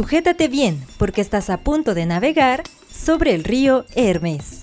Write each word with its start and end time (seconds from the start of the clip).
Sujétate 0.00 0.48
bien, 0.48 0.82
porque 0.96 1.20
estás 1.20 1.50
a 1.50 1.58
punto 1.58 1.92
de 1.92 2.06
navegar 2.06 2.62
sobre 2.90 3.34
el 3.34 3.44
río 3.44 3.84
Hermes. 3.94 4.62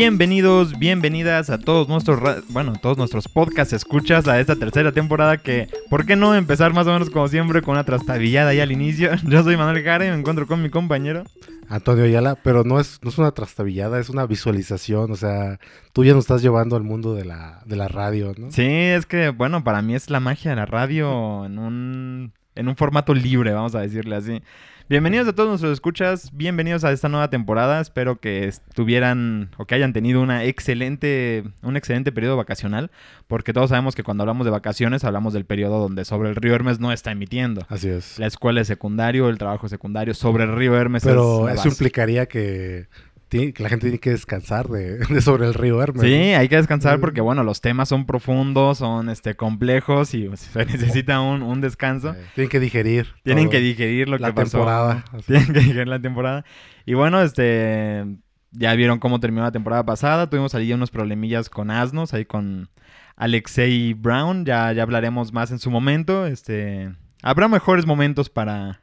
Bienvenidos, 0.00 0.78
bienvenidas 0.78 1.50
a 1.50 1.58
todos 1.58 1.86
nuestros, 1.86 2.18
bueno, 2.48 2.72
todos 2.80 2.96
nuestros 2.96 3.28
podcast 3.28 3.74
escuchas 3.74 4.26
a 4.28 4.40
esta 4.40 4.56
tercera 4.56 4.92
temporada 4.92 5.36
que, 5.36 5.68
¿por 5.90 6.06
qué 6.06 6.16
no 6.16 6.34
empezar 6.34 6.72
más 6.72 6.86
o 6.86 6.92
menos 6.94 7.10
como 7.10 7.28
siempre 7.28 7.60
con 7.60 7.72
una 7.72 7.84
trastabillada 7.84 8.48
ahí 8.48 8.60
al 8.60 8.72
inicio? 8.72 9.10
Yo 9.28 9.42
soy 9.42 9.58
Manuel 9.58 9.84
Jara 9.84 10.06
y 10.06 10.08
me 10.08 10.16
encuentro 10.16 10.46
con 10.46 10.62
mi 10.62 10.70
compañero. 10.70 11.24
Antonio 11.68 12.04
Ayala, 12.04 12.38
pero 12.42 12.64
no 12.64 12.80
es, 12.80 12.98
no 13.02 13.10
es 13.10 13.18
una 13.18 13.32
trastabillada, 13.32 14.00
es 14.00 14.08
una 14.08 14.24
visualización, 14.24 15.12
o 15.12 15.16
sea, 15.16 15.60
tú 15.92 16.02
ya 16.02 16.14
nos 16.14 16.24
estás 16.24 16.40
llevando 16.40 16.76
al 16.76 16.82
mundo 16.82 17.14
de 17.14 17.26
la, 17.26 17.60
de 17.66 17.76
la 17.76 17.88
radio, 17.88 18.32
¿no? 18.38 18.50
Sí, 18.50 18.64
es 18.64 19.04
que, 19.04 19.28
bueno, 19.28 19.64
para 19.64 19.82
mí 19.82 19.94
es 19.94 20.08
la 20.08 20.20
magia 20.20 20.52
de 20.52 20.56
la 20.56 20.64
radio 20.64 21.44
en 21.44 21.58
un, 21.58 22.32
en 22.54 22.68
un 22.68 22.76
formato 22.76 23.12
libre, 23.12 23.52
vamos 23.52 23.74
a 23.74 23.80
decirle 23.80 24.16
así. 24.16 24.40
Bienvenidos 24.90 25.28
a 25.28 25.32
todos 25.32 25.48
nuestros 25.48 25.72
escuchas, 25.72 26.30
bienvenidos 26.32 26.82
a 26.82 26.90
esta 26.90 27.08
nueva 27.08 27.30
temporada. 27.30 27.80
Espero 27.80 28.18
que 28.18 28.48
estuvieran 28.48 29.52
o 29.56 29.64
que 29.64 29.76
hayan 29.76 29.92
tenido 29.92 30.20
una 30.20 30.42
excelente, 30.42 31.44
un 31.62 31.76
excelente 31.76 32.10
periodo 32.10 32.36
vacacional, 32.36 32.90
porque 33.28 33.52
todos 33.52 33.70
sabemos 33.70 33.94
que 33.94 34.02
cuando 34.02 34.24
hablamos 34.24 34.46
de 34.46 34.50
vacaciones 34.50 35.04
hablamos 35.04 35.32
del 35.32 35.44
periodo 35.44 35.78
donde 35.78 36.04
sobre 36.04 36.30
el 36.30 36.34
río 36.34 36.56
Hermes 36.56 36.80
no 36.80 36.90
está 36.90 37.12
emitiendo. 37.12 37.64
Así 37.68 37.88
es. 37.88 38.18
La 38.18 38.26
escuela 38.26 38.62
es 38.62 38.66
secundario, 38.66 39.28
el 39.28 39.38
trabajo 39.38 39.66
es 39.66 39.70
secundario, 39.70 40.12
sobre 40.12 40.42
el 40.42 40.56
río 40.56 40.76
Hermes 40.76 41.04
Pero 41.04 41.48
es 41.48 41.54
la 41.54 41.60
eso 41.60 41.68
implicaría 41.68 42.26
que, 42.26 42.88
que 43.30 43.62
la 43.62 43.68
gente 43.68 43.86
tiene 43.86 43.98
que 43.98 44.10
descansar 44.10 44.68
de, 44.68 44.98
de 45.08 45.20
sobre 45.20 45.46
el 45.46 45.54
río 45.54 45.80
Hermes. 45.82 46.02
Sí, 46.02 46.12
hay 46.12 46.48
que 46.48 46.56
descansar 46.56 47.00
porque, 47.00 47.20
bueno, 47.20 47.44
los 47.44 47.60
temas 47.60 47.88
son 47.88 48.04
profundos, 48.04 48.78
son 48.78 49.08
este, 49.08 49.36
complejos 49.36 50.14
y 50.14 50.28
pues, 50.28 50.40
se 50.40 50.64
necesita 50.66 51.20
un, 51.20 51.42
un 51.42 51.60
descanso. 51.60 52.14
Tienen 52.34 52.50
que 52.50 52.60
digerir. 52.60 53.14
Tienen 53.22 53.44
todo. 53.44 53.52
que 53.52 53.60
digerir 53.60 54.08
lo 54.08 54.18
la 54.18 54.28
que 54.28 54.34
pasó. 54.34 54.58
temporada, 54.58 55.04
así. 55.12 55.24
Tienen 55.26 55.52
que 55.52 55.60
digerir 55.60 55.88
la 55.88 56.00
temporada. 56.00 56.44
Y 56.86 56.94
bueno, 56.94 57.22
este. 57.22 58.04
Ya 58.52 58.74
vieron 58.74 58.98
cómo 58.98 59.20
terminó 59.20 59.44
la 59.44 59.52
temporada 59.52 59.84
pasada. 59.84 60.28
Tuvimos 60.28 60.56
ahí 60.56 60.72
unos 60.72 60.90
problemillas 60.90 61.48
con 61.48 61.70
asnos, 61.70 62.12
ahí 62.14 62.24
con 62.24 62.68
Alexei 63.14 63.94
Brown. 63.94 64.44
Ya, 64.44 64.72
ya 64.72 64.82
hablaremos 64.82 65.32
más 65.32 65.52
en 65.52 65.60
su 65.60 65.70
momento. 65.70 66.26
Este. 66.26 66.92
Habrá 67.22 67.46
mejores 67.46 67.86
momentos 67.86 68.28
para, 68.28 68.80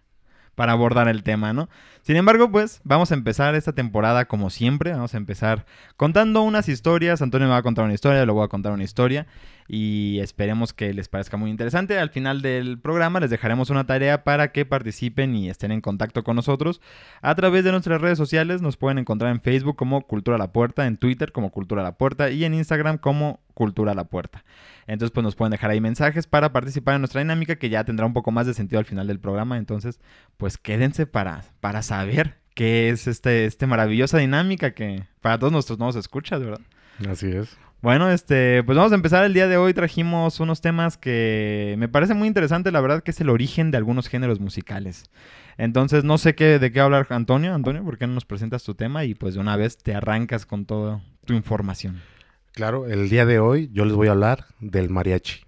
para 0.57 0.71
abordar 0.71 1.07
el 1.07 1.21
tema, 1.21 1.53
¿no? 1.53 1.69
Sin 2.01 2.15
embargo, 2.15 2.49
pues 2.49 2.81
vamos 2.83 3.11
a 3.11 3.13
empezar 3.13 3.53
esta 3.53 3.73
temporada 3.73 4.25
como 4.25 4.49
siempre. 4.49 4.91
Vamos 4.91 5.13
a 5.13 5.17
empezar 5.17 5.67
contando 5.97 6.41
unas 6.41 6.67
historias. 6.67 7.21
Antonio 7.21 7.47
me 7.47 7.51
va 7.51 7.59
a 7.59 7.61
contar 7.61 7.85
una 7.85 7.93
historia, 7.93 8.25
lo 8.25 8.33
voy 8.33 8.43
a 8.43 8.47
contar 8.47 8.73
una 8.73 8.83
historia. 8.83 9.27
Y 9.67 10.19
esperemos 10.21 10.73
que 10.73 10.93
les 10.93 11.09
parezca 11.09 11.35
muy 11.35 11.51
interesante. 11.51 11.99
Al 11.99 12.09
final 12.09 12.41
del 12.41 12.79
programa 12.79 13.19
les 13.19 13.29
dejaremos 13.29 13.69
una 13.69 13.85
tarea 13.85 14.23
para 14.23 14.51
que 14.51 14.65
participen 14.65 15.35
y 15.35 15.49
estén 15.49 15.71
en 15.71 15.81
contacto 15.81 16.23
con 16.23 16.35
nosotros. 16.37 16.81
A 17.21 17.35
través 17.35 17.63
de 17.63 17.71
nuestras 17.71 17.99
redes 17.99 18.17
sociales 18.17 18.61
nos 18.61 18.77
pueden 18.77 18.97
encontrar 18.97 19.31
en 19.31 19.41
Facebook 19.41 19.75
como 19.75 20.07
Cultura 20.07 20.37
La 20.37 20.53
Puerta, 20.53 20.87
en 20.87 20.97
Twitter 20.97 21.31
como 21.31 21.51
Cultura 21.51 21.83
La 21.83 21.97
Puerta 21.97 22.29
y 22.29 22.45
en 22.45 22.53
Instagram 22.53 22.97
como 22.97 23.41
Cultura 23.53 23.93
La 23.93 24.05
Puerta. 24.05 24.45
Entonces 24.85 25.11
pues 25.11 25.23
nos 25.23 25.35
pueden 25.35 25.51
dejar 25.51 25.71
ahí 25.71 25.81
mensajes 25.81 26.27
para 26.27 26.53
participar 26.53 26.95
en 26.95 27.01
nuestra 27.01 27.19
dinámica 27.19 27.57
que 27.57 27.69
ya 27.69 27.83
tendrá 27.83 28.05
un 28.05 28.13
poco 28.13 28.31
más 28.31 28.47
de 28.47 28.53
sentido 28.53 28.79
al 28.79 28.85
final 28.85 29.07
del 29.07 29.19
programa. 29.19 29.57
Entonces 29.57 29.99
pues 30.37 30.57
quédense 30.57 31.07
para, 31.07 31.43
para 31.59 31.81
saber 31.81 32.37
qué 32.53 32.89
es 32.89 33.07
este, 33.07 33.45
este 33.45 33.67
maravillosa 33.67 34.17
dinámica 34.17 34.71
que 34.71 35.03
para 35.21 35.37
todos 35.37 35.51
nuestros 35.53 35.77
nuevos 35.77 35.95
escuchas, 35.95 36.39
¿verdad? 36.39 36.61
Así 37.07 37.27
es. 37.27 37.55
Bueno, 37.81 38.09
este, 38.09 38.63
pues 38.63 38.75
vamos 38.75 38.91
a 38.91 38.95
empezar 38.95 39.23
el 39.23 39.33
día 39.33 39.47
de 39.47 39.57
hoy. 39.57 39.73
Trajimos 39.73 40.39
unos 40.39 40.61
temas 40.61 40.97
que 40.97 41.75
me 41.77 41.87
parece 41.87 42.15
muy 42.15 42.27
interesante, 42.27 42.71
la 42.71 42.81
verdad, 42.81 43.03
que 43.03 43.11
es 43.11 43.21
el 43.21 43.29
origen 43.29 43.69
de 43.69 43.77
algunos 43.77 44.07
géneros 44.07 44.39
musicales. 44.39 45.05
Entonces, 45.57 46.03
no 46.03 46.17
sé 46.17 46.33
qué, 46.33 46.57
de 46.57 46.71
qué 46.71 46.79
hablar 46.79 47.05
Antonio. 47.09 47.53
Antonio, 47.53 47.83
¿por 47.83 47.97
qué 47.97 48.07
no 48.07 48.13
nos 48.13 48.25
presentas 48.25 48.63
tu 48.63 48.73
tema? 48.73 49.05
Y 49.05 49.13
pues 49.13 49.35
de 49.35 49.41
una 49.41 49.55
vez 49.55 49.77
te 49.77 49.93
arrancas 49.93 50.45
con 50.45 50.65
toda 50.65 51.01
tu 51.25 51.33
información. 51.33 52.01
Claro, 52.53 52.87
el 52.87 53.09
día 53.09 53.27
de 53.27 53.39
hoy 53.39 53.69
yo 53.71 53.85
les 53.85 53.93
voy 53.93 54.07
a 54.07 54.11
hablar 54.11 54.45
del 54.59 54.89
mariachi. 54.89 55.46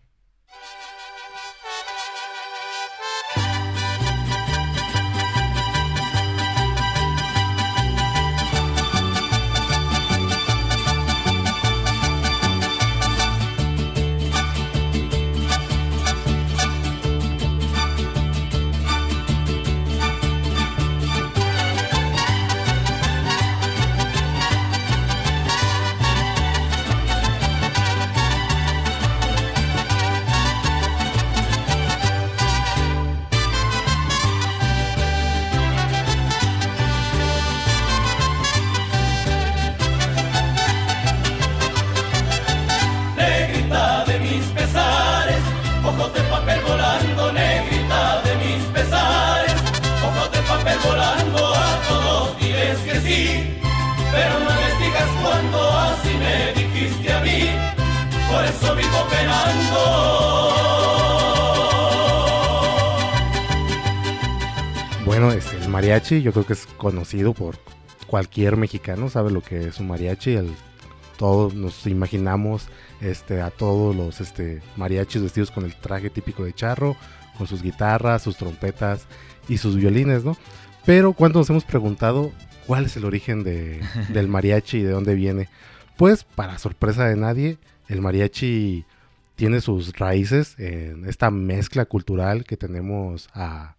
Mariachi 65.79 66.21
yo 66.21 66.33
creo 66.33 66.45
que 66.45 66.53
es 66.53 66.65
conocido 66.65 67.33
por 67.33 67.55
cualquier 68.05 68.57
mexicano, 68.57 69.09
sabe 69.09 69.31
lo 69.31 69.41
que 69.41 69.67
es 69.67 69.79
un 69.79 69.87
mariachi. 69.87 70.31
El, 70.31 70.51
todos 71.17 71.53
nos 71.53 71.87
imaginamos 71.87 72.67
este, 72.99 73.41
a 73.41 73.49
todos 73.49 73.95
los 73.95 74.19
este, 74.19 74.61
mariachis 74.75 75.21
vestidos 75.21 75.51
con 75.51 75.63
el 75.63 75.73
traje 75.75 76.09
típico 76.09 76.43
de 76.43 76.51
charro, 76.53 76.97
con 77.37 77.47
sus 77.47 77.61
guitarras, 77.61 78.21
sus 78.23 78.35
trompetas 78.35 79.05
y 79.47 79.57
sus 79.57 79.77
violines, 79.77 80.25
¿no? 80.25 80.35
Pero 80.85 81.13
cuando 81.13 81.39
nos 81.39 81.49
hemos 81.49 81.63
preguntado 81.63 82.31
cuál 82.67 82.85
es 82.85 82.97
el 82.97 83.05
origen 83.05 83.43
de- 83.43 83.79
del 84.09 84.27
mariachi 84.27 84.79
y 84.79 84.83
de 84.83 84.91
dónde 84.91 85.15
viene, 85.15 85.47
pues 85.95 86.25
para 86.25 86.57
sorpresa 86.57 87.05
de 87.05 87.15
nadie, 87.15 87.57
el 87.87 88.01
mariachi 88.01 88.83
tiene 89.35 89.61
sus 89.61 89.97
raíces 89.97 90.55
en 90.59 91.05
esta 91.05 91.31
mezcla 91.31 91.85
cultural 91.85 92.43
que 92.43 92.57
tenemos 92.57 93.29
a, 93.33 93.75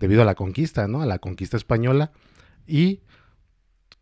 debido 0.00 0.22
a 0.22 0.24
la 0.24 0.34
conquista, 0.34 0.88
¿no? 0.88 1.02
A 1.02 1.06
la 1.06 1.18
conquista 1.18 1.56
española. 1.56 2.12
Y 2.66 3.00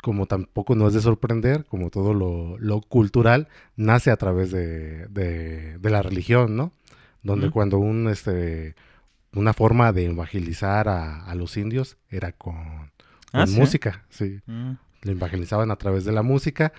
como 0.02 0.26
tampoco 0.26 0.74
no 0.74 0.88
es 0.88 0.94
de 0.94 1.00
sorprender, 1.00 1.64
como 1.66 1.90
todo 1.90 2.12
lo, 2.14 2.58
lo 2.58 2.80
cultural, 2.80 3.48
nace 3.76 4.10
a 4.10 4.16
través 4.16 4.50
de, 4.50 5.06
de- 5.08 5.78
de 5.78 5.90
la 5.90 6.02
religión, 6.02 6.56
¿no? 6.56 6.72
Donde 7.22 7.46
cuando 7.52 7.78
un, 7.78 8.08
este, 8.08 8.74
una 9.32 9.52
forma 9.52 9.92
de 9.92 10.06
evangelizar 10.06 10.88
a, 10.88 11.24
a 11.24 11.34
los 11.36 11.56
indios 11.56 11.96
era 12.10 12.32
con, 12.32 12.90
Ah, 13.32 13.46
música, 13.60 14.04
sí. 14.10 14.40
Mm. 14.46 14.72
Lo 15.02 15.12
evangelizaban 15.12 15.70
a 15.70 15.76
través 15.76 16.04
de 16.04 16.12
la 16.12 16.22
música. 16.22 16.72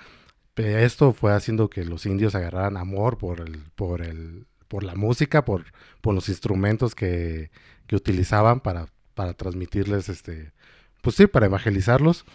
Esto 0.56 1.14
fue 1.14 1.34
haciendo 1.34 1.70
que 1.70 1.84
los 1.84 2.06
indios 2.06 2.36
agarraran 2.36 2.78
amor 2.78 3.18
por 3.18 3.40
el, 3.40 3.58
por 3.76 4.02
el, 4.04 4.46
por 4.68 4.84
la 4.84 4.94
música, 4.96 5.46
por, 5.46 5.64
por 6.02 6.14
los 6.14 6.30
instrumentos 6.30 6.94
que, 6.94 7.50
que 7.88 7.96
utilizaban 7.96 8.60
para, 8.60 8.86
para 9.14 9.34
transmitirles 9.34 10.10
este, 10.10 10.52
pues 11.02 11.16
sí, 11.16 11.28
para 11.28 11.48
evangelizarlos. 11.48 12.26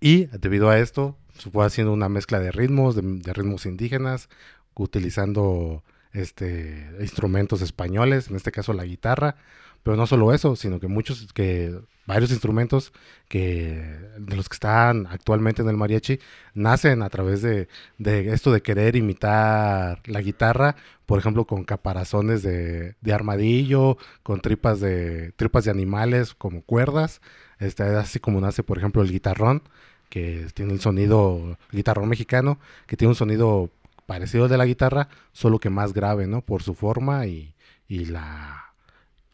Y 0.00 0.26
debido 0.26 0.70
a 0.70 0.78
esto, 0.78 1.16
se 1.38 1.50
fue 1.50 1.64
haciendo 1.64 1.92
una 1.92 2.08
mezcla 2.08 2.40
de 2.40 2.52
ritmos, 2.52 2.94
de, 2.94 3.02
de 3.02 3.32
ritmos 3.32 3.66
indígenas, 3.66 4.28
utilizando 4.74 5.82
este, 6.12 6.90
instrumentos 7.00 7.60
españoles, 7.62 8.28
en 8.28 8.36
este 8.36 8.52
caso 8.52 8.72
la 8.72 8.84
guitarra, 8.84 9.36
pero 9.84 9.96
no 9.96 10.06
solo 10.08 10.32
eso, 10.32 10.56
sino 10.56 10.80
que 10.80 10.88
muchos, 10.88 11.32
que 11.32 11.78
varios 12.06 12.30
instrumentos 12.32 12.92
que 13.28 13.98
de 14.18 14.36
los 14.36 14.48
que 14.48 14.54
están 14.54 15.06
actualmente 15.06 15.62
en 15.62 15.68
el 15.68 15.76
mariachi 15.76 16.18
nacen 16.54 17.02
a 17.02 17.10
través 17.10 17.42
de, 17.42 17.68
de 17.98 18.32
esto 18.32 18.50
de 18.52 18.62
querer 18.62 18.96
imitar 18.96 20.00
la 20.06 20.20
guitarra, 20.22 20.76
por 21.06 21.18
ejemplo, 21.18 21.46
con 21.46 21.64
caparazones 21.64 22.42
de, 22.42 22.96
de 23.00 23.12
armadillo, 23.12 23.98
con 24.22 24.40
tripas 24.40 24.80
de 24.80 25.32
tripas 25.36 25.64
de 25.64 25.70
animales 25.70 26.34
como 26.34 26.62
cuerdas, 26.62 27.20
este, 27.58 27.84
así 27.84 28.18
como 28.20 28.40
nace, 28.40 28.62
por 28.62 28.78
ejemplo, 28.78 29.02
el 29.02 29.12
guitarrón, 29.12 29.62
que 30.08 30.46
tiene 30.54 30.72
el 30.72 30.80
sonido 30.80 31.58
guitarrón 31.72 32.08
mexicano, 32.08 32.58
que 32.86 32.96
tiene 32.96 33.10
un 33.10 33.16
sonido 33.16 33.70
parecido 34.06 34.44
al 34.44 34.50
de 34.50 34.58
la 34.58 34.66
guitarra, 34.66 35.08
solo 35.32 35.58
que 35.58 35.70
más 35.70 35.92
grave, 35.92 36.26
¿no? 36.26 36.42
Por 36.42 36.62
su 36.62 36.74
forma 36.74 37.26
y, 37.26 37.54
y 37.88 38.06
la... 38.06 38.73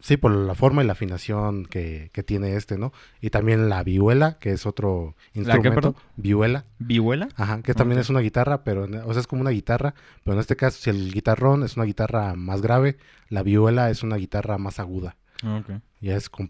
Sí, 0.00 0.16
por 0.16 0.32
la 0.32 0.54
forma 0.54 0.82
y 0.82 0.86
la 0.86 0.92
afinación 0.92 1.66
que, 1.66 2.10
que 2.12 2.22
tiene 2.22 2.56
este, 2.56 2.78
¿no? 2.78 2.92
Y 3.20 3.30
también 3.30 3.68
la 3.68 3.82
vihuela, 3.82 4.38
que 4.38 4.52
es 4.52 4.64
otro 4.64 5.14
instrumento. 5.34 5.94
vihuela. 6.16 6.64
¿Vihuela? 6.78 7.28
Ajá, 7.36 7.62
que 7.62 7.74
también 7.74 8.00
es 8.00 8.08
una 8.08 8.20
guitarra, 8.20 8.64
pero, 8.64 8.84
o 8.84 9.12
sea, 9.12 9.20
es 9.20 9.26
como 9.26 9.42
una 9.42 9.50
guitarra, 9.50 9.94
pero 10.24 10.34
en 10.34 10.40
este 10.40 10.56
caso, 10.56 10.78
si 10.80 10.88
el 10.90 11.12
guitarrón 11.12 11.64
es 11.64 11.76
una 11.76 11.84
guitarra 11.84 12.34
más 12.34 12.62
grave, 12.62 12.96
la 13.28 13.42
vihuela 13.42 13.90
es 13.90 14.02
una 14.02 14.16
guitarra 14.16 14.56
más 14.56 14.80
aguda. 14.80 15.16
Ok. 15.44 15.80
Y 16.00 16.10
es 16.10 16.30
con 16.30 16.48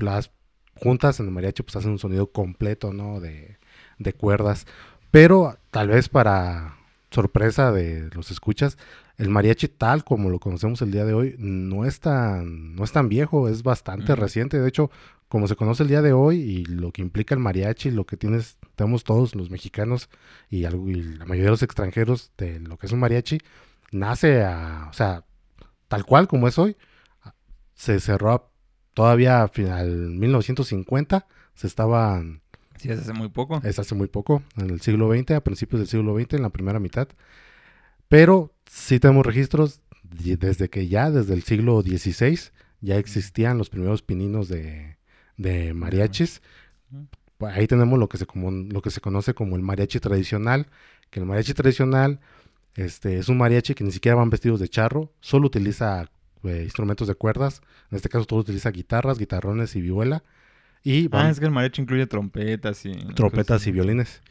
juntas 0.77 1.21
en 1.21 1.27
el 1.27 1.33
mariachi, 1.33 1.63
pues 1.63 1.77
hacen 1.77 1.91
un 1.91 1.99
sonido 1.99 2.31
completo, 2.31 2.93
¿no? 2.93 3.21
De, 3.21 3.59
de 3.99 4.13
cuerdas. 4.13 4.67
Pero 5.11 5.59
tal 5.71 5.89
vez 5.89 6.09
para 6.09 6.77
sorpresa 7.11 7.73
de 7.73 8.09
los 8.15 8.31
escuchas, 8.31 8.79
el 9.17 9.29
mariachi 9.31 9.69
tal 9.69 10.05
como 10.05 10.31
lo 10.31 10.39
conocemos 10.39 10.81
el 10.83 10.91
día 10.93 11.05
de 11.05 11.13
hoy 11.15 11.35
no 11.39 11.85
es 11.85 12.01
tan, 12.01 12.75
no 12.75 12.85
es 12.85 12.93
tan 12.93 13.09
viejo, 13.09 13.49
es 13.49 13.63
bastante 13.63 14.15
reciente. 14.17 14.59
De 14.61 14.69
hecho, 14.69 14.91
como 15.29 15.47
se 15.49 15.57
conoce 15.57 15.83
el 15.83 15.89
día 15.89 16.03
de 16.03 16.13
hoy 16.13 16.39
y 16.41 16.65
lo 16.65 16.93
que 16.93 17.03
implica 17.03 17.35
el 17.35 17.41
mariachi, 17.41 17.91
lo 17.91 18.05
que 18.07 18.17
tienes, 18.17 18.59
tenemos 18.77 19.05
todos 19.05 19.35
los 19.35 19.51
mexicanos 19.51 20.09
y, 20.49 20.65
algo- 20.65 20.89
y 20.89 20.95
la 21.03 21.25
mayoría 21.25 21.45
de 21.47 21.51
los 21.51 21.63
extranjeros 21.63 22.33
de 22.39 22.61
lo 22.61 22.79
que 22.79 22.87
es 22.87 22.93
un 22.93 23.01
mariachi, 23.01 23.39
nace 23.93 24.43
a, 24.45 24.87
o 24.91 24.93
sea, 24.93 25.25
tal 25.89 26.05
cual 26.05 26.29
como 26.29 26.49
es 26.49 26.59
hoy, 26.59 26.77
se 27.75 27.99
cerró 28.01 28.33
a- 28.33 28.47
todavía 28.95 29.43
a 29.43 29.49
final 29.49 29.89
1950, 29.91 31.27
se 31.55 31.67
estaban 31.67 32.40
Sí, 32.81 32.91
es 32.91 32.99
hace 33.01 33.13
muy 33.13 33.29
poco. 33.29 33.61
es 33.65 33.79
hace 33.79 33.95
muy 33.95 34.09
poco, 34.09 34.43
en 34.57 34.71
el 34.71 34.81
siglo 34.81 35.13
XX, 35.13 35.33
a 35.33 35.41
principios 35.45 35.81
del 35.81 35.89
siglo 35.89 36.17
XX, 36.19 36.35
en 36.37 36.43
la 36.43 36.51
primera 36.51 36.81
mitad. 36.81 37.09
Pero 38.09 38.53
sí 38.67 38.99
tenemos 38.99 39.25
registros 39.27 39.81
de- 40.03 40.37
desde 40.37 40.69
que 40.69 40.89
ya, 40.89 41.11
desde 41.11 41.35
el 41.35 41.43
siglo 41.43 41.83
XVI, 41.83 42.39
ya 42.81 42.97
existían 42.97 43.59
los 43.59 43.71
primeros 43.71 44.03
pininos 44.03 44.49
de, 44.49 44.97
de 45.37 45.75
mariachis. 45.75 46.43
Pues 47.39 47.57
Ahí 47.57 47.67
tenemos 47.67 47.99
lo 47.99 48.09
que, 48.09 48.19
se 48.19 48.27
como, 48.27 48.51
lo 48.51 48.83
que 48.83 48.91
se 48.91 49.01
conoce 49.01 49.35
como 49.35 49.57
el 49.57 49.63
mariachi 49.63 50.01
tradicional, 50.01 50.67
que 51.11 51.21
el 51.21 51.27
mariachi 51.27 51.55
tradicional 51.55 52.21
este, 52.75 53.19
es 53.19 53.29
un 53.29 53.39
mariachi 53.39 53.75
que 53.75 53.85
ni 53.85 53.93
siquiera 53.93 54.17
van 54.17 54.31
vestidos 54.31 54.61
de 54.61 54.69
charro, 54.69 55.13
solo 55.21 55.47
utiliza 55.47 56.11
eh, 56.45 56.63
instrumentos 56.65 57.09
de 57.09 57.15
cuerdas, 57.15 57.63
en 57.91 57.97
este 57.97 58.09
caso 58.09 58.25
todo 58.27 58.41
utiliza 58.41 58.71
guitarras, 58.71 59.19
guitarrones 59.19 59.75
y 59.77 59.81
vihuela. 59.81 60.23
Y 60.83 61.09
Ah, 61.13 61.29
es 61.31 61.39
que 61.39 61.47
el 61.47 61.51
mariachi 61.53 61.83
incluye 61.83 62.07
trompetas 62.07 62.85
y... 62.87 62.93
trompetas 63.15 63.67
y 63.67 63.73
violines. 63.73 64.23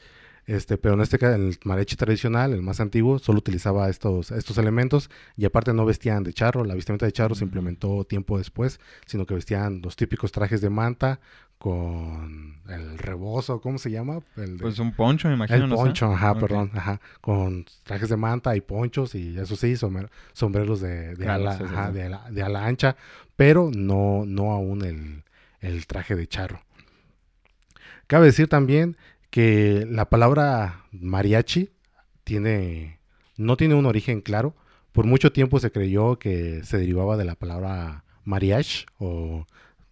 Este, 0.48 0.80
pero 0.80 0.96
en 0.96 1.02
este 1.02 1.20
caso, 1.20 1.36
en 1.36 1.50
el 1.50 1.60
mariachi 1.64 1.96
tradicional, 1.96 2.54
el 2.54 2.64
más 2.64 2.80
antiguo, 2.80 3.20
solo 3.20 3.38
utilizaba 3.38 3.88
estos, 3.88 4.32
estos 4.32 4.58
elementos 4.58 5.12
y 5.38 5.46
aparte 5.46 5.74
no 5.74 5.86
vestían 5.86 6.24
de 6.24 6.34
charro. 6.34 6.66
La 6.66 6.74
vestimenta 6.74 7.06
de 7.06 7.12
charro 7.12 7.36
se 7.36 7.44
implementó 7.44 8.04
tiempo 8.04 8.40
después, 8.40 8.80
sino 9.06 9.28
que 9.28 9.36
vestían 9.36 9.82
los 9.84 9.96
típicos 9.96 10.32
trajes 10.32 10.60
de 10.62 10.72
manta 10.72 11.20
con 11.60 12.56
el 12.70 12.98
rebozo, 12.98 13.62
¿cómo 13.62 13.78
se 13.78 13.92
llama? 13.92 14.22
El, 14.38 14.58
de- 14.58 14.64
Pues 14.64 14.80
un 14.80 14.94
poncho, 14.94 15.28
me 15.28 15.36
imagino, 15.36 15.64
el 15.66 15.70
no 15.70 15.76
poncho, 15.76 16.12
ajá, 16.12 16.34
perdón, 16.40 16.72
ajá, 16.74 17.00
con 17.22 17.66
trajes 17.84 18.10
de 18.10 18.18
manta 18.18 18.56
y 18.56 18.62
ponchos 18.62 19.14
y 19.14 19.38
eso 19.38 19.56
sí, 19.56 19.74
sombrer- 19.74 20.10
sombreros 20.34 20.80
de, 20.82 21.10
de, 21.16 21.26
Claro, 21.26 21.44
ala, 21.44 21.58
sí, 21.58 21.64
sí, 21.68 21.70
ajá, 21.72 21.88
sí. 21.90 21.94
de 21.94 22.04
ala- 22.06 22.32
de 22.32 22.44
ala 22.44 22.66
ancha, 22.66 22.96
pero 23.36 23.70
no, 23.76 24.24
no 24.26 24.52
aún 24.52 24.84
el, 24.84 25.24
el 25.62 25.86
traje 25.88 26.16
de 26.16 26.28
charro. 26.28 26.62
Cabe 28.08 28.26
decir 28.28 28.48
también 28.48 28.98
que 29.30 29.86
la 29.90 30.10
palabra 30.10 30.86
mariachi 30.92 31.70
tiene, 32.24 33.00
no 33.38 33.58
tiene 33.58 33.76
un 33.76 33.86
origen 33.86 34.22
claro. 34.22 34.56
Por 34.92 35.06
mucho 35.06 35.32
tiempo 35.32 35.60
se 35.60 35.72
creyó 35.72 36.18
que 36.18 36.62
se 36.64 36.78
derivaba 36.78 37.18
de 37.18 37.26
la 37.26 37.36
palabra 37.36 38.04
mariage 38.26 38.86
o 38.98 39.46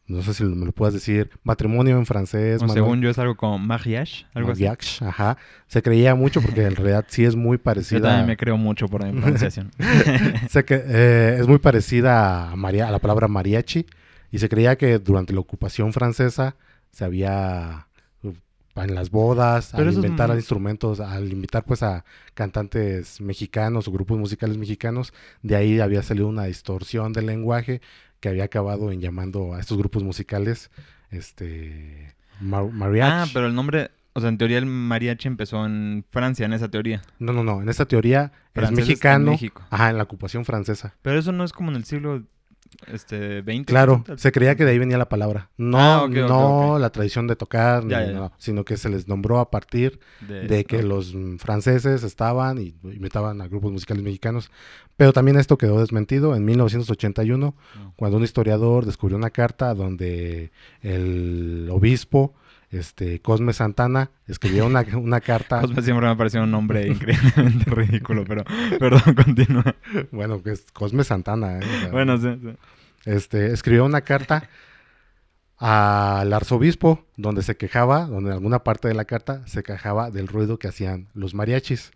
no 0.08 0.22
sé 0.24 0.34
si 0.34 0.44
me 0.46 0.66
lo 0.66 0.72
puedas 0.72 0.94
decir, 0.94 1.30
matrimonio 1.44 1.98
en 1.98 2.06
francés. 2.06 2.58
O 2.62 2.62
mano- 2.62 2.74
según 2.74 3.02
yo 3.02 3.10
es 3.10 3.20
algo 3.20 3.36
como 3.36 3.60
mariage, 3.60 4.25
algo 4.34 4.52
así. 4.54 4.63
Mariage, 4.63 5.04
ajá. 5.06 5.38
Se 5.68 5.81
creía 5.84 6.16
mucho 6.16 6.42
porque 6.42 6.63
en 6.63 6.75
realidad 6.78 7.06
sí 7.10 7.25
es 7.25 7.36
muy 7.36 7.58
Yo 7.58 7.63
parecida. 7.63 8.02
también 8.02 8.25
me 8.25 8.38
creo 8.38 8.56
mucho 8.58 8.88
por 8.88 9.04
mi 9.06 9.12
pronunciación. 9.22 9.70
Se 10.50 10.63
que, 10.66 10.81
eh, 10.84 11.38
es 11.40 11.48
muy 11.48 11.60
parecida 11.60 12.52
a, 12.52 12.56
maria- 12.56 12.88
a 12.88 12.92
la 12.92 13.00
palabra 13.00 13.28
mariachi 13.28 13.86
y 14.31 14.39
se 14.39 14.50
creía 14.50 14.77
que 14.77 15.00
durante 15.00 15.33
la 15.33 15.39
ocupación 15.39 15.94
francesa 15.94 16.56
se 16.91 17.06
había 17.06 17.88
en 18.75 18.94
las 18.94 19.09
bodas, 19.09 19.69
Pero 19.71 19.83
al 19.85 19.89
es 19.89 19.95
inventar 19.95 20.29
muy- 20.29 20.38
instrumentos, 20.38 21.00
al 21.00 21.31
invitar 21.31 21.63
pues 21.65 21.81
a 21.81 22.06
cantantes 22.35 23.19
mexicanos 23.21 23.88
o 23.88 23.91
grupos 23.91 24.19
musicales 24.19 24.57
mexicanos, 24.57 25.13
de 25.41 25.56
ahí 25.56 25.79
había 25.79 26.03
salido 26.03 26.27
una 26.27 26.44
distorsión 26.44 27.12
del 27.12 27.25
lenguaje 27.25 27.81
que 28.19 28.29
había 28.29 28.44
acabado 28.44 28.91
en 28.91 29.01
llamando 29.01 29.53
a 29.56 29.59
estos 29.59 29.77
grupos 29.79 30.03
musicales 30.03 30.69
este 31.09 32.13
ma- 32.39 32.63
mariachi. 32.63 33.12
ah, 33.12 33.25
pero 33.33 33.47
el 33.47 33.56
nombre... 33.56 33.91
O 34.13 34.19
sea, 34.19 34.29
en 34.29 34.39
teoría 34.39 34.57
el 34.57 34.65
mariachi 34.65 35.27
empezó 35.27 35.63
en 35.63 36.03
Francia, 36.09 36.47
en 36.47 36.53
esa 36.53 36.69
teoría. 36.69 37.03
No, 37.19 37.33
no, 37.33 37.44
no. 37.44 37.62
En 37.62 37.69
esta 37.69 37.85
teoría 37.85 38.31
es 38.56 38.68
en 38.69 38.74
mexicano. 38.75 39.29
México. 39.31 39.62
Ajá, 39.69 39.91
en 39.91 39.97
la 39.97 40.03
ocupación 40.03 40.44
francesa. 40.44 40.95
Pero 41.03 41.19
eso 41.19 41.31
no 41.31 41.44
es 41.44 41.53
como 41.53 41.69
en 41.69 41.75
el 41.77 41.83
siglo 41.83 42.24
este, 42.88 43.42
20. 43.42 43.66
Claro, 43.72 44.04
se 44.18 44.31
creía 44.31 44.56
que 44.56 44.66
de 44.66 44.72
ahí 44.72 44.80
venía 44.80 44.98
la 44.98 45.10
palabra. 45.10 45.50
No, 45.58 45.78
Ah, 45.80 46.08
no 46.10 46.78
la 46.80 46.90
tradición 46.92 47.28
de 47.28 47.36
tocar, 47.36 47.84
ni 47.84 47.92
Ya, 47.92 48.02
ya, 48.06 48.12
ya. 48.12 48.14
no, 48.18 48.31
sino 48.38 48.66
que 48.66 48.78
se 48.78 48.90
les 48.90 49.08
nombró 49.08 49.40
a 49.40 49.50
partir 49.52 50.00
De, 50.28 50.48
de 50.48 50.66
que 50.66 50.84
los 50.84 51.14
mm, 51.14 51.38
franceses 51.38 52.04
estaban 52.04 52.58
y 52.60 52.75
invitaban 52.84 53.42
a 53.42 53.48
grupos 53.48 53.72
musicales 53.72 54.04
mexicanos. 54.04 54.52
Pero 54.96 55.14
también 55.14 55.38
esto 55.38 55.58
quedó 55.58 55.80
desmentido 55.80 56.36
en 56.36 56.44
1981, 56.46 57.56
No. 57.75 57.94
cuando 57.96 58.18
un 58.18 58.24
historiador 58.24 58.86
descubrió 58.86 59.18
una 59.18 59.30
carta 59.30 59.74
donde 59.74 60.52
el 60.81 61.68
obispo 61.72 62.34
este, 62.69 63.22
Cosme 63.22 63.54
Santana 63.54 64.12
escribió 64.28 64.66
una, 64.66 64.81
una 64.98 65.22
carta. 65.22 65.62
Cosme 65.62 65.81
siempre 65.81 66.06
me 66.06 66.12
ha 66.12 66.18
parecido 66.18 66.44
un 66.44 66.52
nombre 66.52 66.88
increíblemente 66.88 67.69
ridículo, 67.72 68.24
pero 68.25 68.44
perdón, 68.80 69.16
continúa. 69.16 69.75
Bueno, 70.12 70.42
que 70.44 70.52
es 70.52 70.66
Cosme 70.74 71.04
Santana. 71.04 71.60
¿eh? 71.60 71.62
O 71.64 71.80
sea, 71.81 71.92
Bueno, 71.92 72.18
sí, 72.18 72.28
sí. 72.42 72.50
este, 73.06 73.53
escribió 73.53 73.86
una 73.86 74.01
carta 74.01 74.50
al 75.58 76.32
arzobispo 76.34 77.06
donde 77.15 77.41
se 77.41 77.58
quejaba, 77.58 78.06
donde 78.06 78.30
en 78.30 78.34
alguna 78.34 78.63
parte 78.63 78.88
de 78.88 78.94
la 78.94 79.06
carta 79.06 79.41
se 79.48 79.63
quejaba 79.63 80.12
del 80.12 80.27
ruido 80.27 80.60
que 80.60 80.68
hacían 80.68 81.08
los 81.13 81.34
mariachis. 81.34 81.91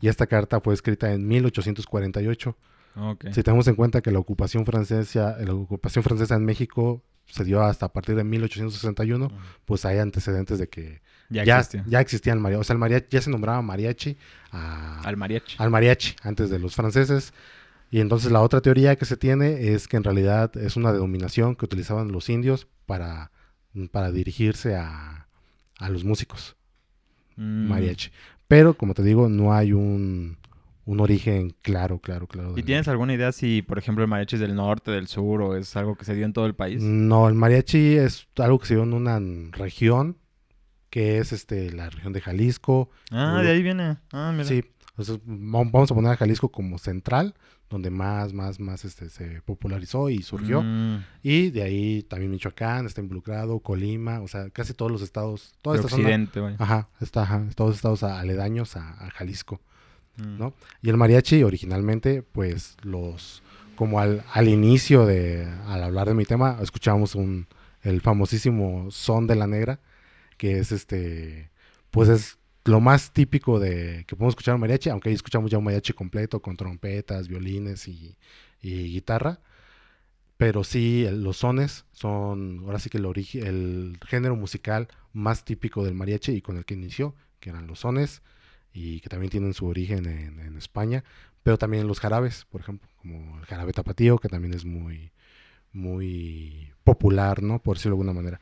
Y 0.00 0.06
esta 0.06 0.28
carta 0.28 0.60
fue 0.60 0.72
escrita 0.72 1.12
en 1.12 1.26
1848. 1.26 2.56
Ok. 2.96 3.24
Si 3.32 3.42
tenemos 3.42 3.66
en 3.66 3.74
cuenta 3.74 4.02
que 4.02 4.12
la 4.12 4.20
ocupación 4.20 4.64
francesa, 4.64 5.36
la 5.40 5.52
ocupación 5.52 6.04
francesa 6.04 6.36
en 6.36 6.44
México 6.44 7.02
se 7.26 7.44
dio 7.44 7.62
hasta 7.62 7.86
a 7.86 7.92
partir 7.92 8.14
de 8.16 8.24
1861, 8.24 9.26
Ujú. 9.26 9.34
pues 9.64 9.84
hay 9.84 9.98
antecedentes 9.98 10.58
de 10.58 10.68
que 10.68 11.00
Ya, 11.30 11.44
ya, 11.44 11.58
existía. 11.58 11.84
ya 11.88 12.00
existían 12.00 12.40
mariachis. 12.40 12.60
O 12.60 12.64
sea, 12.64 12.74
el 12.74 12.78
mariachi 12.80 13.06
ya 13.10 13.20
se 13.22 13.30
nombraba 13.30 13.60
mariachi 13.62 14.16
a- 14.52 15.00
Al 15.02 15.16
mariachi. 15.16 15.56
al 15.58 15.70
mariachi 15.70 16.14
antes 16.22 16.50
de 16.50 16.58
los 16.58 16.74
franceses. 16.74 17.32
Y 17.90 18.00
entonces 18.00 18.32
la 18.32 18.40
otra 18.40 18.60
teoría 18.60 18.96
que 18.96 19.04
se 19.04 19.16
tiene 19.16 19.68
es 19.72 19.86
que 19.88 19.96
en 19.96 20.04
realidad 20.04 20.56
es 20.56 20.76
una 20.76 20.92
denominación 20.92 21.54
que 21.54 21.64
utilizaban 21.64 22.10
los 22.12 22.28
indios 22.28 22.66
para, 22.86 23.30
para 23.92 24.10
dirigirse 24.10 24.74
a, 24.76 25.28
a 25.78 25.88
los 25.90 26.04
músicos, 26.04 26.56
Mm. 27.36 27.68
mariachi. 27.68 28.10
Pero 28.46 28.74
como 28.74 28.94
te 28.94 29.02
digo, 29.02 29.28
no 29.28 29.54
hay 29.54 29.72
un, 29.72 30.36
un 30.86 31.00
origen 31.00 31.54
claro, 31.62 31.98
claro, 31.98 32.26
claro. 32.26 32.54
¿Y 32.56 32.62
tienes 32.62 32.88
alguna 32.88 33.14
idea 33.14 33.32
si, 33.32 33.62
por 33.62 33.78
ejemplo, 33.78 34.04
el 34.04 34.10
mariachi 34.10 34.36
es 34.36 34.40
del 34.40 34.54
norte, 34.54 34.90
del 34.90 35.06
sur 35.08 35.40
o 35.42 35.56
es 35.56 35.74
algo 35.76 35.96
que 35.96 36.04
se 36.04 36.14
dio 36.14 36.24
en 36.26 36.32
todo 36.32 36.46
el 36.46 36.54
país? 36.54 36.82
No, 36.82 37.28
el 37.28 37.34
mariachi 37.34 37.96
es 37.96 38.28
algo 38.36 38.58
que 38.58 38.66
se 38.66 38.74
dio 38.74 38.82
en 38.82 38.92
una 38.92 39.20
región 39.52 40.18
que 40.90 41.18
es 41.18 41.32
este 41.32 41.72
la 41.72 41.90
región 41.90 42.12
de 42.12 42.20
Jalisco. 42.20 42.90
Ah, 43.10 43.40
de 43.42 43.50
ahí 43.50 43.62
viene. 43.62 43.96
Ah, 44.12 44.30
mira. 44.32 44.44
Sí, 44.44 44.62
vam- 44.96 45.70
vamos 45.72 45.90
a 45.90 45.94
poner 45.94 46.12
a 46.12 46.16
Jalisco 46.16 46.50
como 46.50 46.78
central, 46.78 47.34
donde 47.68 47.90
más, 47.90 48.32
más, 48.32 48.60
más 48.60 48.84
este, 48.84 49.08
se 49.10 49.40
popularizó 49.42 50.08
y 50.10 50.22
surgió. 50.22 50.62
Mm, 50.62 50.98
Y 51.22 51.50
de 51.50 51.62
ahí 51.62 52.02
también 52.04 52.30
Michoacán 52.30 52.86
está 52.86 53.00
involucrado, 53.00 53.58
Colima, 53.58 54.20
o 54.20 54.28
sea, 54.28 54.50
casi 54.50 54.72
todos 54.74 54.92
los 54.92 55.02
estados, 55.02 55.54
toda 55.62 55.74
de 55.76 55.80
esta 55.80 55.90
zona. 55.90 56.02
occidente, 56.04 56.40
güey. 56.40 56.54
Ajá, 56.58 56.88
está, 57.00 57.22
ajá, 57.22 57.44
todos 57.56 57.70
los 57.70 57.76
estados 57.76 58.02
aledaños 58.04 58.76
a, 58.76 58.90
a 59.04 59.10
Jalisco. 59.10 59.60
Mm. 60.16 60.38
¿no? 60.38 60.54
Y 60.82 60.90
el 60.90 60.96
mariachi 60.96 61.42
originalmente, 61.42 62.22
pues 62.22 62.76
los, 62.82 63.42
como 63.76 64.00
al, 64.00 64.24
al 64.32 64.48
inicio 64.48 65.06
de, 65.06 65.46
al 65.66 65.82
hablar 65.82 66.08
de 66.08 66.14
mi 66.14 66.24
tema, 66.24 66.58
escuchamos 66.60 67.14
un, 67.14 67.46
el 67.82 68.00
famosísimo 68.00 68.90
son 68.90 69.26
de 69.26 69.36
la 69.36 69.46
negra, 69.46 69.80
que 70.38 70.58
es 70.58 70.72
este, 70.72 71.50
pues 71.90 72.08
es 72.08 72.38
lo 72.64 72.80
más 72.80 73.12
típico 73.12 73.60
de 73.60 74.04
que 74.06 74.16
podemos 74.16 74.32
escuchar 74.32 74.54
un 74.54 74.60
mariachi, 74.62 74.90
aunque 74.90 75.10
ahí 75.10 75.14
escuchamos 75.14 75.50
ya 75.50 75.58
un 75.58 75.64
mariachi 75.64 75.92
completo 75.92 76.40
con 76.40 76.56
trompetas, 76.56 77.28
violines 77.28 77.88
y, 77.88 78.16
guitarra. 78.62 79.40
Pero 80.38 80.64
sí, 80.64 81.06
los 81.12 81.38
sones 81.38 81.84
son 81.92 82.62
ahora 82.64 82.78
sí 82.78 82.90
que 82.90 82.98
el, 82.98 83.06
el 83.06 83.98
género 84.06 84.34
musical 84.36 84.88
más 85.12 85.44
típico 85.44 85.84
del 85.84 85.94
mariachi 85.94 86.32
y 86.32 86.42
con 86.42 86.56
el 86.56 86.64
que 86.64 86.74
inició, 86.74 87.14
que 87.40 87.50
eran 87.50 87.66
los 87.66 87.80
sones, 87.80 88.22
y 88.74 89.00
que 89.00 89.08
también 89.08 89.30
tienen 89.30 89.54
su 89.54 89.66
origen 89.66 90.04
en, 90.04 90.40
en 90.40 90.58
España, 90.58 91.04
pero 91.44 91.56
también 91.56 91.86
los 91.86 92.00
jarabes, 92.00 92.44
por 92.50 92.60
ejemplo, 92.60 92.88
como 92.98 93.38
el 93.38 93.46
jarabe 93.46 93.72
tapatío, 93.72 94.18
que 94.18 94.28
también 94.28 94.52
es 94.52 94.64
muy, 94.64 95.12
muy 95.72 96.72
popular, 96.82 97.42
¿no? 97.42 97.60
Por 97.60 97.76
decirlo 97.76 97.96
de 97.96 98.00
alguna 98.00 98.12
manera. 98.12 98.40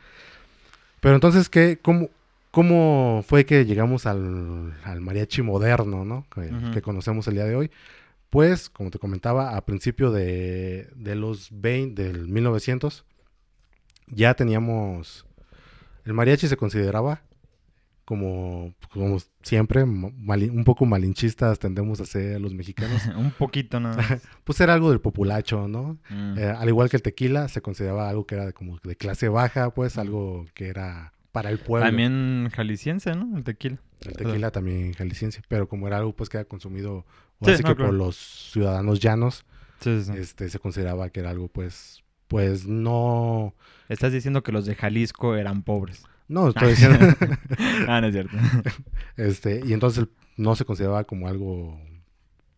Pero 1.00 1.14
entonces, 1.16 1.50
¿qué, 1.50 1.78
cómo, 1.82 2.08
cómo 2.50 3.24
fue 3.26 3.44
que 3.44 3.66
llegamos 3.66 4.06
al, 4.06 4.74
al 4.84 5.00
mariachi 5.00 5.42
moderno, 5.42 6.04
¿no? 6.04 6.26
Que, 6.34 6.50
que 6.72 6.80
conocemos 6.80 7.26
el 7.28 7.34
día 7.34 7.44
de 7.44 7.56
hoy. 7.56 7.70
Pues, 8.30 8.70
como 8.70 8.90
te 8.90 8.98
comentaba, 8.98 9.56
a 9.56 9.66
principio 9.66 10.10
de, 10.10 10.88
de 10.94 11.14
los 11.14 11.48
20, 11.50 12.02
del 12.02 12.28
1900, 12.28 13.04
ya 14.06 14.32
teníamos... 14.34 15.26
El 16.04 16.14
mariachi 16.14 16.48
se 16.48 16.56
consideraba 16.56 17.20
como, 18.04 18.75
como 18.92 19.18
siempre, 19.42 19.82
un 19.85 20.64
poco 20.64 20.85
malinchistas 20.87 21.59
tendemos 21.59 22.00
a 22.00 22.04
ser 22.06 22.40
los 22.40 22.52
mexicanos. 22.54 23.02
Un 23.16 23.30
poquito 23.30 23.78
nada 23.80 23.97
más. 23.97 24.23
Pues 24.44 24.61
era 24.61 24.75
algo 24.75 24.90
del 24.90 25.00
populacho, 25.00 25.68
¿no? 25.68 25.99
Mm. 26.11 26.38
Eh, 26.38 26.44
al 26.59 26.68
igual 26.68 26.90
que 26.90 26.97
el 26.97 27.02
tequila, 27.02 27.49
se 27.49 27.62
consideraba 27.62 28.09
algo 28.09 28.26
que 28.26 28.35
era 28.35 28.47
de- 28.47 28.52
como 28.52 28.78
de 28.82 28.97
clase 28.97 29.28
baja, 29.28 29.71
pues 29.73 29.99
algo 29.99 30.47
que 30.54 30.68
era 30.68 31.12
para 31.30 31.50
el 31.50 31.59
pueblo. 31.59 31.87
También 31.87 32.49
jalisciense, 32.52 33.14
¿no? 33.14 33.37
El 33.37 33.44
tequila. 33.44 33.78
El 34.04 34.12
tequila 34.14 34.50
también 34.50 34.92
jalisciense, 34.94 35.40
pero 35.49 35.68
como 35.68 35.87
era 35.87 35.99
algo 35.99 36.12
pues 36.14 36.28
que 36.28 36.38
era 36.38 36.44
consumido 36.44 37.06
Sí, 37.42 37.52
así 37.52 37.62
no, 37.62 37.71
que 37.71 37.75
claro. 37.76 37.90
por 37.90 37.94
los 37.99 38.16
ciudadanos 38.52 39.00
llanos, 39.00 39.44
Sí, 39.80 40.00
sí, 40.02 40.12
sí. 40.12 40.18
este 40.18 40.49
se 40.49 40.59
consideraba 40.59 41.09
que 41.11 41.21
era 41.21 41.30
algo 41.30 41.49
pues 41.49 42.02
pues 42.28 42.66
no 42.66 43.54
Estás 43.88 44.12
diciendo 44.12 44.42
que 44.42 44.52
los 44.52 44.64
de 44.66 44.75
Jalisco 44.75 45.37
eran 45.37 45.62
pobres. 45.62 46.04
No 46.32 46.48
estoy 46.48 46.70
diciendo 46.70 46.98
ah, 47.88 48.00
no 48.00 48.06
es 48.08 48.12
cierto. 48.14 48.36
este 49.16 49.60
y 49.64 49.72
entonces 49.72 50.06
no 50.36 50.56
se 50.56 50.64
consideraba 50.64 51.04
como 51.04 51.28
algo 51.28 51.78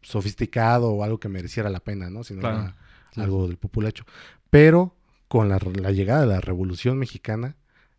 sofisticado 0.02 0.90
o 0.90 1.04
algo 1.04 1.19
que 1.19 1.28
mereciera 1.28 1.71
la 1.71 1.81
pena, 1.81 2.11
¿no? 2.11 2.25
Sino 2.25 2.40
Claro. 2.40 2.59
era 2.59 2.76
Sí, 3.11 3.21
algo 3.21 3.47
del 3.47 3.57
populacho. 3.59 4.04
Pero 4.50 4.97
con 5.28 5.49
la, 5.49 5.59
la 5.81 5.93
llegada 5.93 6.23
de 6.23 6.26
la 6.26 6.40
Revolución 6.40 6.99
Mexicana, 6.99 7.57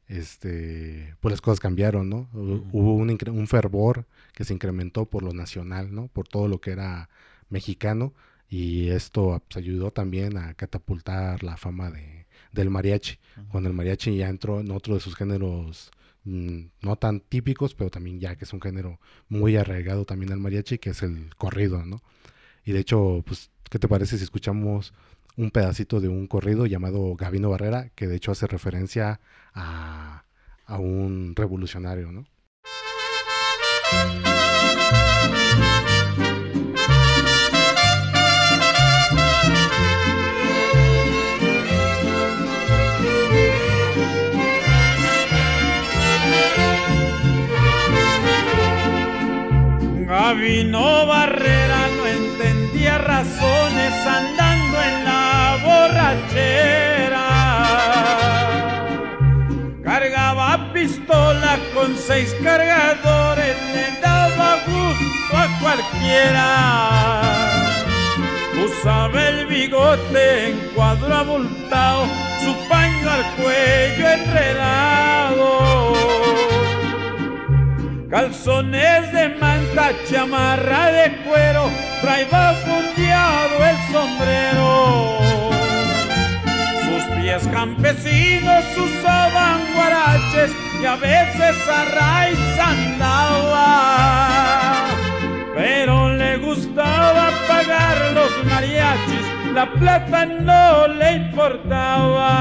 este, 0.07 1.15
pues 1.21 1.31
las 1.31 1.41
cosas 1.41 1.59
cambiaron, 1.59 2.09
¿no? 2.09 2.29
Hubo 2.33 2.95
un 2.95 3.47
fervor 3.47 4.05
que 4.33 4.43
se 4.43 4.53
incrementó 4.53 5.05
por 5.05 5.23
lo 5.23 5.33
nacional, 5.33 5.93
¿no? 5.93 6.07
Por 6.09 6.27
todo 6.27 6.47
lo 6.47 6.59
que 6.61 6.71
era 6.71 7.09
mexicano 7.49 8.13
y 8.49 8.89
esto 8.89 9.41
pues, 9.47 9.57
ayudó 9.57 9.91
también 9.91 10.37
a 10.37 10.53
catapultar 10.53 11.43
la 11.43 11.57
fama 11.57 11.89
de, 11.91 12.24
del 12.55 12.71
mariachi. 12.71 13.19
Ujú. 13.37 13.47
Cuando 13.49 13.69
el 13.69 13.75
mariachi 13.75 14.17
ya 14.17 14.29
entró 14.29 14.59
en 14.59 14.71
otro 14.71 14.95
de 14.95 14.99
sus 14.99 15.15
géneros 15.15 15.91
mm, 16.23 16.59
no 16.81 16.95
tan 16.95 17.19
típicos, 17.19 17.75
pero 17.75 17.91
también 17.91 18.19
ya 18.19 18.35
que 18.35 18.45
es 18.45 18.53
un 18.53 18.61
género 18.61 18.99
muy 19.29 19.55
arraigado 19.57 20.05
también 20.05 20.31
al 20.31 20.39
mariachi, 20.39 20.79
que 20.79 20.89
es 20.91 21.03
el 21.03 21.35
corrido, 21.35 21.85
¿no? 21.85 22.01
Y 22.63 22.71
de 22.71 22.79
hecho, 22.79 23.23
pues, 23.27 23.51
¿qué 23.69 23.77
te 23.77 23.87
parece 23.87 24.17
si 24.17 24.23
escuchamos 24.23 24.93
un 25.37 25.51
pedacito 25.51 26.01
de 26.01 26.07
un 26.07 26.27
corrido 26.27 26.65
llamado 26.65 27.15
Gavino 27.15 27.49
Barrera, 27.49 27.89
que 27.93 28.07
de 28.07 28.15
hecho 28.15 28.31
hace 28.31 28.47
referencia 28.47 29.19
a, 29.53 30.23
a 30.65 30.79
un 30.79 31.33
revolucionario, 31.35 32.11
¿no? 32.11 32.25
Gabino 50.27 51.05
Barrera 51.05 51.81
no 51.97 52.07
entendía 52.07 52.97
razones 52.97 53.93
andando 54.07 54.81
en 54.81 55.05
la 55.05 55.57
borrachera. 55.63 57.27
Cargaba 59.83 60.73
pistola 60.73 61.59
con 61.75 61.95
seis 61.95 62.35
cargadores, 62.43 63.55
le 63.75 64.01
daba 64.01 64.55
gusto 64.65 65.37
a 65.37 65.47
cualquiera. 65.61 66.47
Usaba 68.65 69.27
el 69.27 69.45
bigote 69.45 70.49
en 70.49 70.57
cuadro 70.73 71.13
abultado, 71.13 72.07
su 72.43 72.51
paño 72.67 73.11
al 73.11 73.23
cuello 73.35 74.09
enredado. 74.09 75.74
Calzones 78.15 79.11
de 79.11 79.27
manta, 79.41 79.91
chamarra 80.09 80.89
de 80.89 81.17
cuero, 81.25 81.69
traía 81.99 82.53
fundeado 82.63 83.55
el 83.69 83.77
sombrero. 83.91 84.71
Sus 86.85 87.03
pies 87.17 87.45
campesinos 87.51 88.63
usaban 88.77 89.59
guaraches 89.75 90.51
y 90.81 90.85
a 90.85 90.95
veces 90.95 91.57
a 91.67 91.83
raíz 91.93 92.39
andaba. 92.57 93.67
Pero 95.53 96.13
le 96.13 96.37
gustaba 96.37 97.31
pagar 97.49 97.97
los 98.13 98.31
mariachis, 98.45 99.27
la 99.53 99.69
plata 99.73 100.25
no 100.25 100.87
le 100.87 101.11
importaba. 101.15 102.31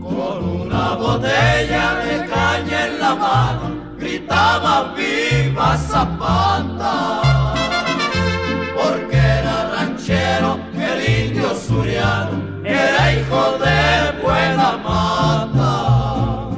Con 0.00 0.42
una 0.62 0.94
botella 0.94 1.96
de 1.96 2.26
caña 2.26 2.86
en 2.86 2.98
la 2.98 3.14
mano, 3.14 3.79
gritaba 4.10 4.94
viva 4.94 5.76
Zapata. 5.76 7.22
Porque 8.74 9.16
era 9.16 9.70
ranchero, 9.70 10.58
el 10.74 11.26
indio 11.26 11.54
suriano, 11.54 12.64
era 12.64 13.12
hijo 13.12 13.58
de 13.58 14.22
buena 14.22 14.76
mata. 14.78 16.50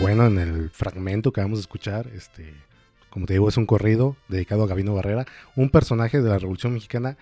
Bueno, 0.00 0.26
en 0.26 0.38
el 0.38 0.70
fragmento 0.70 1.32
que 1.32 1.40
vamos 1.40 1.58
a 1.58 1.62
escuchar, 1.62 2.06
este, 2.14 2.54
como 3.10 3.26
te 3.26 3.32
digo, 3.32 3.48
es 3.48 3.56
un 3.56 3.66
corrido 3.66 4.16
dedicado 4.28 4.62
a 4.62 4.66
Gavino 4.66 4.94
Barrera, 4.94 5.26
un 5.56 5.70
personaje 5.70 6.20
de 6.20 6.28
la 6.28 6.38
Revolución 6.38 6.74
Mexicana 6.74 7.16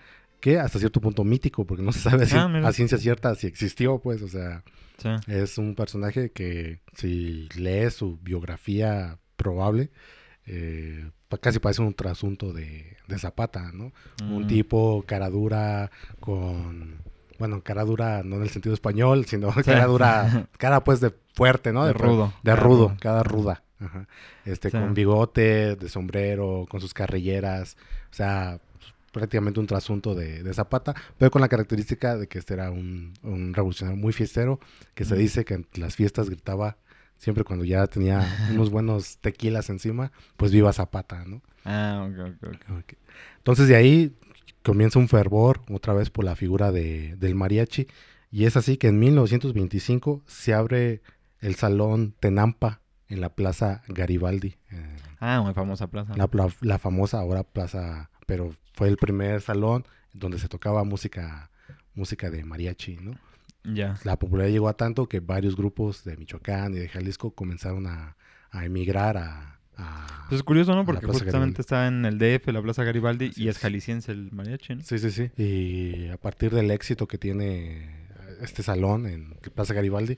que 0.45 0.59
hasta 0.59 0.77
cierto 0.77 1.01
punto 1.01 1.23
mítico, 1.23 1.65
porque 1.65 1.81
no 1.83 1.91
se 1.91 1.99
sabe 1.99 2.27
si- 2.27 2.35
Ah, 2.37 2.45
a 2.63 2.71
ciencia 2.71 2.99
cierta 2.99 3.33
si 3.33 3.47
existió, 3.47 3.97
pues, 3.99 4.21
o 4.21 4.27
sea, 4.27 4.63
Sí. 4.97 5.09
Es 5.27 5.57
un 5.57 5.75
personaje 5.75 6.29
que 6.31 6.79
si 6.93 7.49
lees 7.57 7.95
su 7.95 8.17
biografía 8.21 9.17
probable, 9.35 9.89
eh, 10.45 11.09
casi 11.41 11.59
parece 11.59 11.81
un 11.81 11.93
trasunto 11.93 12.53
de, 12.53 12.95
de 13.07 13.19
Zapata, 13.19 13.71
¿no? 13.73 13.91
Un 14.23 14.43
Mm. 14.43 14.47
tipo 14.47 15.03
cara 15.05 15.29
dura 15.29 15.91
con... 16.21 16.95
Bueno, 17.39 17.61
cara 17.61 17.83
dura 17.83 18.23
no 18.23 18.37
en 18.37 18.43
el 18.43 18.49
sentido 18.49 18.73
español, 18.73 19.25
sino 19.25 19.51
cara 19.65 19.85
dura, 19.87 20.47
cara 20.57 20.83
pues 20.83 21.01
de 21.01 21.11
fuerte, 21.33 21.73
¿no? 21.73 21.85
De 21.85 21.91
rudo. 21.91 22.33
De 22.43 22.55
rudo, 22.55 22.95
cara 23.01 23.21
ruda. 23.23 23.63
Ajá. 23.79 24.07
Este, 24.45 24.69
Sí. 24.71 24.77
con 24.77 24.93
bigote, 24.93 25.75
de 25.75 25.89
sombrero, 25.89 26.65
con 26.69 26.79
sus 26.79 26.93
carrilleras, 26.93 27.75
o 28.11 28.13
sea, 28.13 28.59
prácticamente 29.19 29.59
un 29.59 29.67
trasunto 29.67 30.13
de, 30.13 30.43
de 30.43 30.53
Zapata, 30.53 30.93
pero 31.17 31.31
con 31.31 31.41
la 31.41 31.47
característica 31.47 32.17
de 32.17 32.27
que 32.27 32.37
este 32.39 32.53
era 32.53 32.69
un, 32.69 33.13
un 33.23 33.53
revolucionario 33.53 33.99
muy 33.99 34.11
fiestero, 34.13 34.59
que 34.93 35.05
se 35.05 35.15
dice 35.15 35.45
que 35.45 35.53
en 35.55 35.67
las 35.75 35.95
fiestas 35.95 36.29
gritaba 36.29 36.77
siempre 37.17 37.43
cuando 37.45 37.63
ya 37.65 37.87
tenía 37.87 38.27
unos 38.51 38.69
buenos 38.69 39.17
tequilas 39.19 39.69
encima, 39.69 40.11
pues 40.37 40.51
viva 40.51 40.73
Zapata, 40.73 41.23
¿no? 41.25 41.41
Ah, 41.63 42.07
ok, 42.09 42.33
ok, 42.35 42.47
ok. 42.53 42.77
Ok. 42.79 42.93
Entonces 43.37 43.67
de 43.69 43.75
ahí 43.77 44.13
comienza 44.63 44.99
un 44.99 45.07
fervor 45.07 45.61
otra 45.71 45.93
vez 45.93 46.09
por 46.09 46.25
la 46.25 46.35
figura 46.35 46.71
de, 46.73 47.15
del 47.15 47.35
mariachi 47.35 47.87
y 48.31 48.45
es 48.45 48.57
así 48.57 48.75
que 48.77 48.87
en 48.89 48.99
1925 48.99 50.23
se 50.27 50.53
abre 50.53 51.01
el 51.39 51.55
Salón 51.55 52.13
Tenampa 52.19 52.81
en 53.07 53.21
la 53.21 53.29
Plaza 53.29 53.83
Garibaldi, 53.87 54.55
eh, 54.71 54.95
Ah, 55.19 55.41
muy 55.41 55.53
famosa 55.53 55.87
plaza. 55.87 56.13
la, 56.17 56.27
la- 56.33 56.53
la 56.61 56.77
famosa 56.79 57.19
ahora 57.19 57.43
plaza, 57.43 58.09
pero 58.27 58.53
fue 58.75 58.87
el 58.87 58.97
primer 58.97 59.41
salón 59.41 59.85
donde 60.13 60.39
se 60.39 60.47
tocaba 60.47 60.83
música 60.83 61.49
música 61.93 62.29
de 62.29 62.43
mariachi, 62.43 62.97
¿no? 62.97 63.17
Ya. 63.63 63.97
La 64.03 64.19
popularidad 64.19 64.53
llegó 64.53 64.67
a 64.69 64.75
tanto 64.77 65.07
que 65.07 65.21
varios 65.21 65.55
grupos 65.55 66.03
de 66.03 66.17
Michoacán 66.17 66.73
y 66.73 66.77
de 66.79 66.89
Jalisco 66.89 67.31
comenzaron 67.33 67.87
a, 67.87 68.15
a 68.51 68.65
emigrar 68.65 69.17
a, 69.17 69.59
a- 69.77 70.25
Pues 70.29 70.39
es 70.39 70.43
curioso, 70.43 70.75
¿no? 70.75 70.85
Porque 70.85 71.05
justamente 71.07 71.61
está 71.61 71.87
en 71.87 72.05
el 72.05 72.17
DF, 72.19 72.47
la 72.51 72.61
Plaza 72.61 72.83
Garibaldi, 72.83 73.29
Así 73.29 73.43
y 73.43 73.47
es 73.47 73.55
es. 73.55 73.61
jalisciense 73.61 74.11
el 74.11 74.31
mariachi, 74.33 74.75
¿no? 74.75 74.81
Sí, 74.83 74.99
sí, 74.99 75.09
sí. 75.09 75.31
Y 75.41 76.09
a 76.09 76.17
partir 76.17 76.53
del 76.53 76.69
éxito 76.69 77.07
que 77.07 77.17
tiene 77.17 78.05
este 78.41 78.61
salón 78.61 79.07
en 79.07 79.35
Plaza 79.55 79.73
Garibaldi, 79.73 80.17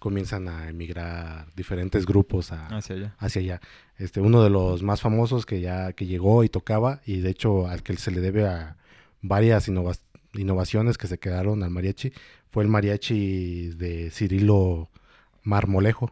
comienzan 0.00 0.48
a 0.48 0.68
emigrar 0.68 1.46
diferentes 1.54 2.04
grupos 2.06 2.50
a, 2.50 2.66
Hacia 2.76 2.96
allá. 2.96 3.14
hacia 3.18 3.40
allá. 3.42 3.60
Este, 3.98 4.20
uno 4.20 4.42
de 4.42 4.50
los 4.50 4.82
más 4.82 5.00
famosos 5.00 5.46
que 5.46 5.60
ya 5.60 5.92
que 5.92 6.06
llegó 6.06 6.42
y 6.42 6.48
tocaba, 6.48 7.00
y 7.06 7.20
de 7.20 7.30
hecho 7.30 7.68
al 7.68 7.82
que 7.84 7.96
se 7.96 8.10
le 8.10 8.20
debe 8.20 8.46
a 8.48 8.76
varias 9.22 9.68
innova- 9.68 9.98
innovaciones 10.34 10.98
que 10.98 11.06
se 11.06 11.18
quedaron 11.18 11.62
al 11.62 11.70
mariachi, 11.70 12.12
fue 12.50 12.64
el 12.64 12.68
mariachi 12.70 13.68
de 13.76 14.10
Cirilo 14.10 14.88
Marmolejo, 15.44 16.10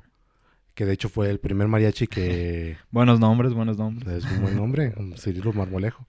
que 0.74 0.84
de 0.86 0.92
hecho 0.92 1.08
fue 1.08 1.30
el 1.30 1.40
primer 1.40 1.66
mariachi 1.66 2.06
que 2.06 2.76
Buenos 2.92 3.18
nombres, 3.20 3.52
buenos 3.54 3.76
nombres. 3.78 4.24
es 4.24 4.30
un 4.30 4.42
buen 4.42 4.56
nombre, 4.56 4.94
Cirilo 5.16 5.52
Marmolejo. 5.52 6.06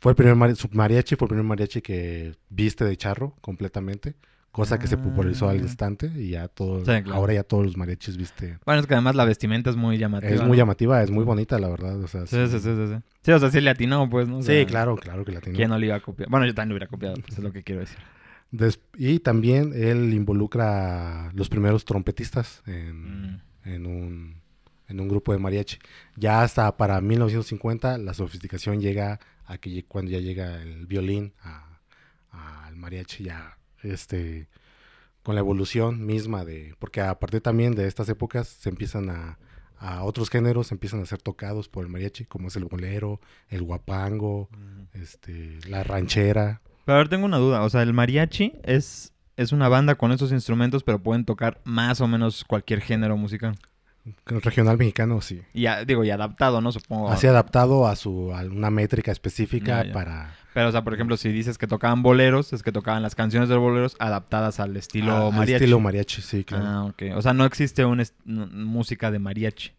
Fue 0.00 0.12
el 0.12 0.16
primer 0.16 0.36
mariachi, 0.36 1.16
fue 1.16 1.26
el 1.26 1.28
primer 1.28 1.44
mariachi 1.44 1.80
que 1.82 2.34
viste 2.50 2.84
de 2.84 2.96
charro 2.96 3.34
completamente, 3.40 4.14
cosa 4.54 4.78
que 4.78 4.86
se 4.86 4.96
popularizó 4.96 5.48
al 5.48 5.56
Ah. 5.58 5.62
instante 5.62 6.06
y 6.14 6.30
ya 6.30 6.46
todo, 6.46 6.78
Sí, 6.78 6.84
claro. 6.84 7.14
ahora 7.14 7.34
ya 7.34 7.42
todos 7.42 7.64
los 7.66 7.76
mariachis 7.76 8.16
viste. 8.16 8.56
Bueno, 8.64 8.80
es 8.80 8.86
que 8.86 8.94
además 8.94 9.16
la 9.16 9.24
vestimenta 9.24 9.68
es 9.68 9.74
muy 9.76 9.98
llamativa. 9.98 10.32
Es 10.32 10.40
muy 10.42 10.50
¿no? 10.50 10.54
llamativa, 10.54 11.02
es 11.02 11.10
muy 11.10 11.24
bonita, 11.24 11.58
la 11.58 11.68
verdad. 11.68 12.00
O 12.00 12.06
sea, 12.06 12.24
Sí, 12.26 12.36
sí, 12.46 12.60
sí, 12.60 12.60
sí, 12.60 12.86
sí. 12.86 12.94
Sí, 13.22 13.32
o 13.32 13.38
sea, 13.40 13.50
sí 13.50 13.60
le 13.60 13.70
atinó, 13.70 14.08
pues, 14.08 14.28
¿no? 14.28 14.38
O 14.38 14.42
Sí, 14.42 14.64
claro, 14.64 14.94
claro 14.96 15.24
que 15.24 15.32
la 15.32 15.40
tiene. 15.40 15.56
¿Quién 15.56 15.70
no 15.70 15.78
le 15.78 15.86
iba 15.86 15.96
a 15.96 16.00
copiar? 16.00 16.28
Bueno, 16.30 16.46
yo 16.46 16.54
también 16.54 16.68
lo 16.70 16.74
hubiera 16.76 16.86
copiado, 16.88 17.16
pues, 17.16 17.32
es 17.36 17.42
lo 17.42 17.52
que 17.52 17.64
quiero 17.64 17.80
decir. 17.80 17.98
Des- 18.52 18.78
y 18.96 19.18
también 19.18 19.72
él 19.74 20.14
involucra 20.14 21.26
a 21.30 21.32
los 21.32 21.48
primeros 21.48 21.84
trompetistas 21.84 22.62
en, 22.66 23.32
Mm. 23.32 23.40
en 23.64 23.86
un, 23.86 24.36
en 24.86 25.00
un 25.00 25.08
grupo 25.08 25.32
de 25.32 25.38
mariachi. 25.40 25.78
Ya 26.16 26.42
hasta 26.42 26.76
para 26.76 27.00
1950 27.00 27.98
la 27.98 28.14
sofisticación 28.14 28.80
llega 28.80 29.18
a 29.46 29.58
que 29.58 29.84
cuando 29.86 30.12
ya 30.12 30.20
llega 30.20 30.62
el 30.62 30.86
violín 30.86 31.32
a- 31.42 31.80
al 32.30 32.76
mariachi, 32.76 33.24
ya 33.24 33.58
este 33.92 34.48
con 35.22 35.34
la 35.34 35.40
evolución 35.40 36.04
misma 36.04 36.44
de... 36.44 36.74
Porque 36.78 37.00
a 37.00 37.18
partir 37.18 37.40
también 37.40 37.74
de 37.74 37.86
estas 37.88 38.08
épocas 38.10 38.46
se 38.46 38.68
empiezan 38.68 39.08
a... 39.08 39.38
a 39.78 40.02
otros 40.04 40.28
géneros 40.28 40.70
empiezan 40.70 41.00
a 41.00 41.06
ser 41.06 41.22
tocados 41.22 41.68
por 41.68 41.82
el 41.84 41.90
mariachi, 41.90 42.26
como 42.26 42.48
es 42.48 42.56
el 42.56 42.66
bolero, 42.66 43.20
el 43.48 43.62
guapango, 43.62 44.50
este, 44.92 45.58
la 45.66 45.82
ranchera. 45.82 46.60
Pero 46.84 46.96
a 46.96 46.98
ver, 46.98 47.08
tengo 47.08 47.24
una 47.24 47.38
duda. 47.38 47.62
O 47.62 47.70
sea, 47.70 47.82
el 47.82 47.94
mariachi 47.94 48.52
es, 48.64 49.14
es 49.38 49.52
una 49.52 49.70
banda 49.70 49.94
con 49.94 50.12
esos 50.12 50.30
instrumentos, 50.30 50.82
pero 50.84 50.98
pueden 51.02 51.24
tocar 51.24 51.58
más 51.64 52.02
o 52.02 52.06
menos 52.06 52.44
cualquier 52.44 52.82
género 52.82 53.16
musical. 53.16 53.56
Regional 54.26 54.76
mexicano, 54.76 55.22
sí. 55.22 55.40
Y 55.54 55.64
digo, 55.86 56.04
y 56.04 56.10
adaptado, 56.10 56.60
¿no? 56.60 56.70
Supongo. 56.72 57.10
Así 57.10 57.26
adaptado 57.26 57.86
a 57.86 57.96
su 57.96 58.34
a 58.34 58.42
una 58.42 58.68
métrica 58.68 59.10
específica 59.10 59.80
Ya, 59.80 59.86
ya. 59.86 59.92
para 59.94 60.36
Pero, 60.54 60.68
o 60.68 60.72
sea, 60.72 60.82
por 60.84 60.94
ejemplo, 60.94 61.16
si 61.16 61.30
dices 61.30 61.58
que 61.58 61.66
tocaban 61.66 62.02
boleros, 62.02 62.52
es 62.52 62.62
que 62.62 62.70
tocaban 62.72 63.02
las 63.02 63.14
canciones 63.14 63.48
de 63.48 63.56
los 63.56 63.62
boleros 63.64 63.96
adaptadas 63.98 64.60
al 64.60 64.76
estilo 64.76 65.12
a- 65.12 65.26
al 65.26 65.32
mariachi. 65.32 65.64
estilo 65.64 65.80
mariachi, 65.80 66.22
sí, 66.22 66.44
claro. 66.44 66.64
Ah, 66.66 66.84
ok. 66.84 67.02
O 67.16 67.22
sea, 67.22 67.32
no 67.34 67.44
existe 67.44 67.84
una 67.84 68.04
música 68.24 69.10
de 69.10 69.18
mariachi. 69.18 69.72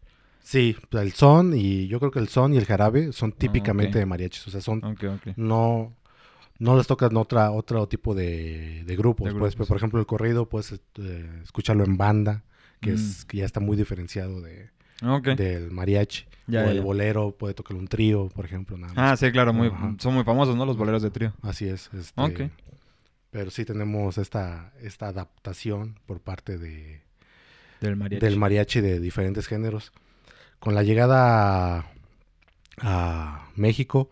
Sí, 0.43 0.75
el 0.91 1.13
son 1.13 1.53
y 1.57 1.87
yo 1.87 1.97
creo 1.99 2.11
que 2.11 2.19
el 2.19 2.27
son 2.27 2.53
y 2.53 2.57
el 2.57 2.65
jarabe 2.65 3.13
son 3.13 3.31
típicamente 3.31 3.93
ok. 3.97 4.01
de 4.01 4.05
mariachis, 4.05 4.47
o 4.47 4.51
sea, 4.51 4.61
son 4.61 4.83
Ok, 4.83 5.03
ok. 5.05 5.33
no 5.37 5.93
no 6.59 6.77
les 6.77 6.87
tocan 6.87 7.17
otra 7.17 7.51
otro 7.51 7.87
tipo 7.87 8.13
de, 8.13 8.83
de 8.85 8.95
grupos, 8.95 9.25
De 9.33 9.37
pues, 9.39 9.53
grupos. 9.55 9.67
por 9.67 9.77
ejemplo, 9.77 9.99
el 9.99 10.05
corrido 10.05 10.47
puedes 10.47 10.71
eh, 10.99 11.41
escucharlo 11.43 11.83
en 11.83 11.97
banda, 11.97 12.43
que 12.79 12.91
Mm. 12.91 12.95
es 12.95 13.25
que 13.25 13.37
ya 13.37 13.45
está 13.45 13.59
muy 13.59 13.75
diferenciado 13.75 14.39
de 14.41 14.69
Del 15.35 15.71
mariachi, 15.71 16.25
Ya, 16.47 16.61
o 16.61 16.65
ya, 16.65 16.71
el 16.71 16.81
bolero 16.81 17.31
puede 17.31 17.53
tocar 17.53 17.75
un 17.75 17.87
trío, 17.87 18.29
por 18.29 18.45
ejemplo, 18.45 18.77
nada 18.77 18.93
Ah, 18.95 19.17
sí, 19.17 19.31
claro. 19.31 19.51
Muy, 19.53 19.67
Ajá. 19.67 19.95
son 19.99 20.13
muy 20.13 20.23
famosos, 20.23 20.55
¿no? 20.55 20.65
Los 20.65 20.77
boleros 20.77 21.01
de 21.01 21.11
trío. 21.11 21.33
Así 21.41 21.67
es, 21.67 21.89
este, 21.93 22.21
Ok. 22.21 22.41
pero 23.31 23.51
sí 23.51 23.65
tenemos 23.65 24.17
esta 24.17 24.71
esta 24.81 25.07
adaptación 25.07 25.99
por 26.05 26.21
parte 26.21 26.57
de 26.57 27.01
Del 27.81 27.95
mariachi. 27.97 28.25
del 28.25 28.37
mariachi 28.37 28.81
de 28.81 28.99
diferentes 28.99 29.47
géneros. 29.47 29.91
Con 30.59 30.73
la 30.75 30.83
llegada 30.83 31.79
a, 31.79 31.85
a 32.81 33.49
México, 33.55 34.09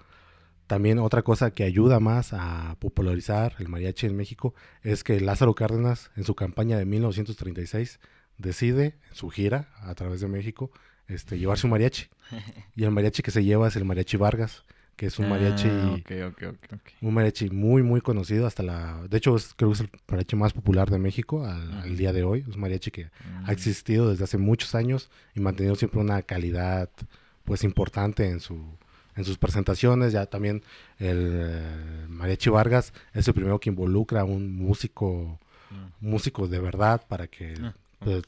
también 0.68 1.00
otra 1.00 1.22
cosa 1.24 1.52
que 1.52 1.64
ayuda 1.64 2.00
más 2.00 2.34
a 2.34 2.76
popularizar 2.80 3.56
el 3.60 3.70
mariachi 3.70 4.08
en 4.08 4.16
México 4.16 4.54
es 4.82 5.04
que 5.04 5.20
Lázaro 5.20 5.56
Cárdenas 5.56 6.12
en 6.16 6.24
su 6.26 6.36
campaña 6.36 6.78
de 6.78 6.86
1936 6.86 8.00
decide 8.38 8.96
en 9.10 9.16
su 9.16 9.30
gira 9.30 9.70
a 9.82 9.94
través 9.96 10.22
de 10.22 10.28
México 10.28 10.72
este, 11.08 11.38
llevarse 11.38 11.68
un 11.68 11.72
mariachi. 11.72 12.08
Y 12.76 12.84
el 12.84 12.92
mariachi 12.92 13.22
que 13.22 13.32
se 13.32 13.44
lleva 13.44 13.68
es 13.68 13.76
el 13.76 13.86
mariachi 13.86 14.18
Vargas, 14.18 14.64
que 14.96 15.06
es 15.08 15.20
un 15.20 15.30
mariachi 15.30 15.68
Ah, 15.68 15.98
un 17.02 17.14
mariachi 17.14 17.50
muy, 17.50 17.84
muy 17.84 18.02
conocido 18.02 18.46
hasta 18.48 18.64
la... 18.64 19.02
De 19.10 19.18
hecho, 19.18 19.36
es- 19.36 19.54
creo 19.56 19.70
que 19.70 19.74
es 19.76 19.80
el 19.82 19.90
mariachi 20.08 20.36
más 20.36 20.54
popular 20.54 20.90
de 20.90 21.00
México 21.00 21.46
al, 21.46 21.98
día 21.98 22.14
de 22.14 22.24
hoy. 22.24 22.46
Es 22.48 22.56
un 22.56 22.62
mariachi 22.62 22.92
que 22.92 23.06
Mm. 23.06 23.50
ha 23.50 23.52
existido 23.52 24.10
desde 24.10 24.24
hace 24.24 24.38
muchos 24.38 24.76
años 24.76 25.10
y 25.36 25.40
mantenido 25.40 25.76
siempre 25.76 26.00
una 26.00 26.22
calidad 26.24 26.90
pues 27.44 27.64
importante 27.64 28.30
en 28.30 28.40
su 28.40 28.58
en 29.16 29.26
sus 29.26 29.38
presentaciones 29.38 30.12
ya 30.12 30.26
también 30.26 30.64
el, 30.98 31.30
eh, 31.32 32.06
mariachi 32.10 32.50
Vargas 32.50 32.94
es 33.14 33.28
el 33.28 33.36
primero 33.36 33.60
que 33.60 33.70
involucra 33.70 34.22
a 34.22 34.24
un 34.26 34.56
músico 34.56 35.40
Mm. 35.72 36.08
músico 36.12 36.48
de 36.48 36.60
verdad 36.60 37.04
para 37.08 37.28
que 37.28 37.56
Pues, 38.04 38.24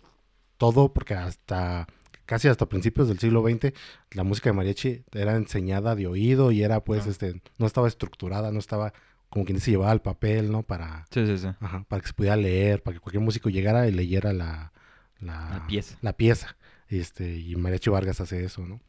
todo 0.58 0.94
porque 0.94 1.14
hasta 1.14 1.88
casi 2.26 2.48
hasta 2.48 2.68
principios 2.68 3.08
del 3.08 3.20
siglo 3.20 3.44
XX 3.48 3.72
la 4.12 4.24
música 4.24 4.50
de 4.50 4.56
mariachi 4.56 5.04
era 5.14 5.36
enseñada 5.36 5.96
de 5.96 6.08
oído 6.08 6.52
y 6.52 6.64
era 6.64 6.84
pues 6.84 7.06
Ah. 7.06 7.10
este 7.12 7.42
no 7.60 7.68
estaba 7.68 7.88
estructurada 7.88 8.52
no 8.52 8.58
estaba 8.60 8.94
como 9.30 9.46
quien 9.46 9.58
dice 9.58 9.70
llevaba 9.72 9.92
al 9.92 10.02
papel 10.02 10.52
no 10.52 10.64
para 10.64 11.06
Sí, 11.12 11.26
sí, 11.28 11.38
sí. 11.38 11.48
Ajá, 11.60 11.86
para 11.88 12.02
que 12.02 12.08
se 12.08 12.14
pudiera 12.14 12.36
leer, 12.38 12.82
para 12.82 12.96
que 12.96 13.02
cualquier 13.02 13.22
músico 13.24 13.50
llegara 13.50 13.88
y 13.88 13.92
leyera 13.92 14.34
la, 14.34 14.72
La 15.20 15.66
pieza. 15.68 15.98
la 16.02 16.14
pieza. 16.14 16.56
Este, 16.88 17.36
y 17.38 17.56
Mariachi 17.56 17.90
Vargas 17.90 18.22
hace 18.22 18.44
eso, 18.46 18.66
¿no? 18.66 18.80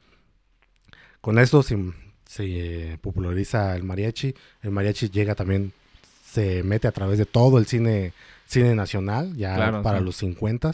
Con 1.20 1.38
esto 1.38 1.62
se, 1.62 1.76
se 2.26 2.98
populariza 3.00 3.74
el 3.74 3.82
mariachi. 3.82 4.34
El 4.62 4.70
mariachi 4.70 5.08
llega 5.10 5.34
también, 5.34 5.72
se 6.36 6.62
mete 6.62 6.86
a 6.88 6.92
través 6.92 7.18
de 7.18 7.26
todo 7.26 7.58
el 7.58 7.66
cine, 7.66 8.12
cine 8.46 8.74
nacional, 8.74 9.34
ya 9.36 9.54
Claro, 9.56 9.82
para 9.82 9.98
sí. 9.98 10.04
los 10.04 10.16
50 10.16 10.72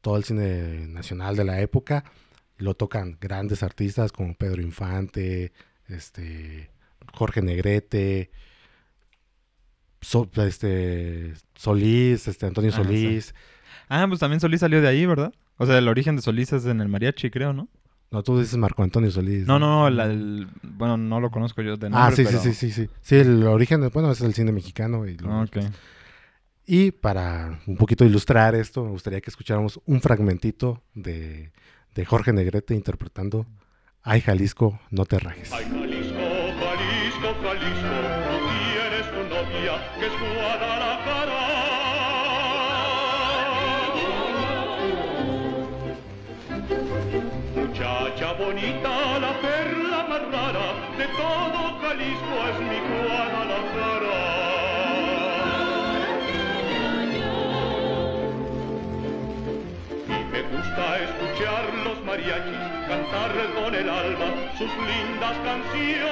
todo 0.00 0.16
el 0.16 0.24
cine 0.24 0.86
nacional 0.88 1.36
de 1.36 1.44
la 1.44 1.60
época. 1.60 2.04
Lo 2.58 2.74
tocan 2.74 3.16
grandes 3.20 3.62
artistas 3.62 4.12
como 4.12 4.34
Pedro 4.34 4.60
Infante, 4.62 5.52
este, 5.88 6.70
Jorge 7.12 7.40
Negrete, 7.42 8.30
So- 10.02 10.30
este, 10.36 11.34
Solís, 11.54 12.26
este, 12.28 12.46
Antonio 12.46 12.70
Ah, 12.72 12.76
sí. 12.76 12.82
Solís. 12.82 13.34
Ah, 13.88 14.06
pues 14.08 14.20
también 14.20 14.40
Solís 14.40 14.60
salió 14.60 14.80
de 14.80 14.88
ahí, 14.88 15.04
¿verdad? 15.06 15.32
O 15.58 15.66
sea, 15.66 15.76
el 15.78 15.88
origen 15.88 16.16
de 16.16 16.22
Solís 16.22 16.52
es 16.52 16.64
en 16.64 16.80
el 16.80 16.88
mariachi, 16.88 17.30
creo, 17.30 17.52
¿no? 17.52 17.68
No, 18.10 18.22
tú 18.24 18.38
dices 18.40 18.56
Marco 18.56 18.82
Antonio 18.82 19.10
Solís. 19.10 19.46
No, 19.46 19.58
no, 19.60 19.88
no, 19.88 20.02
el- 20.04 20.48
bueno, 20.62 20.96
no 20.96 21.20
lo 21.20 21.30
conozco 21.30 21.62
yo 21.62 21.76
de 21.76 21.88
nombre, 21.90 22.12
Ah, 22.12 22.16
sí, 22.16 22.24
pero- 22.24 22.40
sí, 22.40 22.54
sí, 22.54 22.70
sí, 22.72 22.86
sí. 22.86 22.90
Sí, 23.00 23.16
el 23.16 23.46
origen, 23.46 23.88
bueno, 23.92 24.10
es 24.10 24.20
el 24.20 24.34
cine 24.34 24.50
mexicano. 24.52 25.06
Y, 25.06 25.16
luego, 25.16 25.42
Ok. 25.42 25.50
pues, 25.52 25.70
y 26.66 26.90
para 26.90 27.60
un 27.66 27.76
poquito 27.76 28.04
ilustrar 28.04 28.54
esto, 28.56 28.84
me 28.84 28.90
gustaría 28.90 29.20
que 29.20 29.30
escucháramos 29.30 29.80
un 29.86 30.00
fragmentito 30.00 30.82
de, 30.94 31.52
de 31.94 32.04
Jorge 32.04 32.32
Negrete 32.32 32.74
interpretando 32.74 33.46
Ay, 34.02 34.22
Jalisco, 34.22 34.80
no 34.90 35.04
te 35.04 35.18
rajes. 35.18 35.52
Ay, 35.52 35.64
Jalisco, 35.66 36.14
Jalisco, 36.14 37.34
Jalisco, 37.42 37.90
tú 38.30 38.48
tienes 38.48 39.10
tu 39.10 39.22
novia 39.28 39.74
que 39.98 40.06
es 40.06 40.12
Guadalajara. 40.18 40.89
Gusta 60.70 60.98
escuchar 60.98 61.74
los 61.84 62.04
mariachis 62.04 62.56
cantar 62.86 63.32
con 63.54 63.74
el 63.74 63.88
alma 63.88 64.26
sus 64.58 64.68
lindas 64.68 65.36
canciones. 65.44 66.10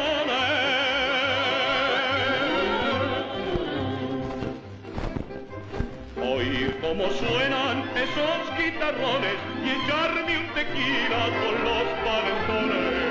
Oír 6.20 6.78
cómo 6.80 7.04
suenan 7.10 7.84
esos 7.94 8.58
guitarrones 8.58 9.38
y 9.64 9.70
echarme 9.70 10.38
un 10.38 10.46
tequila 10.54 11.24
con 11.40 11.64
los 11.64 11.86
valentones. 12.04 13.07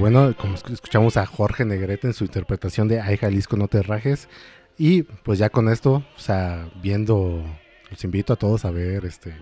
Bueno, 0.00 0.34
como 0.36 0.54
esc- 0.56 0.70
escuchamos 0.72 1.16
a 1.16 1.26
Jorge 1.26 1.64
Negrete 1.64 2.06
en 2.08 2.14
su 2.14 2.24
interpretación 2.24 2.88
de 2.88 3.00
Ay, 3.00 3.16
Jalisco, 3.16 3.56
no 3.56 3.68
te 3.68 3.82
rajes. 3.82 4.28
Y 4.78 5.02
pues 5.02 5.38
ya 5.38 5.50
con 5.50 5.68
esto, 5.68 6.04
o 6.16 6.20
sea, 6.20 6.68
viendo, 6.82 7.44
los 7.90 8.02
invito 8.04 8.32
a 8.32 8.36
todos 8.36 8.64
a 8.64 8.70
ver 8.70 9.04
este 9.04 9.34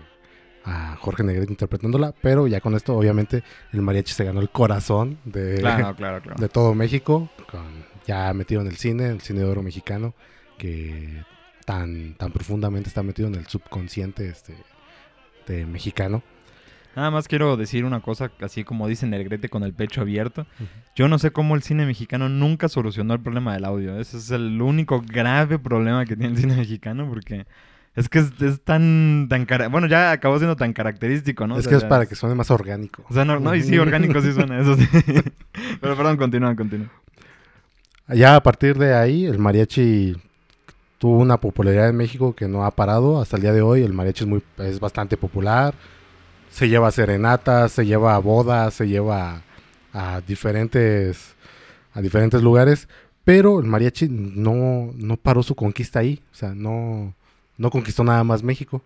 a 0.65 0.97
Jorge 0.97 1.23
Negrete 1.23 1.51
interpretándola, 1.53 2.13
pero 2.21 2.45
ya 2.45 2.59
con 2.59 2.75
esto 2.75 2.95
obviamente 2.95 3.43
el 3.71 3.81
mariachi 3.81 4.13
se 4.13 4.25
ganó 4.25 4.41
el 4.41 4.49
corazón 4.49 5.17
de, 5.23 5.55
Claro, 5.55 5.95
claro, 5.97 6.21
claro. 6.21 6.39
de 6.39 6.49
todo 6.49 6.75
México, 6.75 7.29
con- 7.49 7.85
ya 8.05 8.31
metido 8.33 8.61
en 8.61 8.67
el 8.67 8.75
cine, 8.75 9.07
el 9.09 9.21
cine 9.21 9.39
de 9.39 9.45
oro 9.45 9.63
mexicano, 9.63 10.13
que 10.57 11.23
tan, 11.65 12.15
tan 12.15 12.31
profundamente 12.31 12.89
está 12.89 13.01
metido 13.03 13.27
en 13.29 13.35
el 13.35 13.47
subconsciente 13.47 14.27
este, 14.27 14.55
de 15.47 15.65
mexicano. 15.65 16.21
Nada 16.95 17.11
más 17.11 17.27
quiero 17.27 17.55
decir 17.55 17.85
una 17.85 18.01
cosa, 18.01 18.31
así 18.41 18.63
como 18.63 18.87
dice 18.87 19.05
Negrete 19.07 19.47
con 19.49 19.63
el 19.63 19.73
pecho 19.73 20.01
abierto. 20.01 20.45
Yo 20.95 21.07
no 21.07 21.19
sé 21.19 21.31
cómo 21.31 21.55
el 21.55 21.61
cine 21.63 21.85
mexicano 21.85 22.27
nunca 22.29 22.67
solucionó 22.67 23.13
el 23.13 23.19
problema 23.21 23.53
del 23.53 23.65
audio. 23.65 23.99
Ese 23.99 24.17
es 24.17 24.31
el 24.31 24.61
único 24.61 25.01
grave 25.01 25.59
problema 25.59 26.05
que 26.05 26.15
tiene 26.15 26.33
el 26.33 26.37
cine 26.37 26.55
mexicano 26.55 27.07
porque 27.07 27.45
es 27.95 28.09
que 28.09 28.19
es, 28.19 28.31
es 28.41 28.61
tan, 28.61 29.27
tan 29.29 29.45
cara- 29.45 29.67
bueno, 29.69 29.87
ya 29.87 30.11
acabó 30.11 30.37
siendo 30.39 30.55
tan 30.55 30.73
característico, 30.73 31.47
¿no? 31.47 31.55
O 31.55 31.57
es 31.59 31.65
sea, 31.65 31.71
que 31.71 31.77
es 31.77 31.83
para 31.85 32.05
que 32.05 32.15
suene 32.15 32.35
más 32.35 32.51
orgánico. 32.51 33.03
O 33.09 33.13
sea, 33.13 33.23
no, 33.23 33.39
no, 33.39 33.55
y 33.55 33.61
sí, 33.61 33.77
orgánico 33.77 34.21
sí 34.21 34.33
suena, 34.33 34.59
eso 34.59 34.75
sí. 34.75 34.87
Pero 35.81 35.95
perdón, 35.95 36.17
continúa, 36.17 36.55
continúa. 36.55 36.89
Ya 38.09 38.35
a 38.35 38.41
partir 38.43 38.77
de 38.77 38.95
ahí, 38.95 39.25
el 39.25 39.37
mariachi 39.37 40.15
tuvo 40.97 41.19
una 41.19 41.37
popularidad 41.37 41.89
en 41.89 41.95
México 41.97 42.33
que 42.35 42.47
no 42.47 42.65
ha 42.65 42.71
parado 42.71 43.21
hasta 43.21 43.35
el 43.37 43.43
día 43.43 43.53
de 43.53 43.61
hoy. 43.61 43.83
El 43.83 43.93
mariachi 43.93 44.23
es, 44.23 44.29
muy, 44.29 44.41
es 44.57 44.79
bastante 44.79 45.15
popular. 45.17 45.73
Se 46.51 46.67
lleva 46.67 46.87
a 46.87 46.91
serenatas, 46.91 47.71
se 47.71 47.85
lleva 47.85 48.15
a 48.15 48.19
bodas, 48.19 48.73
se 48.73 48.87
lleva 48.87 49.41
a 49.93 50.21
diferentes, 50.21 51.35
a 51.93 52.01
diferentes 52.01 52.41
lugares. 52.41 52.87
Pero 53.23 53.59
el 53.59 53.65
mariachi 53.65 54.09
no, 54.09 54.91
no 54.95 55.17
paró 55.17 55.43
su 55.43 55.55
conquista 55.55 55.99
ahí. 55.99 56.21
O 56.31 56.35
sea, 56.35 56.55
no, 56.55 57.13
no 57.57 57.69
conquistó 57.69 58.03
nada 58.03 58.23
más 58.23 58.41
México, 58.43 58.81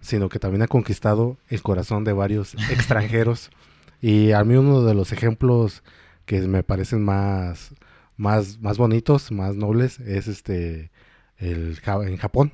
sino 0.00 0.28
que 0.28 0.38
también 0.38 0.62
ha 0.62 0.68
conquistado 0.68 1.36
el 1.48 1.62
corazón 1.62 2.04
de 2.04 2.12
varios 2.12 2.54
extranjeros. 2.70 3.50
Y 4.00 4.32
a 4.32 4.44
mí 4.44 4.54
uno 4.54 4.82
de 4.82 4.94
los 4.94 5.12
ejemplos 5.12 5.82
que 6.26 6.40
me 6.42 6.62
parecen 6.62 7.02
más, 7.02 7.74
más, 8.16 8.60
más 8.60 8.78
bonitos, 8.78 9.32
más 9.32 9.56
nobles, 9.56 9.98
es 10.00 10.28
este 10.28 10.90
el, 11.38 11.80
en 11.84 12.16
Japón. 12.18 12.52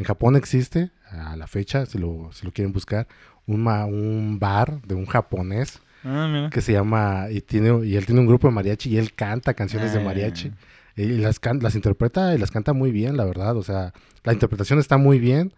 En 0.00 0.04
Japón 0.06 0.34
existe, 0.34 0.92
a 1.10 1.36
la 1.36 1.46
fecha, 1.46 1.84
si 1.84 1.98
lo, 1.98 2.30
si 2.32 2.46
lo 2.46 2.52
quieren 2.52 2.72
buscar, 2.72 3.06
un, 3.46 3.62
ma- 3.62 3.84
un 3.84 4.38
bar 4.40 4.80
de 4.82 4.94
un 4.94 5.04
japonés 5.04 5.80
Ah, 6.02 6.48
que 6.50 6.62
se 6.62 6.72
llama, 6.72 7.26
y, 7.30 7.42
tiene, 7.42 7.84
y 7.86 7.96
él 7.96 8.06
tiene 8.06 8.22
un 8.22 8.26
grupo 8.26 8.48
de 8.48 8.54
mariachi 8.54 8.88
y 8.88 8.96
él 8.96 9.12
canta 9.12 9.52
canciones 9.52 9.92
de 9.92 10.00
Ah. 10.00 10.02
mariachi. 10.04 10.50
Y 10.96 11.18
las, 11.18 11.38
can- 11.38 11.60
las 11.62 11.74
interpreta 11.74 12.34
y 12.34 12.38
las 12.38 12.50
canta 12.50 12.72
muy 12.72 12.90
bien, 12.92 13.18
la 13.18 13.26
verdad. 13.26 13.54
O 13.58 13.62
sea, 13.62 13.92
la 14.24 14.32
interpretación 14.32 14.78
está 14.78 14.96
muy 14.96 15.18
bien. 15.18 15.52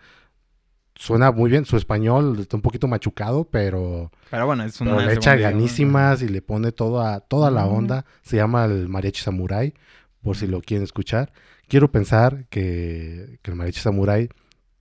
Suena 0.96 1.30
muy 1.30 1.48
bien. 1.48 1.64
Su 1.64 1.76
español 1.76 2.36
está 2.40 2.56
un 2.56 2.62
poquito 2.62 2.88
machucado, 2.88 3.44
pero, 3.44 4.10
Pero 4.30 4.46
bueno, 4.46 4.64
es 4.64 4.80
una 4.80 4.96
pero 4.96 5.06
le 5.08 5.14
echa 5.14 5.36
ganísimas 5.36 6.22
y 6.22 6.28
le 6.28 6.42
pone 6.42 6.72
toda, 6.72 7.20
toda 7.20 7.52
la 7.52 7.64
Mm. 7.66 7.72
onda. 7.76 8.04
Se 8.22 8.36
llama 8.36 8.64
el 8.64 8.88
mariachi 8.88 9.22
samurai, 9.22 9.74
por 10.22 10.36
si 10.36 10.48
lo 10.48 10.60
quieren 10.60 10.82
escuchar. 10.82 11.32
Quiero 11.72 11.90
pensar 11.90 12.44
que, 12.50 13.38
el 13.42 13.54
mariachi 13.54 13.80
samurai 13.80 14.28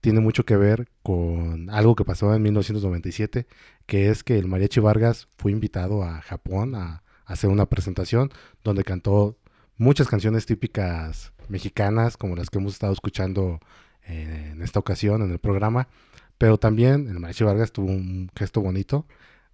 tiene 0.02 0.20
mucho 0.20 0.44
que 0.44 0.58
ver 0.58 0.90
con 1.02 1.70
algo 1.70 1.96
que 1.96 2.04
pasó 2.04 2.34
en 2.34 2.42
1997, 2.42 3.46
que 3.86 4.10
es 4.10 4.22
que 4.22 4.38
el 4.38 4.46
mariachi 4.46 4.78
Vargas 4.80 5.26
fue 5.38 5.52
invitado 5.52 6.02
a 6.02 6.20
Japón 6.20 6.74
a, 6.74 7.02
a 7.24 7.32
hacer 7.32 7.48
una 7.48 7.64
presentación 7.64 8.30
donde 8.62 8.84
cantó 8.84 9.38
muchas 9.78 10.06
canciones 10.06 10.44
típicas 10.44 11.32
mexicanas, 11.48 12.18
como 12.18 12.36
las 12.36 12.50
que 12.50 12.58
hemos 12.58 12.74
estado 12.74 12.92
escuchando 12.92 13.60
eh, 14.06 14.50
en 14.52 14.60
esta 14.60 14.78
ocasión 14.78 15.22
en 15.22 15.30
el 15.32 15.38
programa. 15.38 15.88
Pero 16.36 16.58
también 16.58 17.08
el 17.08 17.20
mariachi 17.20 17.44
Vargas 17.44 17.72
tuvo 17.72 17.86
un 17.86 18.30
gesto 18.36 18.60
bonito 18.60 19.06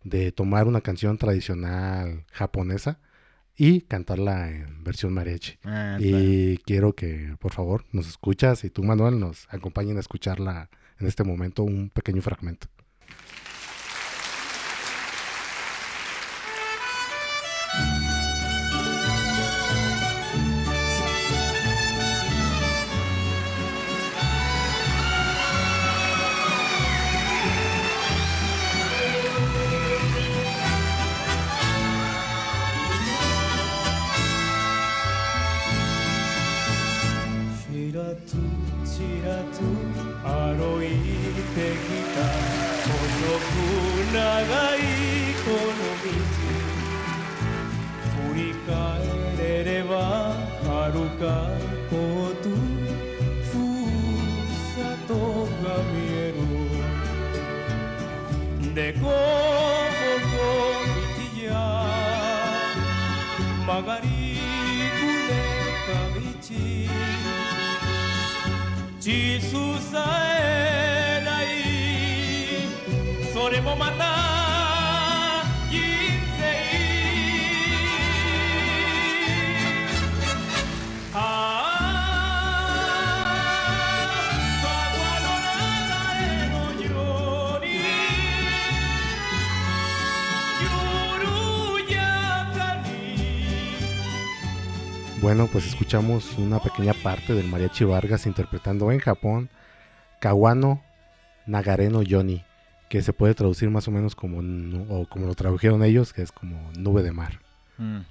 de 0.02 0.32
tomar 0.32 0.66
una 0.66 0.80
canción 0.80 1.18
tradicional 1.18 2.24
japonesa 2.32 2.98
y 3.58 3.80
cantarla 3.82 4.50
en 4.50 4.84
versión 4.84 5.12
mariachi. 5.12 5.58
Ah. 5.64 5.98
Y 6.00 6.58
quiero 6.58 6.94
que, 6.94 7.34
por 7.40 7.52
favor, 7.52 7.84
nos 7.92 8.08
escuchas 8.08 8.62
y 8.64 8.70
tú, 8.70 8.84
Manuel, 8.84 9.18
nos 9.18 9.46
acompañen 9.50 9.96
a 9.96 10.00
escucharla 10.00 10.70
en 10.98 11.06
este 11.08 11.24
momento, 11.24 11.64
un 11.64 11.90
pequeño 11.90 12.22
fragmento. 12.22 12.68
de 58.78 58.92
cómo 58.94 59.10
comitillar. 60.38 61.88
Chisusai 69.00 70.37
Bueno, 95.20 95.48
pues 95.50 95.66
escuchamos 95.66 96.38
una 96.38 96.60
pequeña 96.60 96.94
parte 96.94 97.34
del 97.34 97.48
mariachi 97.48 97.84
Vargas 97.84 98.24
interpretando 98.26 98.92
en 98.92 99.00
Japón 99.00 99.50
Kawano 100.20 100.80
Nagareno 101.44 102.02
Yoni, 102.02 102.44
que 102.88 103.02
se 103.02 103.12
puede 103.12 103.34
traducir 103.34 103.68
más 103.68 103.88
o 103.88 103.90
menos 103.90 104.14
como, 104.14 104.38
o 104.88 105.08
como 105.08 105.26
lo 105.26 105.34
tradujeron 105.34 105.82
ellos, 105.82 106.12
que 106.12 106.22
es 106.22 106.30
como 106.30 106.70
nube 106.78 107.02
de 107.02 107.10
mar. 107.10 107.40
Mm. 107.78 108.02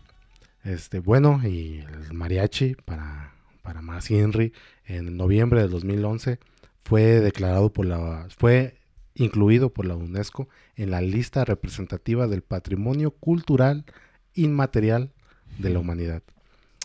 Este, 0.65 0.99
bueno, 0.99 1.39
y 1.45 1.79
el 1.79 2.13
mariachi, 2.13 2.75
para, 2.75 3.31
para 3.61 3.81
más 3.81 4.11
Henry, 4.11 4.51
en 4.85 5.15
noviembre 5.15 5.61
del 5.61 5.71
2011 5.71 6.39
fue 6.83 7.21
declarado 7.21 7.71
por 7.71 7.85
la, 7.85 8.27
fue 8.37 8.75
incluido 9.15 9.69
por 9.69 9.85
la 9.85 9.95
UNESCO 9.95 10.49
en 10.75 10.91
la 10.91 10.99
lista 10.99 11.45
representativa 11.45 12.27
del 12.27 12.41
patrimonio 12.41 13.11
cultural 13.11 13.85
inmaterial 14.33 15.13
de 15.57 15.69
la 15.69 15.79
humanidad. 15.79 16.21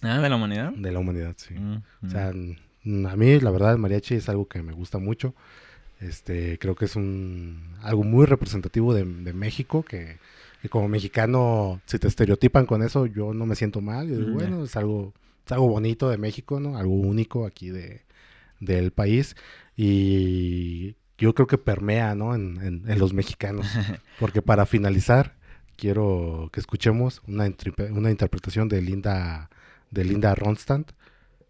Ah, 0.02 0.18
de 0.20 0.28
la 0.28 0.36
humanidad. 0.36 0.72
De 0.72 0.90
la 0.92 0.98
humanidad, 0.98 1.34
sí. 1.36 1.54
Mm, 1.54 1.76
O 1.76 1.82
mm. 2.02 2.10
sea, 2.10 2.28
a 2.28 3.16
mí 3.16 3.40
la 3.40 3.50
verdad 3.50 3.72
el 3.72 3.78
mariachi 3.78 4.14
es 4.16 4.28
algo 4.28 4.46
que 4.48 4.62
me 4.62 4.72
gusta 4.72 4.98
mucho. 4.98 5.34
Este, 6.00 6.58
creo 6.58 6.74
que 6.74 6.86
es 6.86 6.96
un 6.96 7.76
algo 7.82 8.02
muy 8.02 8.26
representativo 8.26 8.92
de, 8.92 9.04
de 9.04 9.32
México 9.32 9.84
que, 9.84 10.18
que 10.60 10.68
como 10.68 10.88
mexicano 10.88 11.80
si 11.86 11.98
te 12.00 12.08
estereotipan 12.08 12.66
con 12.66 12.82
eso 12.82 13.06
yo 13.06 13.32
no 13.32 13.46
me 13.46 13.54
siento 13.54 13.80
mal. 13.80 14.08
Yo 14.08 14.16
digo, 14.16 14.28
Mm, 14.30 14.32
bueno, 14.32 14.64
es 14.64 14.76
algo 14.76 15.12
es 15.46 15.52
algo 15.52 15.68
bonito 15.68 16.08
de 16.10 16.18
México, 16.18 16.58
¿no? 16.58 16.76
Algo 16.76 16.94
único 16.94 17.46
aquí 17.46 17.70
de 17.70 18.02
del 18.58 18.90
país 18.92 19.36
y 19.96 20.96
yo 21.18 21.34
creo 21.34 21.46
que 21.46 21.58
permea, 21.58 22.14
¿no? 22.14 22.34
En, 22.34 22.58
en- 22.62 22.82
en 22.90 22.98
los 22.98 23.12
mexicanos. 23.12 23.66
Porque 24.18 24.42
para 24.42 24.66
finalizar 24.66 25.34
quiero 25.76 26.50
que 26.52 26.60
escuchemos 26.60 27.22
una, 27.28 27.48
una 27.90 28.10
interpretación 28.10 28.68
de 28.68 28.82
Linda 28.82 29.50
de 29.92 30.04
Linda 30.04 30.34
Ronstadt. 30.34 30.90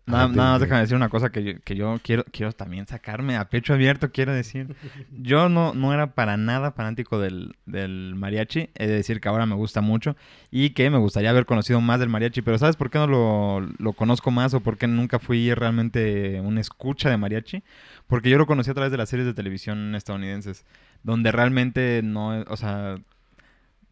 Nada, 0.04 0.24
Ah, 0.24 0.28
nada 0.28 0.50
más 0.52 0.60
déjame 0.60 0.80
decir 0.80 0.96
una 0.96 1.08
cosa 1.08 1.30
que 1.30 1.44
yo, 1.44 1.52
que 1.64 1.76
yo 1.76 2.00
quiero, 2.02 2.24
quiero 2.24 2.52
también 2.52 2.88
sacarme 2.88 3.36
a 3.36 3.48
pecho 3.48 3.72
abierto, 3.72 4.10
quiero 4.10 4.34
decir. 4.34 4.74
Yo 5.12 5.48
no, 5.48 5.74
no 5.74 5.94
era 5.94 6.14
para 6.14 6.36
nada 6.36 6.72
fanático 6.72 7.20
del, 7.20 7.54
del 7.66 8.14
mariachi, 8.16 8.70
he 8.74 8.86
de 8.88 8.94
decir 8.94 9.20
que 9.20 9.28
ahora 9.28 9.46
me 9.46 9.54
gusta 9.54 9.80
mucho 9.80 10.16
y 10.50 10.70
que 10.70 10.90
me 10.90 10.98
gustaría 10.98 11.30
haber 11.30 11.46
conocido 11.46 11.80
más 11.80 12.00
del 12.00 12.08
mariachi, 12.08 12.42
pero 12.42 12.58
¿sabes 12.58 12.74
por 12.74 12.90
qué 12.90 12.98
no 12.98 13.06
lo, 13.06 13.60
lo 13.60 13.92
conozco 13.92 14.32
más 14.32 14.54
o 14.54 14.60
por 14.60 14.76
qué 14.76 14.88
nunca 14.88 15.20
fui 15.20 15.54
realmente 15.54 16.40
un 16.40 16.58
escucha 16.58 17.08
de 17.08 17.16
mariachi? 17.16 17.62
Porque 18.08 18.28
yo 18.28 18.38
lo 18.38 18.46
conocí 18.46 18.70
a 18.70 18.74
través 18.74 18.90
de 18.90 18.98
las 18.98 19.08
series 19.08 19.26
de 19.26 19.34
televisión 19.34 19.94
estadounidenses, 19.94 20.64
donde 21.04 21.30
realmente 21.30 22.00
no, 22.02 22.42
o 22.48 22.56
sea, 22.56 22.96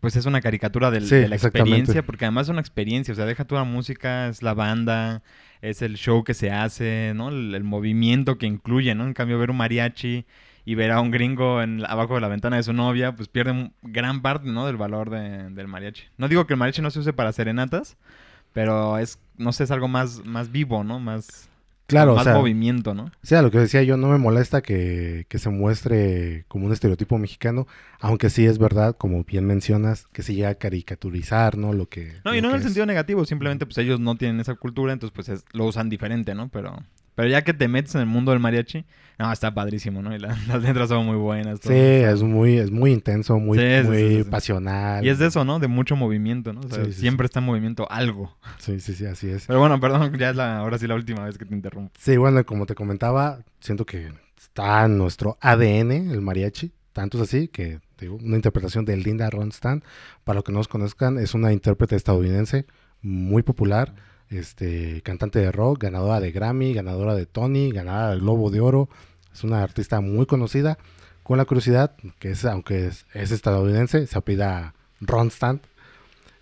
pues 0.00 0.16
es 0.16 0.26
una 0.26 0.40
caricatura 0.40 0.90
del- 0.90 1.04
Sí, 1.06 1.14
de 1.16 1.28
la 1.28 1.36
experiencia, 1.36 2.02
porque 2.06 2.24
además 2.24 2.46
es 2.46 2.50
una 2.50 2.60
experiencia, 2.60 3.12
o 3.12 3.14
sea, 3.16 3.26
deja 3.26 3.44
toda 3.44 3.62
la 3.62 3.68
música, 3.70 4.28
es 4.28 4.42
la 4.42 4.54
banda, 4.54 5.22
es 5.60 5.82
el 5.82 5.96
show 5.96 6.24
que 6.24 6.32
se 6.34 6.50
hace, 6.50 7.12
¿no? 7.14 7.28
El, 7.28 7.54
el 7.54 7.64
movimiento 7.64 8.38
que 8.38 8.46
incluye, 8.46 8.94
¿no? 8.94 9.04
En 9.04 9.12
cambio, 9.12 9.38
ver 9.38 9.50
un 9.50 9.58
mariachi 9.58 10.24
y 10.64 10.74
ver 10.74 10.90
a 10.92 11.00
un 11.00 11.10
gringo 11.10 11.60
en, 11.62 11.84
abajo 11.84 12.14
de 12.14 12.20
la 12.22 12.28
ventana 12.28 12.56
de 12.56 12.62
su 12.62 12.72
novia, 12.72 13.14
pues 13.14 13.28
pierde 13.28 13.50
un- 13.52 13.74
gran 13.82 14.22
parte, 14.22 14.48
¿no? 14.48 14.66
Del 14.66 14.76
valor 14.78 15.10
de- 15.10 15.50
del 15.50 15.68
mariachi. 15.68 16.04
No 16.16 16.28
digo 16.28 16.46
que 16.46 16.54
el 16.54 16.58
mariachi 16.58 16.80
no 16.80 16.90
se 16.90 17.00
use 17.00 17.12
para 17.12 17.32
serenatas, 17.32 17.96
pero 18.54 18.96
es, 18.98 19.18
no 19.36 19.52
sé, 19.52 19.64
es 19.64 19.70
algo 19.70 19.86
más, 19.88 20.24
más 20.24 20.50
vivo, 20.50 20.82
¿no? 20.82 20.98
Más, 20.98 21.49
Claro, 21.90 22.12
o 22.12 22.16
más 22.16 22.24
sea, 22.24 22.34
movimiento, 22.34 22.94
¿no? 22.94 23.10
Sí, 23.22 23.34
a 23.34 23.42
lo 23.42 23.50
que 23.50 23.58
decía 23.58 23.82
yo, 23.82 23.96
no 23.96 24.08
me 24.08 24.18
molesta 24.18 24.62
que, 24.62 25.26
que 25.28 25.38
se 25.38 25.50
muestre 25.50 26.44
como 26.48 26.66
un 26.66 26.72
estereotipo 26.72 27.18
mexicano, 27.18 27.66
aunque 28.00 28.30
sí 28.30 28.46
es 28.46 28.58
verdad, 28.58 28.96
como 28.96 29.24
bien 29.24 29.44
mencionas, 29.46 30.06
que 30.12 30.22
se 30.22 30.34
llega 30.34 30.50
a 30.50 30.54
caricaturizar, 30.54 31.56
¿no? 31.58 31.72
Lo 31.72 31.88
que... 31.88 32.14
No, 32.24 32.34
y 32.34 32.40
no 32.40 32.48
en 32.48 32.54
el 32.54 32.60
es. 32.60 32.64
sentido 32.64 32.86
negativo, 32.86 33.24
simplemente 33.24 33.66
pues 33.66 33.78
ellos 33.78 34.00
no 34.00 34.16
tienen 34.16 34.40
esa 34.40 34.54
cultura, 34.54 34.92
entonces 34.92 35.14
pues 35.14 35.28
es- 35.28 35.44
lo 35.52 35.66
usan 35.66 35.88
diferente, 35.88 36.34
¿no? 36.34 36.48
Pero, 36.48 36.76
pero 37.20 37.28
ya 37.30 37.42
que 37.44 37.52
te 37.52 37.68
metes 37.68 37.94
en 37.94 38.00
el 38.00 38.06
mundo 38.06 38.30
del 38.32 38.40
mariachi, 38.40 38.84
no, 39.18 39.30
está 39.30 39.52
padrísimo, 39.52 40.00
¿no? 40.00 40.14
Y 40.14 40.18
la- 40.18 40.28
las 40.48 40.62
letras 40.62 40.88
son 40.88 41.04
muy 41.04 41.16
buenas. 41.16 41.60
todo. 41.60 41.72
Sí, 41.72 41.78
es 41.78 42.22
muy, 42.22 42.56
es 42.56 42.70
muy 42.70 42.92
intenso, 42.92 43.38
muy, 43.38 43.58
Sí, 43.58 43.86
muy 43.86 43.96
sí, 43.98 44.08
sí, 44.16 44.22
sí. 44.24 44.30
pasional. 44.30 45.04
Y 45.04 45.10
es 45.10 45.18
de 45.18 45.26
eso, 45.26 45.44
¿no? 45.44 45.58
De 45.58 45.68
mucho 45.68 45.94
movimiento, 45.96 46.54
¿no? 46.54 46.60
O 46.60 46.68
sea, 46.70 46.90
siempre 46.90 47.26
está 47.26 47.40
en 47.40 47.44
movimiento 47.46 47.86
algo. 47.90 48.34
Sí, 48.58 48.80
sí, 48.80 48.94
sí, 48.94 49.04
así 49.04 49.28
es. 49.28 49.46
Pero 49.46 49.58
bueno, 49.60 49.78
perdón, 49.80 50.16
ya 50.18 50.30
es 50.30 50.36
la, 50.36 50.58
ahora 50.58 50.78
sí 50.78 50.86
la 50.86 50.94
última 50.94 51.24
vez 51.26 51.36
que 51.36 51.44
te 51.44 51.54
interrumpo. 51.54 51.92
Sí, 51.98 52.16
bueno, 52.16 52.42
como 52.46 52.64
te 52.64 52.74
comentaba, 52.74 53.40
siento 53.60 53.84
que 53.84 54.10
está 54.38 54.86
en 54.86 54.96
nuestro 54.96 55.36
ADN 55.42 56.10
el 56.10 56.22
mariachi. 56.22 56.72
Tanto 56.94 57.18
es 57.18 57.24
así 57.28 57.48
que, 57.48 57.80
digo, 58.00 58.16
una 58.16 58.36
interpretación 58.36 58.84
de 58.86 58.96
Linda 58.96 59.28
Ronstadt, 59.30 59.82
para 60.24 60.36
los 60.36 60.44
que 60.44 60.52
no 60.52 60.58
nos 60.58 60.68
conozcan, 60.68 61.18
es 61.18 61.34
una 61.34 61.52
intérprete 61.52 61.94
estadounidense 61.96 62.66
muy 63.02 63.42
popular, 63.42 63.94
este, 64.30 65.02
cantante 65.02 65.40
de 65.40 65.52
rock, 65.52 65.82
ganadora 65.82 66.20
de 66.20 66.32
Grammy, 66.32 66.72
ganadora 66.72 67.14
de 67.14 67.26
Tony, 67.26 67.70
ganadora 67.72 68.10
del 68.10 68.20
Globo 68.20 68.50
de 68.50 68.60
Oro. 68.60 68.88
Es 69.32 69.44
una 69.44 69.62
artista 69.62 70.00
muy 70.00 70.26
conocida. 70.26 70.78
Con 71.22 71.36
la 71.38 71.44
curiosidad, 71.44 71.94
que 72.18 72.30
es, 72.30 72.44
aunque 72.44 72.86
es, 72.86 73.06
es 73.12 73.30
estadounidense, 73.30 74.06
se 74.06 74.18
apellida 74.18 74.74
Ronstadt. 75.00 75.60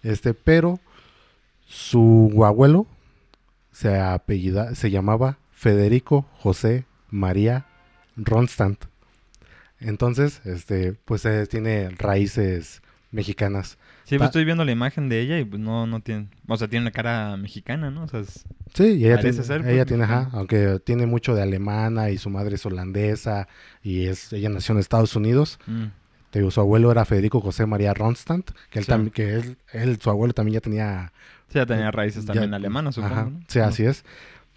Este, 0.03 0.33
pero 0.35 0.81
su 1.67 2.45
abuelo 2.45 2.87
se 3.73 3.99
apellida, 3.99 4.75
se 4.75 4.91
llamaba 4.91 5.39
Federico 5.53 6.27
José 6.39 6.87
María 7.11 7.67
Ronstadt. 8.17 8.85
Entonces, 9.81 10.41
este, 10.45 10.93
pues 10.93 11.25
eh, 11.25 11.47
tiene 11.47 11.91
raíces 11.91 12.83
mexicanas. 13.11 13.79
Sí, 14.05 14.17
pues 14.19 14.29
estoy 14.29 14.45
viendo 14.45 14.65
la 14.65 14.73
imagen 14.73 15.09
de 15.09 15.21
ella 15.21 15.39
y 15.39 15.45
pues 15.45 15.61
no, 15.61 15.87
no 15.87 16.01
tiene... 16.01 16.29
O 16.47 16.57
sea, 16.57 16.69
tiene 16.69 16.85
una 16.85 16.91
cara 16.91 17.37
mexicana, 17.37 17.91
¿no? 17.91 18.05
O 18.05 18.09
sea, 18.09 18.21
es- 18.21 18.45
Sí, 18.75 18.85
y 18.85 19.07
ella 19.07 19.19
tiene, 19.19 19.43
ser, 19.43 19.63
pues, 19.63 19.73
ella 19.73 19.87
tiene, 19.87 20.05
ajá, 20.05 20.29
aunque 20.33 20.79
tiene 20.85 21.07
mucho 21.07 21.35
de 21.35 21.43
alemana 21.43 22.11
y 22.11 22.19
su 22.19 22.29
madre 22.31 22.57
es 22.57 22.67
holandesa 22.67 23.49
y 23.83 24.05
es, 24.07 24.33
ella 24.33 24.51
nació 24.51 24.75
en 24.75 24.81
Estados 24.81 25.17
Unidos. 25.17 25.59
mm. 25.67 25.85
Te 26.31 26.41
digo, 26.41 26.51
su 26.51 26.61
abuelo 26.61 26.93
era 26.93 27.07
Federico 27.07 27.41
José 27.41 27.65
María 27.65 27.95
Ronstadt, 27.95 28.51
que 28.69 28.79
él 28.81 28.85
Sí. 28.85 28.91
también, 28.91 29.11
que 29.13 29.35
él, 29.37 29.57
él, 29.73 29.99
su 29.99 30.11
abuelo 30.11 30.35
también 30.35 30.55
ya 30.57 30.61
tenía 30.61 31.13
Sí, 31.49 31.55
ya 31.55 31.65
tenía 31.65 31.91
raíces 31.91 32.27
Ya- 32.27 32.35
también 32.35 32.53
alemanas, 32.53 32.97
supongo, 32.97 33.15
Ajá, 33.15 33.25
¿no? 33.31 33.41
Sí, 33.49 33.61
así 33.61 33.85
es. 33.87 34.05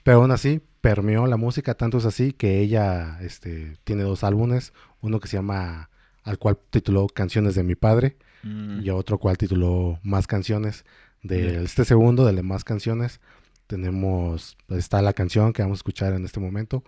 Pero 0.04 0.18
aún 0.18 0.32
así, 0.32 0.62
permeó 0.82 1.26
la 1.28 1.38
música, 1.38 1.74
tanto 1.76 2.00
es 2.00 2.06
así 2.06 2.34
que 2.34 2.60
ella 2.60 3.18
este, 3.22 3.78
tiene 3.86 4.04
dos 4.04 4.26
álbumes, 4.26 4.74
uno 5.00 5.22
que 5.22 5.30
se 5.30 5.38
llama, 5.38 5.90
al 6.26 6.38
cual 6.38 6.58
tituló 6.70 7.08
Canciones 7.08 7.56
de 7.56 7.64
mi 7.64 7.76
padre, 7.76 8.18
Mm. 8.44 8.82
y 8.82 8.90
otro 8.90 9.18
cual 9.18 9.38
tituló 9.38 10.00
Más 10.04 10.28
Canciones. 10.28 10.86
De 11.24 11.64
este 11.64 11.86
segundo, 11.86 12.26
de 12.26 12.42
Más 12.42 12.64
Canciones, 12.64 13.20
tenemos, 13.68 14.58
está 14.70 15.02
la 15.02 15.14
canción 15.14 15.54
que 15.54 15.62
vamos 15.62 15.78
a 15.78 15.80
escuchar 15.80 16.14
en 16.14 16.26
este 16.26 16.40
momento, 16.40 16.84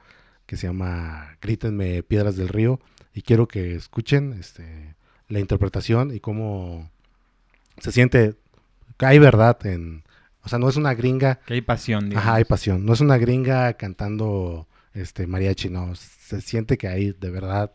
que 0.46 0.58
se 0.58 0.68
llama 0.68 1.38
Grítenme 1.40 2.02
Piedras 2.04 2.36
del 2.36 2.50
Río, 2.50 2.80
y 3.14 3.22
quiero 3.22 3.48
que 3.48 3.76
escuchen 3.76 4.34
este, 4.34 4.96
la 5.30 5.40
interpretación 5.40 6.14
y 6.14 6.20
cómo 6.20 6.90
se 7.78 7.92
siente, 7.92 8.36
que 8.98 9.06
hay 9.06 9.20
verdad 9.20 9.64
en... 9.66 10.04
O 10.46 10.50
sea, 10.50 10.60
no 10.60 10.68
es 10.68 10.76
una 10.76 10.94
gringa 10.94 11.40
Que 11.46 11.54
hay 11.54 11.62
pasión, 11.62 12.10
digamos. 12.10 12.28
Ajá, 12.28 12.36
hay 12.36 12.44
pasión. 12.44 12.86
No 12.86 12.92
es 12.92 13.00
una 13.00 13.18
gringa 13.18 13.74
cantando 13.76 14.68
este 14.94 15.26
mariachi, 15.26 15.70
no. 15.70 15.96
Se 15.96 16.42
siente 16.42 16.78
que 16.78 16.90
hay 16.90 17.14
de 17.14 17.30
verdad 17.30 17.72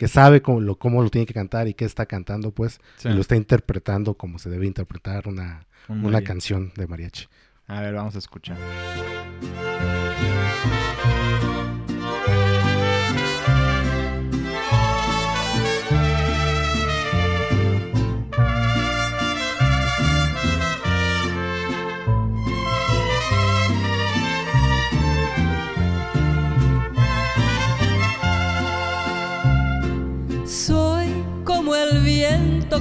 que 0.00 0.08
sabe 0.08 0.40
cómo 0.40 0.60
lo, 0.60 0.76
cómo 0.76 1.02
lo 1.02 1.10
tiene 1.10 1.26
que 1.26 1.34
cantar 1.34 1.68
y 1.68 1.74
qué 1.74 1.84
está 1.84 2.06
cantando, 2.06 2.52
pues, 2.52 2.80
Sí, 2.96 3.10
y 3.10 3.12
lo 3.12 3.20
está 3.20 3.36
interpretando 3.36 4.14
como 4.14 4.38
se 4.38 4.48
debe 4.48 4.66
interpretar 4.66 5.28
una, 5.28 5.66
un 5.88 6.06
una 6.06 6.22
canción 6.22 6.72
de 6.74 6.86
mariachi. 6.86 7.28
A 7.66 7.82
ver, 7.82 7.92
vamos 7.92 8.14
a 8.14 8.18
escuchar. 8.18 8.56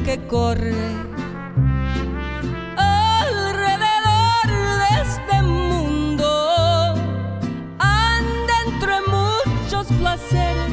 Que 0.05 0.17
corre 0.27 0.75
alrededor 2.77 4.47
de 4.81 5.01
este 5.01 5.41
mundo. 5.41 6.95
Anda 7.79 8.53
entre 8.67 8.95
muchos 9.07 9.88
placeres, 9.99 10.71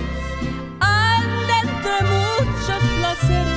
anda 0.81 1.55
entre 1.63 1.97
muchos 2.15 2.83
placeres, 2.99 3.56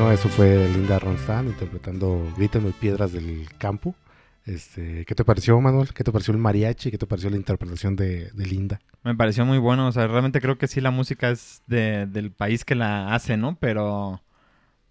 Bueno, 0.00 0.12
eso 0.12 0.30
fue 0.30 0.66
Linda 0.72 0.98
Ronstadt 0.98 1.44
interpretando 1.44 2.32
Grítame 2.38 2.70
Piedras 2.72 3.12
del 3.12 3.46
Campo. 3.58 3.94
Este, 4.46 5.04
¿Qué 5.04 5.14
te 5.14 5.26
pareció, 5.26 5.60
Manuel? 5.60 5.92
¿Qué 5.92 6.02
te 6.02 6.10
pareció 6.10 6.32
el 6.32 6.38
mariachi? 6.38 6.90
¿Qué 6.90 6.96
te 6.96 7.06
pareció 7.06 7.28
la 7.28 7.36
interpretación 7.36 7.96
de, 7.96 8.30
de 8.32 8.46
Linda? 8.46 8.80
Me 9.04 9.14
pareció 9.14 9.44
muy 9.44 9.58
bueno, 9.58 9.86
o 9.88 9.92
sea, 9.92 10.06
realmente 10.06 10.40
creo 10.40 10.56
que 10.56 10.68
sí 10.68 10.80
la 10.80 10.90
música 10.90 11.28
es 11.28 11.60
de- 11.66 12.06
del 12.06 12.30
país 12.30 12.64
que 12.64 12.74
la 12.76 13.14
hace, 13.14 13.36
¿no? 13.36 13.56
Pero 13.60 14.22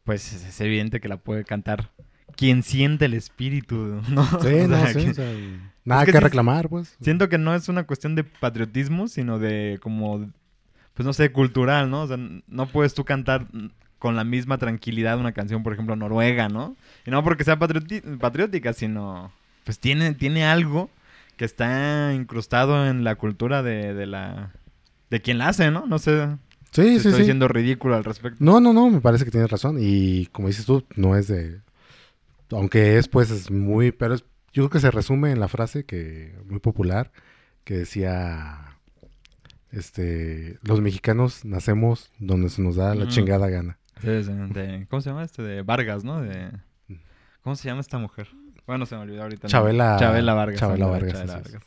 pues 0.03 0.31
es, 0.31 0.61
evidente 0.61 0.99
que 1.01 1.07
la 1.09 1.17
puede 1.17 1.43
cantar 1.43 1.89
quien 2.35 2.61
siente 2.61 3.05
el 3.05 3.15
espíritu, 3.15 4.01
¿no? 4.11 4.23
Sí, 4.41 4.47
O 4.59 4.67
no, 4.67 4.87
sí, 4.89 4.93
que- 4.93 5.09
o 5.09 5.13
sea, 5.15 5.33
nada 5.85 6.05
que 6.05 6.11
que, 6.11 6.17
sí- 6.19 6.23
reclamar, 6.23 6.69
pues. 6.69 6.95
Siento 7.01 7.29
que 7.29 7.39
no 7.39 7.55
es 7.55 7.67
una 7.67 7.87
cuestión 7.87 8.13
de 8.13 8.25
patriotismo, 8.25 9.07
sino 9.07 9.39
de 9.39 9.79
como, 9.81 10.29
pues 10.93 11.03
no 11.05 11.13
sé, 11.13 11.31
cultural, 11.31 11.89
¿no? 11.89 12.03
O 12.03 12.07
sea, 12.07 12.17
no 12.47 12.67
puedes 12.67 12.93
tú 12.93 13.03
cantar 13.05 13.47
con 13.99 14.15
la 14.15 14.23
misma 14.23 14.57
tranquilidad 14.57 15.19
una 15.19 15.33
canción, 15.33 15.61
por 15.61 15.73
ejemplo, 15.73 15.95
noruega, 15.95 16.49
¿no? 16.49 16.75
Y 17.05 17.11
no 17.11 17.23
porque 17.23 17.43
sea 17.43 17.59
patriótica, 17.59 18.73
sino, 18.73 19.31
pues 19.65 19.79
tiene, 19.79 20.13
tiene 20.13 20.45
algo 20.45 20.89
que 21.37 21.45
está 21.45 22.13
incrustado 22.13 22.87
en 22.87 23.03
la 23.03 23.15
cultura 23.15 23.61
de, 23.61 23.93
de 23.93 24.05
la... 24.07 24.51
de 25.09 25.21
quien 25.21 25.37
la 25.37 25.49
hace, 25.49 25.69
¿no? 25.71 25.85
No 25.85 25.99
sé. 25.99 26.27
Sí, 26.71 26.83
sí, 26.99 27.07
Estoy 27.07 27.13
sí. 27.13 27.23
siendo 27.25 27.47
ridículo 27.47 27.95
al 27.95 28.03
respecto. 28.03 28.37
No, 28.43 28.59
no, 28.59 28.73
no, 28.73 28.89
me 28.89 29.01
parece 29.01 29.25
que 29.25 29.31
tienes 29.31 29.49
razón. 29.49 29.77
Y 29.79 30.27
como 30.27 30.47
dices 30.49 30.65
tú, 30.65 30.83
no 30.95 31.15
es 31.15 31.27
de. 31.27 31.59
Aunque 32.51 32.97
es, 32.97 33.07
pues, 33.07 33.31
es 33.31 33.49
muy. 33.51 33.91
Pero 33.91 34.13
es- 34.15 34.23
yo 34.53 34.63
creo 34.63 34.69
que 34.69 34.79
se 34.79 34.91
resume 34.91 35.31
en 35.31 35.39
la 35.39 35.47
frase 35.47 35.83
que 35.83 36.35
muy 36.47 36.59
popular 36.59 37.11
que 37.63 37.75
decía. 37.77 38.75
Este. 39.71 40.57
Los 40.63 40.81
mexicanos 40.81 41.45
nacemos 41.45 42.09
donde 42.19 42.49
se 42.49 42.61
nos 42.61 42.75
da 42.75 42.95
la 42.95 43.03
Ujú. 43.05 43.13
chingada 43.13 43.49
gana. 43.49 43.77
Sí, 44.01 44.07
de- 44.07 44.87
¿Cómo 44.89 45.01
se 45.01 45.09
llama 45.09 45.23
este? 45.23 45.41
De 45.41 45.61
Vargas, 45.61 46.03
¿no? 46.03 46.21
De, 46.21 46.51
¿Cómo 47.41 47.55
se 47.55 47.67
llama 47.67 47.81
esta 47.81 47.97
mujer? 47.97 48.27
Bueno, 48.67 48.85
se 48.85 48.95
me 48.95 49.01
olvidó 49.01 49.23
ahorita. 49.23 49.47
nombre. 49.47 49.49
Chabela- 49.73 49.97
Chabela 49.99 50.33
Vargas. 50.33 50.59
Chabela 50.59 50.85
Vargas, 50.87 51.13
Chabela. 51.13 51.33
Vargas. 51.35 51.61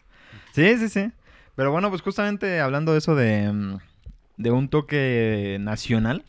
Sí, 0.52 0.76
sí, 0.78 0.88
sí. 0.88 1.12
Pero 1.56 1.70
bueno, 1.72 1.90
pues 1.90 2.02
justamente 2.02 2.60
hablando 2.60 2.92
de 2.92 2.98
eso 2.98 3.14
de, 3.14 3.52
mm, 3.52 3.78
de 4.38 4.50
un 4.50 4.68
toque 4.68 5.58
nacional, 5.60 6.24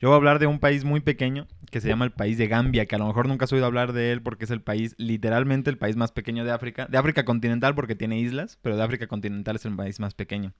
yo 0.00 0.08
voy 0.08 0.14
a 0.14 0.16
hablar 0.16 0.38
de 0.38 0.46
un 0.46 0.58
país 0.60 0.84
muy 0.84 1.00
pequeño 1.00 1.46
que 1.70 1.80
se 1.80 1.88
llama 1.88 2.04
el 2.04 2.10
país 2.12 2.38
de 2.38 2.46
Gambia, 2.48 2.86
que 2.86 2.94
a 2.94 2.98
lo 2.98 3.06
mejor 3.06 3.28
nunca 3.28 3.44
has 3.44 3.52
oído 3.52 3.66
hablar 3.66 3.92
de 3.92 4.12
él 4.12 4.22
porque 4.22 4.44
es 4.44 4.50
el 4.50 4.60
país, 4.60 4.94
literalmente 4.98 5.70
el 5.70 5.78
país 5.78 5.96
más 5.96 6.12
pequeño 6.12 6.44
de 6.44 6.50
África. 6.52 6.86
De 6.86 6.98
África 6.98 7.24
continental 7.24 7.74
porque 7.74 7.94
tiene 7.94 8.18
islas, 8.20 8.58
pero 8.62 8.76
de 8.76 8.82
África 8.82 9.06
continental 9.06 9.56
es 9.56 9.64
el 9.64 9.76
país 9.76 10.00
más 10.00 10.14
pequeño. 10.14 10.52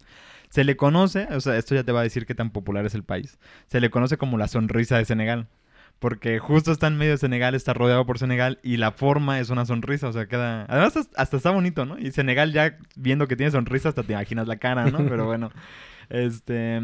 Se 0.51 0.65
le 0.65 0.77
conoce, 0.77 1.29
o 1.31 1.41
sea, 1.41 1.57
esto 1.57 1.75
ya 1.75 1.85
te 1.85 1.93
va 1.93 2.01
a 2.01 2.05
decir 2.05 2.27
qué 2.27 2.35
tan 2.35 2.51
popular 2.51 2.85
es 2.87 2.95
el 2.95 3.05
país. 3.05 3.39
Se 3.67 3.81
le 3.81 3.91
conoce 3.91 4.17
como 4.17 4.39
la 4.39 4.49
sonrisa 4.49 4.99
de 4.99 5.05
Senegal. 5.05 5.47
Porque 5.99 6.39
justo 6.39 6.71
está 6.71 6.87
en 6.87 6.97
medio 6.97 7.11
de 7.11 7.19
Senegal, 7.19 7.57
está 7.57 7.75
rodeado 7.75 8.07
por 8.07 8.21
Senegal 8.21 8.61
y 8.63 8.77
la 8.77 8.93
forma 8.93 9.41
es 9.41 9.51
una 9.51 9.67
sonrisa, 9.67 10.07
o 10.07 10.13
sea, 10.13 10.27
queda... 10.29 10.65
Además 10.69 10.97
hasta- 10.97 11.21
hasta 11.21 11.37
está 11.39 11.51
bonito, 11.51 11.87
¿no? 11.87 11.99
Y 11.99 12.13
Senegal 12.13 12.53
ya 12.53 12.79
viendo 12.95 13.27
que 13.27 13.35
tiene 13.35 13.51
sonrisa 13.51 13.89
hasta 13.89 14.05
te 14.05 14.13
imaginas 14.13 14.47
la 14.47 14.59
cara, 14.59 14.89
¿no? 14.93 14.99
Pero 15.09 15.27
bueno, 15.27 15.51
este... 16.09 16.81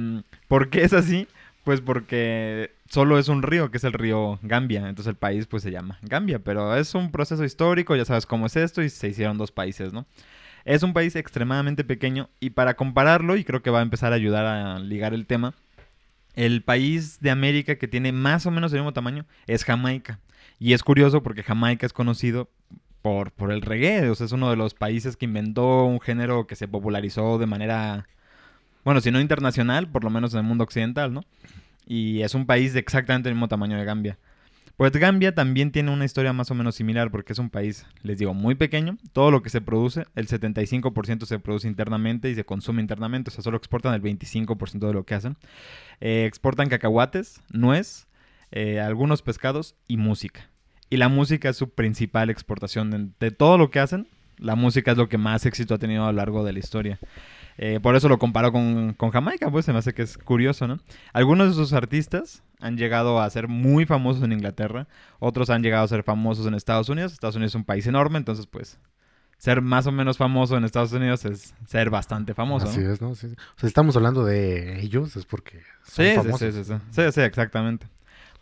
¿Por 0.48 0.68
qué 0.68 0.82
es 0.82 0.92
así? 0.92 1.28
Pues 1.62 1.80
porque 1.80 2.72
solo 2.88 3.18
es 3.18 3.28
un 3.28 3.42
río, 3.42 3.70
que 3.70 3.78
es 3.78 3.84
el 3.84 3.92
río 3.92 4.38
Gambia, 4.42 4.88
entonces 4.88 5.10
el 5.10 5.16
país 5.16 5.46
pues 5.46 5.62
se 5.62 5.70
llama 5.70 5.98
Gambia, 6.02 6.38
pero 6.38 6.76
es 6.76 6.94
un 6.94 7.10
proceso 7.10 7.44
histórico, 7.44 7.96
ya 7.96 8.04
sabes 8.04 8.26
cómo 8.26 8.46
es 8.46 8.56
esto 8.56 8.82
y 8.82 8.90
se 8.90 9.08
hicieron 9.08 9.38
dos 9.38 9.52
países, 9.52 9.92
¿no? 9.92 10.06
Es 10.64 10.82
un 10.82 10.92
país 10.92 11.14
extremadamente 11.16 11.84
pequeño 11.84 12.30
y 12.40 12.50
para 12.50 12.74
compararlo, 12.74 13.36
y 13.36 13.44
creo 13.44 13.62
que 13.62 13.70
va 13.70 13.80
a 13.80 13.82
empezar 13.82 14.12
a 14.12 14.16
ayudar 14.16 14.46
a 14.46 14.78
ligar 14.78 15.12
el 15.12 15.26
tema, 15.26 15.54
el 16.34 16.62
país 16.62 17.20
de 17.20 17.30
América 17.30 17.76
que 17.76 17.88
tiene 17.88 18.12
más 18.12 18.46
o 18.46 18.50
menos 18.50 18.72
el 18.72 18.80
mismo 18.80 18.92
tamaño 18.92 19.26
es 19.46 19.64
Jamaica. 19.64 20.20
Y 20.58 20.72
es 20.72 20.82
curioso 20.82 21.22
porque 21.22 21.42
Jamaica 21.42 21.86
es 21.86 21.92
conocido 21.92 22.48
por, 23.02 23.32
por 23.32 23.52
el 23.52 23.62
reggae. 23.62 24.08
O 24.08 24.14
sea, 24.14 24.26
es 24.26 24.32
uno 24.32 24.50
de 24.50 24.56
los 24.56 24.74
países 24.74 25.16
que 25.16 25.26
inventó 25.26 25.84
un 25.84 26.00
género 26.00 26.46
que 26.46 26.56
se 26.56 26.68
popularizó 26.68 27.38
de 27.38 27.46
manera, 27.46 28.08
bueno, 28.84 29.00
si 29.00 29.10
no 29.10 29.20
internacional, 29.20 29.88
por 29.88 30.04
lo 30.04 30.10
menos 30.10 30.32
en 30.34 30.40
el 30.40 30.46
mundo 30.46 30.64
occidental, 30.64 31.12
¿no? 31.12 31.22
Y 31.86 32.22
es 32.22 32.34
un 32.34 32.46
país 32.46 32.72
de 32.72 32.80
exactamente 32.80 33.28
el 33.28 33.34
mismo 33.34 33.48
tamaño 33.48 33.78
de 33.78 33.84
Gambia. 33.84 34.18
Pues 34.76 34.90
Gambia 34.90 35.32
también 35.32 35.70
tiene 35.70 35.92
una 35.92 36.04
historia 36.04 36.32
más 36.32 36.50
o 36.50 36.54
menos 36.54 36.74
similar 36.74 37.12
porque 37.12 37.32
es 37.32 37.38
un 37.38 37.48
país, 37.48 37.86
les 38.02 38.18
digo, 38.18 38.34
muy 38.34 38.56
pequeño. 38.56 38.98
Todo 39.12 39.30
lo 39.30 39.40
que 39.40 39.48
se 39.48 39.60
produce, 39.60 40.04
el 40.16 40.26
75% 40.26 41.26
se 41.26 41.38
produce 41.38 41.68
internamente 41.68 42.28
y 42.28 42.34
se 42.34 42.44
consume 42.44 42.82
internamente. 42.82 43.30
O 43.30 43.32
sea, 43.32 43.44
solo 43.44 43.56
exportan 43.56 43.94
el 43.94 44.02
25% 44.02 44.86
de 44.86 44.92
lo 44.92 45.04
que 45.04 45.14
hacen. 45.14 45.36
Eh, 46.00 46.24
exportan 46.26 46.68
cacahuates, 46.68 47.40
nuez, 47.50 48.08
eh, 48.50 48.80
algunos 48.80 49.22
pescados 49.22 49.76
y 49.86 49.96
música. 49.96 50.50
Y 50.90 50.96
la 50.96 51.08
música 51.08 51.50
es 51.50 51.56
su 51.56 51.70
principal 51.70 52.28
exportación. 52.28 52.90
De, 52.90 53.08
de 53.20 53.30
todo 53.30 53.58
lo 53.58 53.70
que 53.70 53.78
hacen, 53.78 54.08
la 54.38 54.56
música 54.56 54.90
es 54.90 54.96
lo 54.96 55.08
que 55.08 55.18
más 55.18 55.46
éxito 55.46 55.74
ha 55.74 55.78
tenido 55.78 56.04
a 56.04 56.10
lo 56.10 56.16
largo 56.16 56.44
de 56.44 56.52
la 56.52 56.58
historia. 56.58 56.98
Eh, 57.56 57.78
por 57.80 57.94
eso 57.94 58.08
lo 58.08 58.18
comparo 58.18 58.50
con, 58.52 58.94
con 58.94 59.10
Jamaica, 59.10 59.50
pues 59.50 59.64
se 59.64 59.72
me 59.72 59.78
hace 59.78 59.94
que 59.94 60.02
es 60.02 60.18
curioso, 60.18 60.66
¿no? 60.66 60.78
Algunos 61.12 61.48
de 61.48 61.54
sus 61.54 61.72
artistas 61.72 62.42
han 62.60 62.76
llegado 62.76 63.20
a 63.20 63.30
ser 63.30 63.46
muy 63.48 63.86
famosos 63.86 64.22
en 64.24 64.32
Inglaterra, 64.32 64.88
otros 65.20 65.50
han 65.50 65.62
llegado 65.62 65.84
a 65.84 65.88
ser 65.88 66.02
famosos 66.02 66.46
en 66.46 66.54
Estados 66.54 66.88
Unidos. 66.88 67.12
Estados 67.12 67.36
Unidos 67.36 67.52
es 67.52 67.56
un 67.56 67.64
país 67.64 67.86
enorme, 67.86 68.18
entonces 68.18 68.46
pues 68.46 68.78
ser 69.38 69.60
más 69.60 69.86
o 69.86 69.92
menos 69.92 70.16
famoso 70.16 70.56
en 70.56 70.64
Estados 70.64 70.92
Unidos 70.92 71.24
es 71.26 71.54
ser 71.66 71.90
bastante 71.90 72.34
famoso. 72.34 72.66
Así 72.66 72.80
¿no? 72.80 72.92
es, 72.92 73.00
¿no? 73.00 73.14
Sí, 73.14 73.28
sí. 73.28 73.34
O 73.56 73.60
sea, 73.60 73.66
estamos 73.68 73.94
hablando 73.96 74.24
de 74.24 74.80
ellos, 74.80 75.16
es 75.16 75.24
porque 75.26 75.60
son 75.84 76.04
Sí, 76.06 76.12
famosos. 76.16 76.54
sí, 76.54 76.64
sí, 76.64 76.64
sí. 76.64 76.74
Sí, 76.90 77.12
sí, 77.12 77.20
exactamente. 77.20 77.86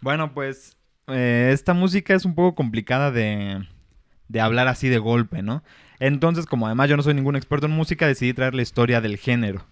Bueno, 0.01 0.33
pues 0.33 0.77
eh, 1.09 1.51
esta 1.53 1.75
música 1.75 2.15
es 2.15 2.25
un 2.25 2.35
poco 2.35 2.55
complicada 2.55 3.11
de, 3.11 3.67
de 4.29 4.41
hablar 4.41 4.69
así 4.69 4.89
de 4.89 4.99
golpe, 4.99 5.43
¿no? 5.43 5.63
Entonces, 6.03 6.47
como 6.47 6.67
además 6.67 6.91
yo 6.91 6.97
no 6.97 7.05
soy 7.05 7.15
ningún 7.15 7.37
experto 7.37 7.67
en 7.67 7.73
música, 7.73 8.09
decidí 8.09 8.35
traer 8.35 8.57
la 8.57 8.63
historia 8.63 9.01
del 9.01 9.19
género. 9.19 9.65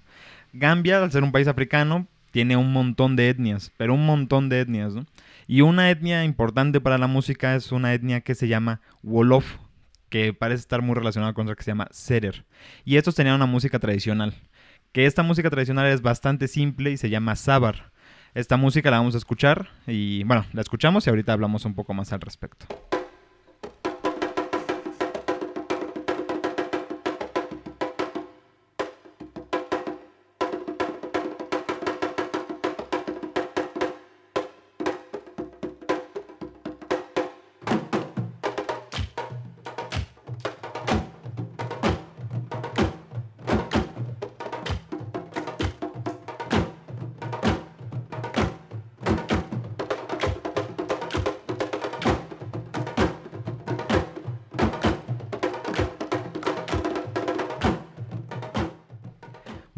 Gambia, 0.52 1.02
al 1.02 1.10
ser 1.10 1.24
un 1.24 1.32
país 1.32 1.48
africano, 1.48 2.06
tiene 2.30 2.56
un 2.56 2.72
montón 2.72 3.16
de 3.16 3.30
etnias, 3.30 3.72
pero 3.76 3.94
un 3.94 4.06
montón 4.06 4.48
de 4.48 4.60
etnias, 4.60 4.94
¿no? 4.94 5.06
Y 5.48 5.62
una 5.62 5.90
etnia 5.90 6.22
importante 6.22 6.80
para 6.80 6.98
la 6.98 7.08
música 7.08 7.56
es 7.56 7.72
una 7.72 7.94
etnia 7.94 8.20
que 8.20 8.36
se 8.36 8.46
llama 8.46 8.80
Wolof, 9.02 9.56
que 10.08 10.32
parece 10.32 10.60
estar 10.60 10.82
muy 10.82 10.94
relacionada 10.94 11.32
con 11.32 11.46
otra 11.46 11.56
que 11.56 11.64
se 11.64 11.72
llama 11.72 11.88
Serer. 11.90 12.44
Y 12.84 12.96
estos 12.96 13.16
tenían 13.16 13.34
una 13.34 13.46
música 13.46 13.80
tradicional, 13.80 14.32
que 14.92 15.06
esta 15.06 15.24
música 15.24 15.50
tradicional 15.50 15.88
es 15.88 16.00
bastante 16.00 16.46
simple 16.46 16.92
y 16.92 16.96
se 16.96 17.10
llama 17.10 17.34
Sabar. 17.34 17.90
Esta 18.34 18.56
música 18.56 18.88
la 18.92 18.98
vamos 18.98 19.16
a 19.16 19.18
escuchar 19.18 19.70
y 19.88 20.22
bueno, 20.22 20.46
la 20.52 20.60
escuchamos 20.60 21.08
y 21.08 21.10
ahorita 21.10 21.32
hablamos 21.32 21.64
un 21.64 21.74
poco 21.74 21.92
más 21.92 22.12
al 22.12 22.20
respecto. 22.20 22.66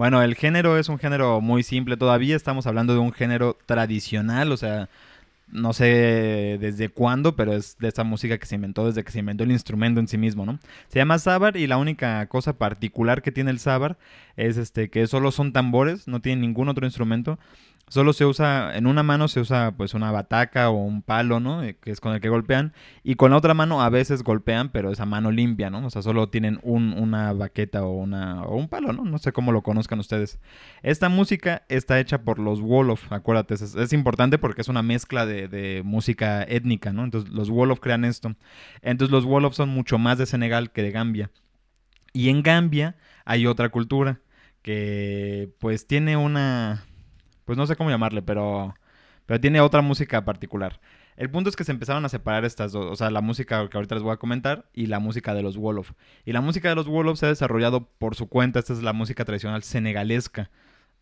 Bueno, 0.02 0.20
el 0.20 0.34
género 0.34 0.78
es 0.78 0.88
un 0.88 0.98
género 0.98 1.40
muy 1.40 1.62
simple 1.62 1.96
todavía. 1.96 2.34
Estamos 2.34 2.66
hablando 2.66 2.92
de 2.92 2.98
un 2.98 3.12
género 3.12 3.56
tradicional, 3.66 4.50
o 4.50 4.56
sea, 4.56 4.88
no 5.46 5.72
sé 5.72 6.58
desde 6.60 6.88
cuándo, 6.88 7.36
pero 7.36 7.52
es 7.52 7.78
de 7.78 7.86
esta 7.86 8.02
música 8.02 8.36
que 8.36 8.46
se 8.46 8.56
inventó 8.56 8.84
desde 8.84 9.04
que 9.04 9.12
se 9.12 9.20
inventó 9.20 9.44
el 9.44 9.52
instrumento 9.52 10.00
en 10.00 10.08
sí 10.08 10.18
mismo, 10.18 10.44
¿no? 10.44 10.58
Se 10.88 10.98
llama 10.98 11.20
sabar 11.20 11.56
y 11.56 11.68
la 11.68 11.76
única 11.76 12.26
cosa 12.26 12.54
particular 12.54 13.22
que 13.22 13.30
tiene 13.30 13.52
el 13.52 13.60
sabar 13.60 13.96
es 14.36 14.56
este 14.56 14.90
que 14.90 15.06
solo 15.06 15.30
son 15.30 15.52
tambores, 15.52 16.08
no 16.08 16.20
tiene 16.20 16.42
ningún 16.42 16.68
otro 16.68 16.84
instrumento. 16.84 17.38
Solo 17.92 18.14
se 18.14 18.24
usa, 18.24 18.74
en 18.74 18.86
una 18.86 19.02
mano 19.02 19.28
se 19.28 19.38
usa 19.38 19.74
pues 19.76 19.92
una 19.92 20.10
bataca 20.10 20.70
o 20.70 20.82
un 20.82 21.02
palo, 21.02 21.40
¿no? 21.40 21.62
Eh, 21.62 21.76
Que 21.78 21.90
es 21.90 22.00
con 22.00 22.14
el 22.14 22.22
que 22.22 22.30
golpean. 22.30 22.72
Y 23.04 23.16
con 23.16 23.32
la 23.32 23.36
otra 23.36 23.52
mano 23.52 23.82
a 23.82 23.90
veces 23.90 24.22
golpean, 24.22 24.70
pero 24.70 24.90
esa 24.90 25.04
mano 25.04 25.30
limpia, 25.30 25.68
¿no? 25.68 25.84
O 25.86 25.90
sea, 25.90 26.00
solo 26.00 26.30
tienen 26.30 26.58
un- 26.62 26.94
una 26.94 27.34
baqueta 27.34 27.84
o, 27.84 27.90
una, 27.90 28.44
o 28.44 28.56
un 28.56 28.68
palo, 28.68 28.94
¿no? 28.94 29.04
No 29.04 29.18
sé 29.18 29.32
cómo 29.32 29.52
lo 29.52 29.60
conozcan 29.62 29.98
ustedes. 29.98 30.38
Esta 30.82 31.10
música 31.10 31.66
está 31.68 32.00
hecha 32.00 32.22
por 32.22 32.38
los 32.38 32.62
Wolof, 32.62 33.12
acuérdate, 33.12 33.52
es, 33.52 33.92
importante 33.92 34.38
porque 34.38 34.62
es 34.62 34.68
una 34.68 34.82
mezcla 34.82 35.26
de, 35.26 35.48
de 35.48 35.82
música 35.84 36.44
étnica, 36.44 36.94
¿no? 36.94 37.04
Entonces 37.04 37.30
los 37.30 37.50
Wolof 37.50 37.80
crean 37.80 38.06
esto. 38.06 38.34
Entonces 38.80 39.12
los 39.12 39.26
Wolof 39.26 39.52
son 39.54 39.68
mucho 39.68 39.98
más 39.98 40.16
de 40.16 40.24
Senegal 40.24 40.70
que 40.72 40.82
de 40.82 40.92
Gambia. 40.92 41.30
Y 42.14 42.30
en 42.30 42.42
Gambia 42.42 42.96
hay 43.26 43.46
otra 43.46 43.68
cultura 43.68 44.20
que 44.62 45.50
pues 45.58 45.86
tiene 45.86 46.16
una, 46.16 46.84
pues 47.44 47.58
no 47.58 47.66
sé 47.66 47.76
cómo 47.76 47.90
llamarle, 47.90 48.22
pero, 48.22 48.74
pero 49.26 49.40
tiene 49.40 49.60
otra 49.60 49.82
música 49.82 50.24
particular. 50.24 50.80
El 51.16 51.30
punto 51.30 51.50
es 51.50 51.56
que 51.56 51.64
se 51.64 51.72
empezaron 51.72 52.04
a 52.04 52.08
separar 52.08 52.44
estas 52.44 52.72
dos, 52.72 52.86
o 52.90 52.96
sea, 52.96 53.10
la 53.10 53.20
música 53.20 53.68
que 53.68 53.76
ahorita 53.76 53.94
les 53.94 54.02
voy 54.02 54.12
a 54.12 54.16
comentar 54.16 54.66
y 54.72 54.86
la 54.86 54.98
música 54.98 55.34
de 55.34 55.42
los 55.42 55.56
Wolof. 55.56 55.92
Y 56.24 56.32
la 56.32 56.40
música 56.40 56.68
de 56.70 56.74
los 56.74 56.88
Wolof 56.88 57.18
se 57.18 57.26
ha 57.26 57.28
desarrollado 57.28 57.86
por 57.98 58.14
su 58.14 58.28
cuenta, 58.28 58.58
esta 58.58 58.72
es 58.72 58.82
la 58.82 58.92
música 58.92 59.24
tradicional 59.24 59.62
senegalesca. 59.62 60.50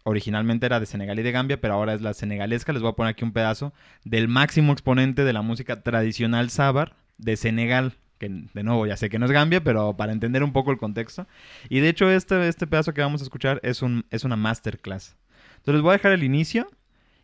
Originalmente 0.02 0.66
era 0.66 0.80
de 0.80 0.86
Senegal 0.86 1.18
y 1.18 1.22
de 1.22 1.32
Gambia, 1.32 1.60
pero 1.60 1.74
ahora 1.74 1.92
es 1.92 2.00
la 2.00 2.14
senegalesca. 2.14 2.72
Les 2.72 2.80
voy 2.80 2.90
a 2.90 2.94
poner 2.94 3.10
aquí 3.10 3.24
un 3.24 3.32
pedazo 3.32 3.74
del 4.04 4.28
máximo 4.28 4.72
exponente 4.72 5.24
de 5.24 5.32
la 5.32 5.42
música 5.42 5.82
tradicional 5.82 6.50
sábar 6.50 6.96
de 7.18 7.36
Senegal. 7.36 7.94
Que 8.18 8.28
de 8.28 8.62
nuevo 8.62 8.86
ya 8.86 8.96
sé 8.96 9.10
que 9.10 9.18
no 9.18 9.26
es 9.26 9.32
Gambia, 9.32 9.62
pero 9.62 9.96
para 9.96 10.12
entender 10.12 10.42
un 10.42 10.52
poco 10.52 10.70
el 10.70 10.78
contexto. 10.78 11.26
Y 11.68 11.80
de 11.80 11.90
hecho, 11.90 12.10
este, 12.10 12.48
este 12.48 12.66
pedazo 12.66 12.94
que 12.94 13.02
vamos 13.02 13.20
a 13.20 13.24
escuchar 13.24 13.60
es, 13.62 13.82
un, 13.82 14.06
es 14.10 14.24
una 14.24 14.36
masterclass. 14.36 15.16
Entonces 15.60 15.74
les 15.74 15.82
voy 15.82 15.90
a 15.90 15.98
dejar 15.98 16.12
el 16.12 16.24
inicio 16.24 16.68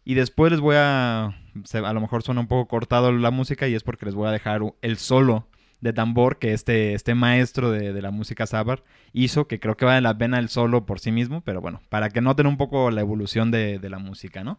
y 0.05 0.15
después 0.15 0.53
les 0.53 0.61
voy 0.61 0.77
a... 0.79 1.27
a 1.27 1.93
lo 1.93 2.01
mejor 2.01 2.23
suena 2.23 2.41
un 2.43 2.47
poco 2.47 2.69
cortado 2.69 3.11
la 3.13 3.31
música 3.31 3.67
y 3.67 3.75
es 3.75 3.83
porque 3.83 4.07
les 4.07 4.15
voy 4.15 4.29
a 4.29 4.31
dejar 4.31 4.61
el 4.83 4.97
solo 4.99 5.49
de 5.81 5.93
tambor 5.93 6.39
que 6.39 6.53
este, 6.53 6.95
este 6.95 7.15
maestro 7.15 7.71
de, 7.71 7.93
de 7.93 8.03
la 8.03 8.11
música 8.11 8.47
Sabar 8.47 8.83
hizo, 9.13 9.47
que 9.47 9.61
creo 9.61 9.77
que 9.77 9.85
vale 9.85 10.01
la 10.01 10.17
pena 10.17 10.39
el 10.39 10.49
solo 10.49 10.87
por 10.87 11.01
sí 11.01 11.13
mismo, 11.13 11.43
pero 11.43 11.61
bueno, 11.61 11.83
para 11.89 12.11
que 12.11 12.21
noten 12.21 12.47
un 12.47 12.57
poco 12.57 12.91
la 12.91 13.03
evolución 13.03 13.51
de, 13.51 13.79
de 13.79 13.91
la 13.91 13.99
música, 13.99 14.43
¿no? 14.45 14.59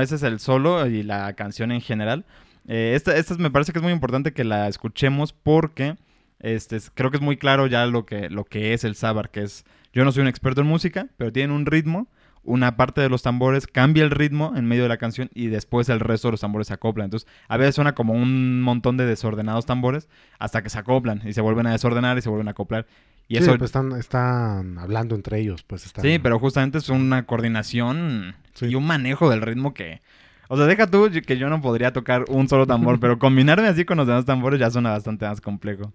Ese 0.00 0.16
es 0.16 0.22
el 0.22 0.38
solo 0.40 0.86
y 0.86 1.02
la 1.02 1.32
canción 1.34 1.72
en 1.72 1.80
general. 1.80 2.24
Eh, 2.66 2.92
esta, 2.94 3.16
esta 3.16 3.34
me 3.36 3.50
parece 3.50 3.72
que 3.72 3.78
es 3.78 3.82
muy 3.82 3.92
importante 3.92 4.32
que 4.32 4.44
la 4.44 4.68
escuchemos 4.68 5.32
porque 5.32 5.96
este, 6.40 6.76
es- 6.76 6.90
creo 6.94 7.10
que 7.10 7.16
es 7.16 7.22
muy 7.22 7.36
claro 7.36 7.66
ya 7.66 7.86
lo 7.86 8.04
que, 8.06 8.28
lo 8.30 8.44
que 8.44 8.74
es 8.74 8.84
el 8.84 8.94
sabar, 8.94 9.30
que 9.30 9.42
es, 9.42 9.64
yo 9.92 10.04
no 10.04 10.12
soy 10.12 10.22
un 10.22 10.28
experto 10.28 10.60
en 10.60 10.66
música, 10.66 11.08
pero 11.16 11.32
tienen 11.32 11.50
un 11.56 11.66
ritmo, 11.66 12.08
una 12.44 12.76
parte 12.76 13.00
de 13.00 13.08
los 13.08 13.22
tambores 13.22 13.66
cambia 13.66 14.04
el 14.04 14.10
ritmo 14.10 14.52
en 14.56 14.64
medio 14.66 14.84
de 14.84 14.88
la 14.88 14.96
canción 14.96 15.28
y 15.34 15.48
después 15.48 15.88
el 15.88 16.00
resto 16.00 16.28
de 16.28 16.32
los 16.32 16.40
tambores 16.40 16.68
se 16.68 16.74
acoplan. 16.74 17.06
Entonces, 17.06 17.28
a 17.48 17.56
veces 17.56 17.74
suena 17.74 17.94
como 17.94 18.12
un 18.14 18.62
montón 18.62 18.96
de 18.96 19.04
desordenados 19.06 19.66
tambores 19.66 20.08
hasta 20.38 20.62
que 20.62 20.70
se 20.70 20.78
acoplan 20.78 21.22
y 21.26 21.32
se 21.32 21.40
vuelven 21.40 21.66
a 21.66 21.72
desordenar 21.72 22.16
y 22.16 22.22
se 22.22 22.28
vuelven 22.28 22.48
a 22.48 22.52
acoplar. 22.52 22.86
Y 23.28 23.36
Sí, 23.36 23.42
eso, 23.42 23.58
pues 23.58 23.68
están, 23.68 23.92
están 23.92 24.78
hablando 24.78 25.14
entre 25.14 25.38
ellos, 25.38 25.62
pues 25.62 25.84
están... 25.84 26.02
Sí, 26.02 26.18
pero 26.18 26.38
justamente 26.38 26.78
es 26.78 26.88
una 26.88 27.26
coordinación 27.26 28.34
Sí. 28.54 28.66
y 28.66 28.74
un 28.74 28.86
manejo 28.86 29.28
del 29.30 29.42
ritmo 29.42 29.74
que... 29.74 30.00
O 30.48 30.56
sea, 30.56 30.64
deja 30.64 30.86
tú 30.86 31.10
que 31.26 31.36
yo 31.36 31.50
no 31.50 31.60
podría 31.60 31.92
tocar 31.92 32.24
un 32.28 32.48
solo 32.48 32.66
tambor, 32.66 32.98
pero 33.00 33.18
combinarme 33.18 33.68
así 33.68 33.84
con 33.84 33.98
los 33.98 34.06
demás 34.06 34.24
tambores 34.24 34.58
ya 34.58 34.70
suena 34.70 34.90
bastante 34.90 35.26
más 35.26 35.42
complejo. 35.42 35.92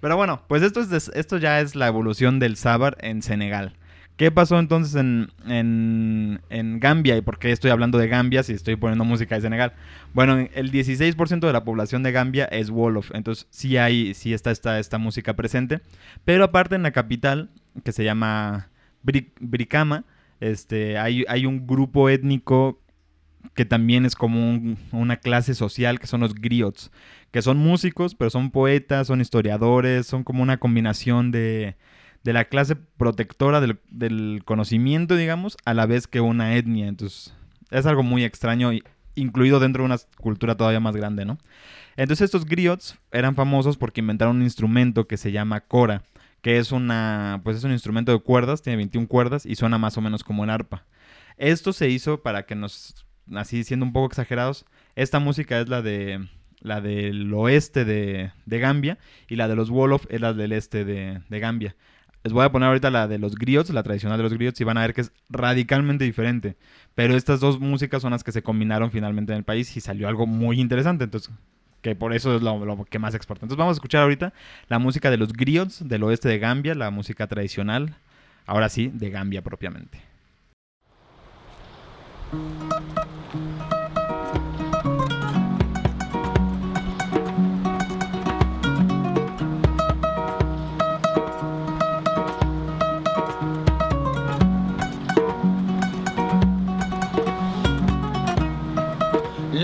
Pero 0.00 0.16
bueno, 0.16 0.42
pues 0.46 0.62
esto, 0.62 0.80
es 0.80 1.10
esto 1.14 1.38
ya 1.38 1.60
es 1.60 1.74
la 1.74 1.86
evolución 1.86 2.38
del 2.38 2.56
Sabar 2.56 2.98
en 3.00 3.22
Senegal. 3.22 3.72
¿Qué 4.16 4.30
pasó 4.30 4.60
entonces 4.60 4.94
en, 4.94 5.28
en, 5.46 6.40
en 6.48 6.78
Gambia? 6.78 7.16
¿Y 7.16 7.20
por 7.22 7.38
qué 7.40 7.50
estoy 7.50 7.72
hablando 7.72 7.98
de 7.98 8.06
Gambia 8.06 8.44
si 8.44 8.52
estoy 8.52 8.76
poniendo 8.76 9.04
música 9.04 9.34
de 9.34 9.40
Senegal? 9.40 9.72
Bueno, 10.12 10.38
el 10.54 10.70
16% 10.70 11.48
de 11.48 11.52
la 11.52 11.64
población 11.64 12.04
de 12.04 12.12
Gambia 12.12 12.44
es 12.44 12.70
Wolof, 12.70 13.10
entonces 13.12 13.48
sí, 13.50 13.76
hay, 13.76 14.14
sí 14.14 14.32
está 14.32 14.52
esta, 14.52 14.78
esta 14.78 14.98
música 14.98 15.34
presente. 15.34 15.80
Pero 16.24 16.44
aparte 16.44 16.76
en 16.76 16.84
la 16.84 16.92
capital, 16.92 17.50
que 17.82 17.90
se 17.90 18.04
llama 18.04 18.70
Bri- 19.04 19.32
Brikama, 19.40 20.04
este, 20.38 20.96
hay, 20.96 21.24
hay 21.26 21.46
un 21.46 21.66
grupo 21.66 22.08
étnico 22.08 22.80
que 23.54 23.64
también 23.64 24.06
es 24.06 24.14
como 24.14 24.50
un- 24.50 24.78
una 24.92 25.16
clase 25.16 25.54
social, 25.54 26.00
que 26.00 26.06
son 26.06 26.20
los 26.20 26.34
griots, 26.34 26.90
que 27.30 27.42
son 27.42 27.58
músicos, 27.58 28.14
pero 28.14 28.30
son 28.30 28.50
poetas, 28.50 29.06
son 29.08 29.20
historiadores, 29.20 30.06
son 30.06 30.24
como 30.24 30.42
una 30.42 30.56
combinación 30.58 31.30
de, 31.30 31.76
de 32.24 32.32
la 32.32 32.46
clase 32.46 32.74
protectora 32.74 33.60
del, 33.60 34.42
conocimiento, 34.44 35.14
digamos, 35.14 35.56
a 35.64 35.74
la 35.74 35.86
vez 35.86 36.06
que 36.06 36.22
una 36.22 36.56
etnia. 36.56 36.88
Entonces, 36.88 37.34
es 37.70 37.86
algo 37.86 38.02
muy 38.02 38.24
extraño, 38.24 38.70
incluido 39.14 39.60
dentro 39.60 39.82
de 39.82 39.86
una 39.86 39.98
cultura 40.18 40.56
todavía 40.56 40.80
más 40.80 40.96
grande, 40.96 41.26
¿no? 41.26 41.38
Entonces, 41.96 42.24
estos 42.24 42.46
griots 42.46 42.98
eran 43.12 43.34
famosos 43.34 43.76
porque 43.76 44.00
inventaron 44.00 44.36
un 44.36 44.42
instrumento 44.42 45.06
que 45.06 45.18
se 45.18 45.32
llama 45.32 45.60
cora, 45.60 46.02
que 46.40 46.58
es 46.58 46.72
una, 46.72 47.42
pues 47.44 47.58
es 47.58 47.64
un 47.64 47.72
instrumento 47.72 48.10
de 48.10 48.18
cuerdas, 48.18 48.62
tiene 48.62 48.78
21 48.78 49.06
cuerdas 49.06 49.44
y 49.44 49.54
suena 49.54 49.76
más 49.76 49.98
o 49.98 50.00
menos 50.00 50.24
como 50.24 50.44
el 50.44 50.50
arpa. 50.50 50.86
Esto 51.36 51.74
se 51.74 51.90
hizo 51.90 52.22
para 52.22 52.46
que 52.46 52.54
nos, 52.54 53.06
así 53.34 53.64
siendo 53.64 53.84
un 53.84 53.92
poco 53.92 54.06
exagerados, 54.06 54.64
esta 54.96 55.18
música 55.18 55.60
es 55.60 55.68
la 55.68 55.82
de 55.82 56.26
la 56.60 56.80
del 56.80 57.32
oeste 57.34 57.84
de, 57.84 58.32
Gambia 58.46 58.96
y 59.28 59.36
la 59.36 59.48
de 59.48 59.56
los 59.56 59.68
Wolof 59.68 60.06
es 60.08 60.22
la 60.22 60.32
del 60.32 60.52
este 60.52 60.86
de 60.86 61.20
Gambia. 61.28 61.76
Les 62.24 62.32
voy 62.32 62.42
a 62.42 62.50
poner 62.50 62.68
ahorita 62.68 62.90
la 62.90 63.06
de 63.06 63.18
los 63.18 63.34
griots, 63.34 63.68
la 63.68 63.82
tradicional 63.82 64.16
de 64.16 64.22
los 64.22 64.32
griots, 64.32 64.58
y 64.58 64.64
van 64.64 64.78
a 64.78 64.80
ver 64.80 64.94
que 64.94 65.02
es 65.02 65.12
radicalmente 65.28 66.04
diferente. 66.04 66.56
Pero 66.94 67.14
estas 67.16 67.38
dos 67.38 67.60
músicas 67.60 68.00
son 68.00 68.12
las 68.12 68.24
que 68.24 68.32
se 68.32 68.42
combinaron 68.42 68.90
finalmente 68.90 69.32
en 69.32 69.38
el 69.38 69.44
país 69.44 69.76
y 69.76 69.80
salió 69.82 70.08
algo 70.08 70.26
muy 70.26 70.58
interesante. 70.58 71.04
Entonces, 71.04 71.30
que 71.82 71.94
por 71.94 72.14
eso 72.14 72.34
es 72.34 72.40
lo, 72.40 72.64
lo 72.64 72.82
que 72.86 72.98
más 72.98 73.14
exporta. 73.14 73.44
Entonces 73.44 73.58
vamos 73.58 73.72
a 73.72 73.76
escuchar 73.76 74.02
ahorita 74.02 74.32
la 74.68 74.78
música 74.78 75.10
de 75.10 75.18
los 75.18 75.34
griots 75.34 75.86
del 75.86 76.02
oeste 76.02 76.30
de 76.30 76.38
Gambia, 76.38 76.74
la 76.74 76.90
música 76.90 77.26
tradicional, 77.26 77.94
ahora 78.46 78.70
sí, 78.70 78.90
de 78.94 79.10
Gambia 79.10 79.42
propiamente. 79.42 80.00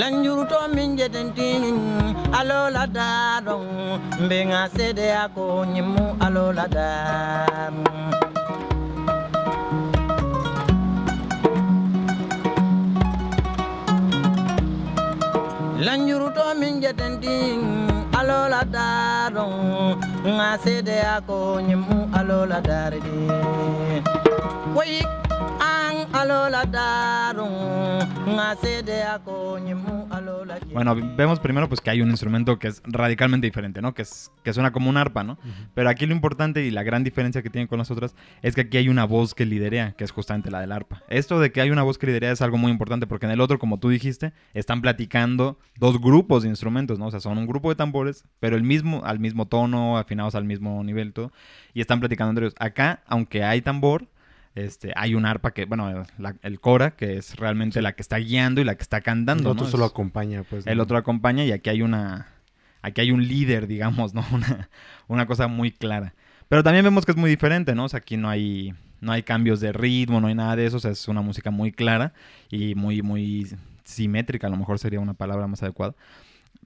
lanjuru 0.00 0.42
to 0.50 0.58
min 0.74 0.90
jedenti 0.98 1.48
alola 2.40 2.84
daron 2.96 3.66
mbenga 4.24 4.62
sede 4.76 5.06
ako 5.24 5.44
nyimu 5.72 6.04
alola 6.26 6.64
daron 6.76 7.76
lanjuru 15.86 16.28
to 16.36 16.44
min 16.60 16.80
jedenti 16.84 17.36
alola 18.20 18.60
daron 18.76 19.96
nga 20.36 20.50
sede 20.64 20.96
ako 21.16 21.38
nyimu 21.68 21.98
alola 22.18 22.58
dardi 22.68 23.20
Bueno, 30.72 30.94
vemos 31.16 31.40
primero 31.40 31.68
pues 31.68 31.80
que 31.80 31.90
hay 31.90 32.02
un 32.02 32.10
instrumento 32.10 32.58
que 32.58 32.68
es 32.68 32.82
radicalmente 32.84 33.46
diferente, 33.46 33.80
¿no? 33.80 33.94
Que, 33.94 34.02
es, 34.02 34.30
que 34.42 34.52
suena 34.52 34.72
como 34.72 34.90
un 34.90 34.96
arpa, 34.96 35.24
¿no? 35.24 35.38
Pero 35.74 35.88
aquí 35.88 36.06
lo 36.06 36.14
importante 36.14 36.64
y 36.64 36.70
la 36.70 36.82
gran 36.82 37.04
diferencia 37.04 37.42
que 37.42 37.50
tienen 37.50 37.68
con 37.68 37.78
las 37.78 37.90
otras 37.90 38.14
es 38.42 38.54
que 38.54 38.62
aquí 38.62 38.76
hay 38.76 38.88
una 38.88 39.04
voz 39.04 39.34
que 39.34 39.46
liderea, 39.46 39.92
que 39.92 40.04
es 40.04 40.10
justamente 40.10 40.50
la 40.50 40.60
del 40.60 40.72
arpa. 40.72 41.02
Esto 41.08 41.40
de 41.40 41.52
que 41.52 41.60
hay 41.60 41.70
una 41.70 41.82
voz 41.82 41.96
que 41.96 42.06
liderea 42.06 42.32
es 42.32 42.42
algo 42.42 42.58
muy 42.58 42.70
importante 42.70 43.06
porque 43.06 43.26
en 43.26 43.32
el 43.32 43.40
otro, 43.40 43.58
como 43.58 43.78
tú 43.78 43.88
dijiste, 43.88 44.32
están 44.52 44.82
platicando 44.82 45.58
dos 45.78 46.00
grupos 46.00 46.42
de 46.42 46.50
instrumentos, 46.50 46.98
¿no? 46.98 47.06
O 47.06 47.10
sea, 47.10 47.20
son 47.20 47.38
un 47.38 47.46
grupo 47.46 47.70
de 47.70 47.76
tambores, 47.76 48.24
pero 48.40 48.56
el 48.56 48.62
mismo, 48.62 49.02
al 49.04 49.20
mismo 49.20 49.48
tono, 49.48 49.96
afinados 49.96 50.34
al 50.34 50.44
mismo 50.44 50.84
nivel 50.84 51.08
y 51.08 51.12
todo, 51.12 51.32
y 51.72 51.80
están 51.80 52.00
platicando 52.00 52.30
entre 52.30 52.46
ellos. 52.46 52.56
Acá, 52.58 53.02
aunque 53.06 53.42
hay 53.42 53.62
tambor, 53.62 54.06
este, 54.54 54.92
hay 54.96 55.14
un 55.14 55.26
arpa 55.26 55.52
que, 55.52 55.64
bueno, 55.64 56.04
la- 56.18 56.36
el 56.42 56.60
cora, 56.60 56.92
que 56.92 57.16
es 57.16 57.36
realmente 57.36 57.80
la 57.82 57.92
que 57.92 58.02
está 58.02 58.16
guiando 58.18 58.60
y 58.60 58.64
la 58.64 58.74
que 58.74 58.82
está 58.82 59.00
cantando, 59.00 59.44
el 59.50 59.52
otro 59.52 59.64
¿no? 59.66 59.70
solo 59.70 59.84
Es- 59.86 59.90
acompaña, 59.92 60.42
pues. 60.42 60.66
el 60.66 60.76
¿no? 60.78 60.82
otro 60.82 60.96
acompaña 60.98 61.44
y 61.44 61.52
aquí 61.52 61.70
hay 61.70 61.82
una 61.82 62.28
aquí 62.82 63.02
hay 63.02 63.10
un 63.12 63.26
líder, 63.26 63.66
digamos, 63.66 64.14
¿no? 64.14 64.24
Una, 64.32 64.68
una 65.06 65.26
cosa 65.26 65.48
muy 65.48 65.70
clara. 65.70 66.14
Pero 66.48 66.62
también 66.62 66.84
vemos 66.84 67.04
que 67.04 67.12
es 67.12 67.16
muy 67.18 67.28
diferente, 67.30 67.74
¿no? 67.74 67.84
O 67.84 67.88
sea, 67.88 67.98
aquí 67.98 68.16
no 68.16 68.28
hay 68.28 68.74
no 69.00 69.12
hay 69.12 69.22
cambios 69.22 69.60
de 69.60 69.72
ritmo, 69.72 70.20
no 70.20 70.26
hay 70.28 70.34
nada 70.34 70.56
de 70.56 70.66
eso, 70.66 70.76
o 70.76 70.80
sea, 70.80 70.90
es 70.90 71.06
una 71.08 71.22
música 71.22 71.50
muy 71.50 71.72
clara 71.72 72.12
y 72.50 72.74
muy 72.74 73.02
muy 73.02 73.46
simétrica, 73.84 74.46
a 74.46 74.50
lo 74.50 74.56
mejor 74.56 74.78
sería 74.78 75.00
una 75.00 75.14
palabra 75.14 75.46
más 75.46 75.62
adecuada. 75.62 75.94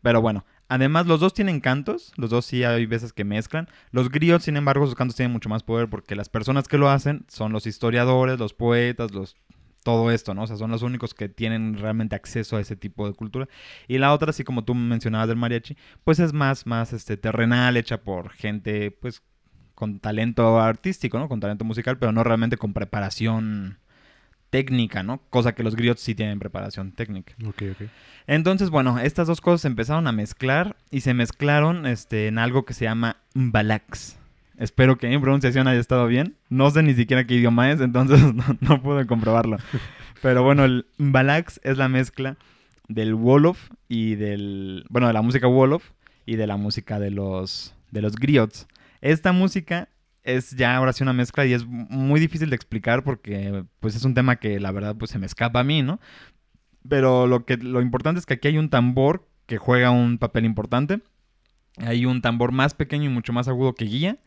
Pero 0.03 0.21
bueno, 0.21 0.45
además 0.75 1.07
los 1.07 1.21
dos 1.21 1.35
tienen 1.35 1.61
cantos, 1.61 2.13
los 2.17 2.31
dos 2.31 2.45
sí 2.45 2.65
hay 2.65 2.87
veces 2.87 3.13
que 3.13 3.25
mezclan. 3.25 3.69
Los 3.91 4.11
griots, 4.11 4.45
sin 4.45 4.57
embargo, 4.57 4.87
sus 4.87 4.95
cantos 4.95 5.17
tienen 5.17 5.33
mucho 5.33 5.49
más 5.49 5.63
poder 5.63 5.89
porque 5.89 6.17
las 6.17 6.29
personas 6.29 6.69
que 6.69 6.79
lo 6.79 6.89
hacen 6.89 7.25
son 7.29 7.53
los 7.53 7.67
historiadores, 7.67 8.39
los 8.39 8.55
poetas, 8.55 9.13
los 9.13 9.37
todo 9.85 10.11
esto, 10.11 10.35
¿no? 10.35 10.45
O 10.45 10.47
sea, 10.47 10.57
son 10.57 10.71
los 10.71 10.83
únicos 10.83 11.15
que 11.15 11.29
tienen 11.29 11.79
realmente 11.79 12.17
acceso 12.17 12.57
a 12.57 12.61
ese 12.61 12.75
tipo 12.75 13.07
de 13.07 13.15
cultura. 13.15 13.49
Y 13.87 13.99
la 13.99 14.13
otra, 14.13 14.31
así 14.31 14.43
como 14.43 14.65
tú 14.65 14.75
mencionabas 14.75 15.29
del 15.29 15.37
mariachi, 15.37 15.77
pues 16.05 16.19
es 16.19 16.33
más, 16.33 16.67
más 16.67 16.93
este, 16.93 17.17
terrenal, 17.17 17.77
hecha 17.77 18.03
por 18.03 18.31
gente, 18.31 18.91
pues, 18.91 19.23
con 19.75 20.01
talento 20.01 20.59
artístico, 20.59 21.19
¿no? 21.19 21.29
Con 21.29 21.41
talento 21.41 21.65
musical, 21.65 21.99
pero 21.99 22.13
no 22.13 22.25
realmente 22.25 22.57
con 22.57 22.73
preparación 22.73 23.79
técnica, 24.55 25.03
¿no? 25.03 25.21
Cosa 25.31 25.57
que 25.57 25.65
los 25.65 25.75
griots 25.75 26.01
sí 26.01 26.15
tienen 26.15 26.39
preparación 26.39 26.93
técnica. 26.93 27.35
Ok, 27.45 27.63
ok. 27.73 27.89
Entonces, 28.29 28.71
bueno, 28.71 29.01
estas 29.01 29.27
dos 29.27 29.41
cosas 29.41 29.63
se 29.63 29.67
empezaron 29.67 30.07
a 30.07 30.13
mezclar 30.13 30.77
y 30.93 31.01
se 31.01 31.13
mezclaron 31.13 31.87
este, 31.87 32.29
en 32.29 32.39
algo 32.39 32.65
que 32.65 32.73
se 32.73 32.85
llama 32.85 33.17
mbalax. 33.35 34.17
Espero 34.57 34.97
que 34.97 35.09
mi 35.09 35.19
pronunciación 35.19 35.67
haya 35.67 35.81
estado 35.81 36.07
bien. 36.07 36.37
No 36.51 36.71
sé 36.71 36.85
ni 36.85 36.95
siquiera 36.95 37.27
qué 37.27 37.35
idioma 37.35 37.73
es, 37.73 37.81
entonces 37.81 38.21
no, 38.33 38.45
no 38.61 38.81
pude 38.81 39.09
comprobarlo. 39.09 39.57
Pero 40.23 40.45
bueno, 40.45 40.65
el 40.65 40.87
Mbalax 40.99 41.61
es 41.65 41.77
la 41.77 41.89
mezcla 41.89 42.37
del 42.87 43.15
Wolof 43.15 43.71
y 43.89 44.15
del... 44.15 44.85
Bueno, 44.89 45.09
de 45.09 45.15
la 45.15 45.23
música 45.23 45.49
Wolof 45.49 45.91
y 46.27 46.37
de 46.37 46.47
la 46.47 46.57
música 46.57 47.01
de 47.01 47.11
los, 47.11 47.75
de 47.91 48.03
los 48.03 48.15
griots. 48.15 48.69
Esta 49.01 49.33
música 49.33 49.89
es 50.25 50.53
ya 50.57 50.77
ahora 50.77 50.93
sí 50.93 51.03
una 51.03 51.13
mezcla 51.13 51.45
y 51.47 51.53
es 51.53 51.67
muy 51.67 52.19
difícil 52.19 52.51
de 52.51 52.57
explicar 52.57 53.05
porque 53.05 53.65
pues 53.81 53.95
es 53.95 54.05
un 54.05 54.15
tema 54.15 54.37
que 54.37 54.59
la 54.59 54.73
verdad 54.73 54.97
pues 54.97 55.11
se 55.11 55.19
me 55.19 55.27
escapa 55.27 55.61
a 55.61 55.65
mí, 55.65 55.83
¿no? 55.83 56.01
Pero 56.89 57.27
lo, 57.27 57.45
que, 57.45 57.57
lo 57.57 57.81
importante 57.81 58.19
es 58.19 58.27
que 58.27 58.35
aquí 58.35 58.49
hay 58.49 58.59
un 58.59 58.71
tambor 58.71 59.29
que 59.47 59.59
juega 59.59 59.91
un 59.91 60.19
papel 60.19 60.45
importante. 60.45 61.01
Hay 61.79 62.07
un 62.07 62.23
tambor 62.23 62.53
más 62.53 62.75
pequeño 62.75 63.05
y 63.05 63.13
mucho 63.13 63.33
más 63.33 63.49
agudo 63.49 63.75
que 63.75 63.85
guía. 63.85 64.19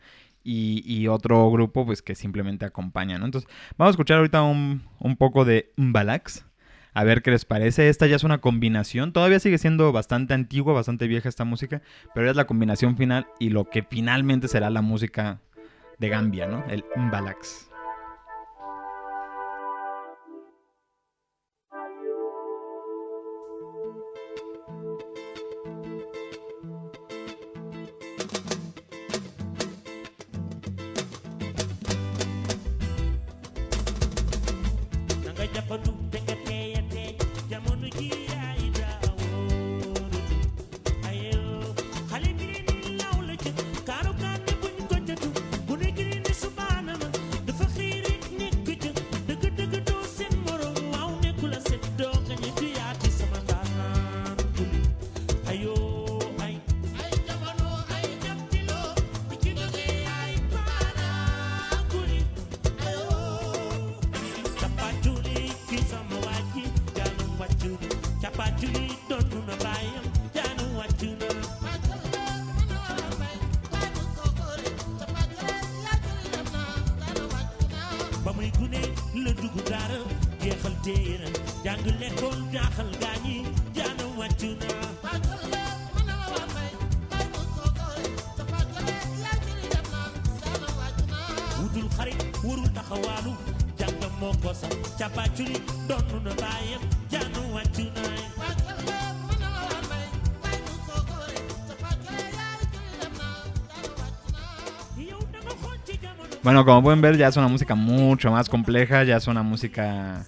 Y, 0.44 0.82
y 0.86 1.08
otro 1.08 1.50
grupo 1.50 1.84
pues 1.84 2.00
que 2.00 2.14
simplemente 2.14 2.64
acompaña, 2.64 3.18
¿no? 3.18 3.26
Entonces 3.26 3.50
vamos 3.76 3.90
a 3.90 3.94
escuchar 3.94 4.18
ahorita 4.18 4.42
un, 4.42 4.82
un 4.98 5.16
poco 5.16 5.44
de 5.44 5.72
Mbalax. 5.76 6.46
A 6.94 7.04
ver 7.04 7.22
qué 7.22 7.30
les 7.30 7.44
parece. 7.44 7.88
Esta 7.88 8.06
ya 8.06 8.16
es 8.16 8.24
una 8.24 8.38
combinación. 8.38 9.12
Todavía 9.12 9.40
sigue 9.40 9.58
siendo 9.58 9.92
bastante 9.92 10.34
antigua, 10.34 10.72
bastante 10.72 11.06
vieja 11.06 11.28
esta 11.28 11.44
música. 11.44 11.82
Pero 12.14 12.26
ya 12.26 12.30
es 12.30 12.36
la 12.36 12.46
combinación 12.46 12.96
final 12.96 13.26
y 13.38 13.50
lo 13.50 13.68
que 13.68 13.82
finalmente 13.82 14.48
será 14.48 14.70
la 14.70 14.82
música 14.82 15.40
de 15.98 16.08
Gambia, 16.08 16.46
¿no? 16.46 16.64
El 16.68 16.84
Mbalax. 16.96 17.70
Bueno, 106.48 106.64
como 106.64 106.82
pueden 106.82 107.02
ver, 107.02 107.18
ya 107.18 107.28
es 107.28 107.36
una 107.36 107.48
música 107.48 107.74
mucho 107.74 108.30
más 108.30 108.48
compleja, 108.48 109.04
ya 109.04 109.18
es 109.18 109.26
una 109.26 109.42
música, 109.42 110.24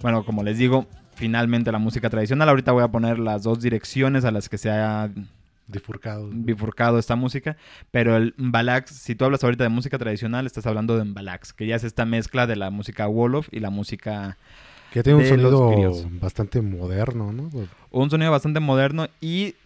bueno, 0.00 0.24
como 0.24 0.42
les 0.42 0.56
digo, 0.56 0.86
finalmente 1.16 1.70
la 1.70 1.76
música 1.78 2.08
tradicional. 2.08 2.48
Ahorita 2.48 2.72
voy 2.72 2.82
a 2.82 2.88
poner 2.88 3.18
las 3.18 3.42
dos 3.42 3.60
direcciones 3.60 4.24
a 4.24 4.30
las 4.30 4.48
que 4.48 4.56
se 4.56 4.70
ha 4.70 5.10
Difurcado. 5.66 6.30
bifurcado 6.32 6.98
esta 6.98 7.14
música, 7.14 7.58
pero 7.90 8.16
el 8.16 8.32
Mbalax, 8.38 8.90
si 8.90 9.14
tú 9.14 9.26
hablas 9.26 9.44
ahorita 9.44 9.64
de 9.64 9.68
música 9.68 9.98
tradicional, 9.98 10.46
estás 10.46 10.64
hablando 10.64 10.96
de 10.96 11.04
Mbalax, 11.04 11.52
que 11.52 11.66
ya 11.66 11.76
es 11.76 11.84
esta 11.84 12.06
mezcla 12.06 12.46
de 12.46 12.56
la 12.56 12.70
música 12.70 13.06
Wolof 13.06 13.48
y 13.52 13.60
la 13.60 13.68
música 13.68 14.38
Que 14.94 15.02
tiene 15.02 15.18
un 15.18 15.26
sonido 15.26 16.08
bastante 16.22 16.62
moderno, 16.62 17.34
¿no? 17.34 17.50
Un 17.90 18.08
sonido 18.08 18.30
bastante 18.30 18.60
moderno 18.60 19.08
y 19.20 19.56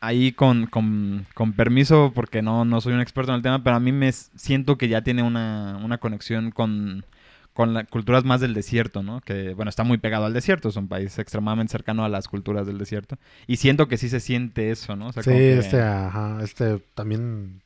ahí 0.00 0.32
con, 0.32 0.66
con- 0.66 1.26
con 1.34 1.52
permiso, 1.52 2.12
porque 2.14 2.42
no, 2.42 2.64
no 2.64 2.80
soy 2.80 2.94
un 2.94 3.00
experto 3.00 3.32
en 3.32 3.36
el 3.36 3.42
tema, 3.42 3.62
pero 3.62 3.76
a 3.76 3.80
mí 3.80 3.92
me 3.92 4.10
siento 4.12 4.76
que 4.78 4.88
ya 4.88 5.02
tiene 5.02 5.22
una, 5.22 5.78
una 5.84 5.98
conexión 5.98 6.50
con, 6.50 7.04
con 7.52 7.74
las 7.74 7.86
culturas 7.88 8.24
más 8.24 8.40
del 8.40 8.54
desierto, 8.54 9.02
¿no? 9.02 9.20
Que, 9.20 9.52
bueno, 9.54 9.68
está 9.68 9.84
muy 9.84 9.98
pegado 9.98 10.24
al 10.24 10.32
desierto, 10.32 10.68
es 10.70 10.76
un 10.76 10.88
país 10.88 11.18
extremadamente 11.18 11.72
cercano 11.72 12.04
a 12.04 12.08
las 12.08 12.28
culturas 12.28 12.66
del 12.66 12.78
desierto. 12.78 13.18
Y 13.46 13.56
siento 13.56 13.88
que 13.88 13.98
sí 13.98 14.08
se 14.08 14.20
siente 14.20 14.70
eso, 14.70 14.96
¿no? 14.96 15.08
O 15.08 15.12
sea, 15.12 15.22
sí, 15.22 15.30
que- 15.30 15.58
este, 15.58 15.82
ajá, 15.82 16.38
este 16.42 16.78
también 16.94 17.60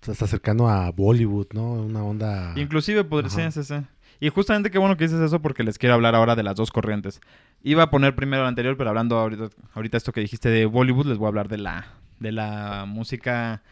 se 0.00 0.12
está 0.12 0.24
acercando 0.24 0.68
a 0.68 0.90
Bollywood, 0.90 1.48
¿no? 1.52 1.72
Una 1.72 2.02
onda... 2.02 2.52
Inclusive 2.56 3.04
podría 3.04 3.28
ser, 3.30 3.52
sí, 3.52 3.64
sí. 3.64 3.74
Y 4.20 4.30
justamente 4.30 4.70
qué 4.70 4.78
bueno 4.78 4.96
que 4.96 5.04
dices 5.04 5.20
eso 5.20 5.42
porque 5.42 5.62
les 5.62 5.76
quiero 5.76 5.94
hablar 5.94 6.14
ahora 6.14 6.34
de 6.36 6.42
las 6.42 6.54
dos 6.56 6.70
corrientes. 6.70 7.20
Iba 7.62 7.84
a 7.84 7.90
poner 7.90 8.14
primero 8.14 8.42
la 8.42 8.48
anterior, 8.48 8.76
pero 8.76 8.90
hablando 8.90 9.18
ahorita, 9.18 9.48
ahorita 9.74 9.96
esto 9.96 10.12
que 10.12 10.20
dijiste 10.20 10.48
de 10.48 10.66
Bollywood, 10.66 11.06
les 11.06 11.18
voy 11.18 11.26
a 11.26 11.28
hablar 11.28 11.48
de 11.48 11.58
la, 11.58 11.86
de 12.20 12.32
la 12.32 12.84
música 12.86 13.62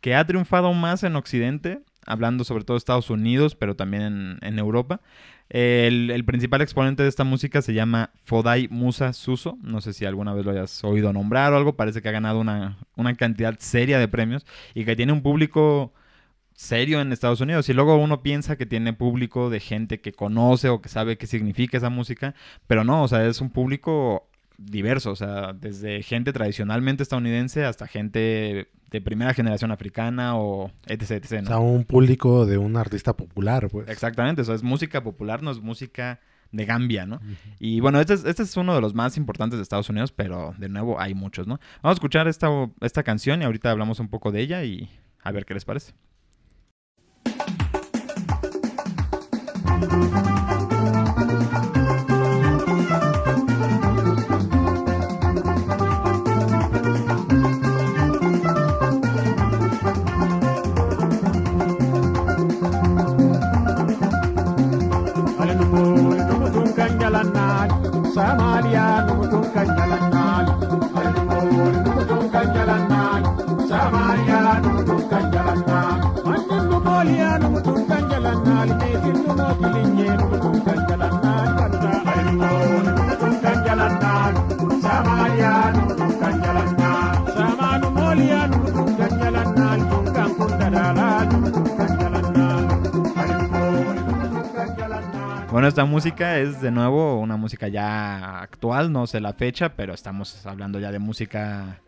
que 0.00 0.14
ha 0.14 0.26
triunfado 0.26 0.72
más 0.72 1.02
en 1.02 1.16
Occidente, 1.16 1.80
hablando 2.06 2.44
sobre 2.44 2.64
todo 2.64 2.74
de 2.74 2.78
Estados 2.78 3.10
Unidos, 3.10 3.54
pero 3.54 3.76
también 3.76 4.02
en, 4.02 4.38
en 4.42 4.58
Europa. 4.58 5.00
El, 5.50 6.10
el 6.10 6.24
principal 6.24 6.62
exponente 6.62 7.02
de 7.02 7.08
esta 7.08 7.24
música 7.24 7.60
se 7.60 7.74
llama 7.74 8.10
Fodai 8.24 8.68
Musa 8.70 9.12
Suso. 9.12 9.58
No 9.62 9.82
sé 9.82 9.92
si 9.92 10.06
alguna 10.06 10.32
vez 10.32 10.44
lo 10.44 10.52
hayas 10.52 10.82
oído 10.84 11.12
nombrar 11.12 11.52
o 11.52 11.56
algo. 11.56 11.76
Parece 11.76 12.00
que 12.00 12.08
ha 12.08 12.12
ganado 12.12 12.40
una, 12.40 12.78
una 12.96 13.14
cantidad 13.14 13.58
seria 13.58 13.98
de 13.98 14.08
premios 14.08 14.46
y 14.74 14.84
que 14.86 14.96
tiene 14.96 15.12
un 15.12 15.22
público 15.22 15.92
serio 16.54 17.00
en 17.00 17.12
Estados 17.12 17.40
Unidos. 17.40 17.68
Y 17.68 17.74
luego 17.74 17.96
uno 17.96 18.22
piensa 18.22 18.56
que 18.56 18.66
tiene 18.66 18.92
público 18.92 19.50
de 19.50 19.60
gente 19.60 20.00
que 20.00 20.12
conoce 20.12 20.68
o 20.68 20.80
que 20.80 20.88
sabe 20.88 21.18
qué 21.18 21.26
significa 21.26 21.76
esa 21.76 21.90
música, 21.90 22.34
pero 22.66 22.84
no, 22.84 23.02
o 23.02 23.08
sea, 23.08 23.26
es 23.26 23.40
un 23.40 23.50
público 23.50 24.28
diverso, 24.56 25.10
o 25.10 25.16
sea, 25.16 25.52
desde 25.52 26.02
gente 26.02 26.32
tradicionalmente 26.32 27.02
estadounidense 27.02 27.64
hasta 27.64 27.88
gente 27.88 28.68
de 28.90 29.00
primera 29.00 29.34
generación 29.34 29.72
africana 29.72 30.36
o 30.36 30.70
etc, 30.86 31.10
etc, 31.10 31.32
O 31.32 31.42
¿no? 31.42 31.46
sea, 31.48 31.58
un 31.58 31.84
público 31.84 32.46
de 32.46 32.56
un 32.56 32.76
artista 32.76 33.16
popular, 33.16 33.68
pues. 33.68 33.88
Exactamente, 33.88 34.42
o 34.42 34.44
sea, 34.44 34.54
es 34.54 34.62
música 34.62 35.02
popular, 35.02 35.42
no 35.42 35.50
es 35.50 35.60
música 35.60 36.20
de 36.52 36.66
Gambia, 36.66 37.04
¿no? 37.04 37.20
Y 37.58 37.80
bueno, 37.80 37.98
este 38.00 38.14
es, 38.14 38.24
este 38.24 38.44
es 38.44 38.56
uno 38.56 38.76
de 38.76 38.80
los 38.80 38.94
más 38.94 39.16
importantes 39.16 39.58
de 39.58 39.64
Estados 39.64 39.88
Unidos, 39.90 40.12
pero 40.12 40.54
de 40.56 40.68
nuevo 40.68 41.00
hay 41.00 41.12
muchos, 41.12 41.48
¿no? 41.48 41.58
Vamos 41.82 41.96
a 41.96 41.98
escuchar 41.98 42.28
esta, 42.28 42.48
esta 42.80 43.02
canción 43.02 43.42
y 43.42 43.44
ahorita 43.44 43.72
hablamos 43.72 43.98
un 43.98 44.06
poco 44.06 44.30
de 44.30 44.40
ella 44.42 44.62
y 44.62 44.88
a 45.24 45.32
ver 45.32 45.46
qué 45.46 45.54
les 45.54 45.64
parece. 45.64 45.94
thank 49.84 50.38
you 50.38 50.43
esta 95.74 95.86
música 95.86 96.38
es 96.38 96.60
de 96.60 96.70
nuevo 96.70 97.18
una 97.18 97.36
música 97.36 97.66
ya 97.66 98.38
actual, 98.42 98.92
no 98.92 99.08
sé 99.08 99.20
la 99.20 99.32
fecha, 99.32 99.74
pero 99.74 99.92
estamos 99.92 100.46
hablando 100.46 100.78
ya 100.78 100.92
de 100.92 101.00
música 101.00 101.80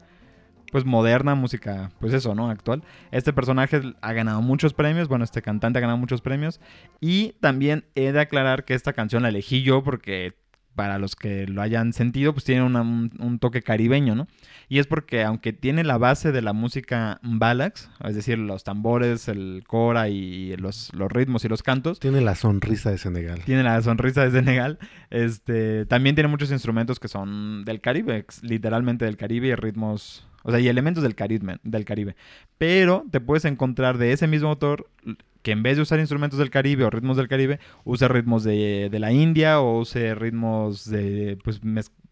pues 0.72 0.84
moderna, 0.84 1.36
música, 1.36 1.92
pues 2.00 2.12
eso, 2.12 2.34
¿no? 2.34 2.50
Actual. 2.50 2.82
Este 3.12 3.32
personaje 3.32 3.80
ha 4.00 4.12
ganado 4.12 4.42
muchos 4.42 4.74
premios, 4.74 5.06
bueno, 5.06 5.22
este 5.24 5.40
cantante 5.40 5.78
ha 5.78 5.82
ganado 5.82 5.98
muchos 5.98 6.20
premios. 6.20 6.60
Y 7.00 7.34
también 7.38 7.84
he 7.94 8.10
de 8.10 8.18
aclarar 8.18 8.64
que 8.64 8.74
esta 8.74 8.92
canción 8.92 9.22
la 9.22 9.28
elegí 9.28 9.62
yo 9.62 9.84
porque 9.84 10.34
para 10.76 10.98
los 11.00 11.16
que 11.16 11.46
lo 11.48 11.60
hayan 11.62 11.92
sentido, 11.92 12.32
pues 12.32 12.44
tiene 12.44 12.62
una- 12.62 12.82
un, 12.82 13.10
un 13.18 13.38
toque 13.40 13.62
caribeño, 13.62 14.14
¿no? 14.14 14.28
Y 14.68 14.78
es 14.78 14.86
porque 14.86 15.24
aunque 15.24 15.52
tiene 15.52 15.82
la 15.82 15.98
base 15.98 16.30
de 16.30 16.42
la 16.42 16.52
música 16.52 17.18
mbalax, 17.22 17.90
es 18.04 18.14
decir, 18.14 18.38
los 18.38 18.62
tambores, 18.62 19.26
el 19.28 19.64
cora 19.66 20.08
y 20.08 20.56
los, 20.56 20.92
los 20.94 21.10
ritmos 21.10 21.44
y 21.44 21.48
los 21.48 21.62
cantos, 21.64 21.98
Tiene 21.98 22.20
la 22.20 22.34
sonrisa 22.36 22.90
de 22.90 22.98
Senegal. 22.98 23.40
tiene 23.44 23.62
la 23.64 23.80
sonrisa 23.82 24.22
de 24.24 24.30
Senegal. 24.30 24.78
Este, 25.10 25.86
también 25.86 26.14
tiene 26.14 26.28
muchos 26.28 26.50
instrumentos 26.52 27.00
que 27.00 27.08
son 27.08 27.64
del 27.64 27.80
Caribe, 27.80 28.26
literalmente 28.42 29.04
del 29.04 29.16
Caribe 29.16 29.48
y 29.48 29.54
ritmos, 29.54 30.26
o 30.42 30.50
sea, 30.50 30.60
y 30.60 30.68
elementos 30.68 31.02
del 31.02 31.14
Caribe, 31.14 31.58
del 31.62 31.84
Caribe. 31.84 32.16
Pero 32.58 33.04
te 33.10 33.20
puedes 33.20 33.44
encontrar 33.46 33.98
de 33.98 34.12
ese 34.12 34.26
mismo 34.26 34.48
autor 34.50 34.88
que 35.46 35.52
en 35.52 35.62
vez 35.62 35.76
de 35.76 35.82
usar 35.82 36.00
instrumentos 36.00 36.40
del 36.40 36.50
Caribe 36.50 36.82
o 36.82 36.90
ritmos 36.90 37.16
del 37.16 37.28
Caribe, 37.28 37.60
usa 37.84 38.08
ritmos 38.08 38.42
de, 38.42 38.88
de 38.90 38.98
la 38.98 39.12
India 39.12 39.60
o 39.60 39.78
use 39.78 40.12
ritmos 40.16 40.90
de 40.90 41.38
pues 41.44 41.60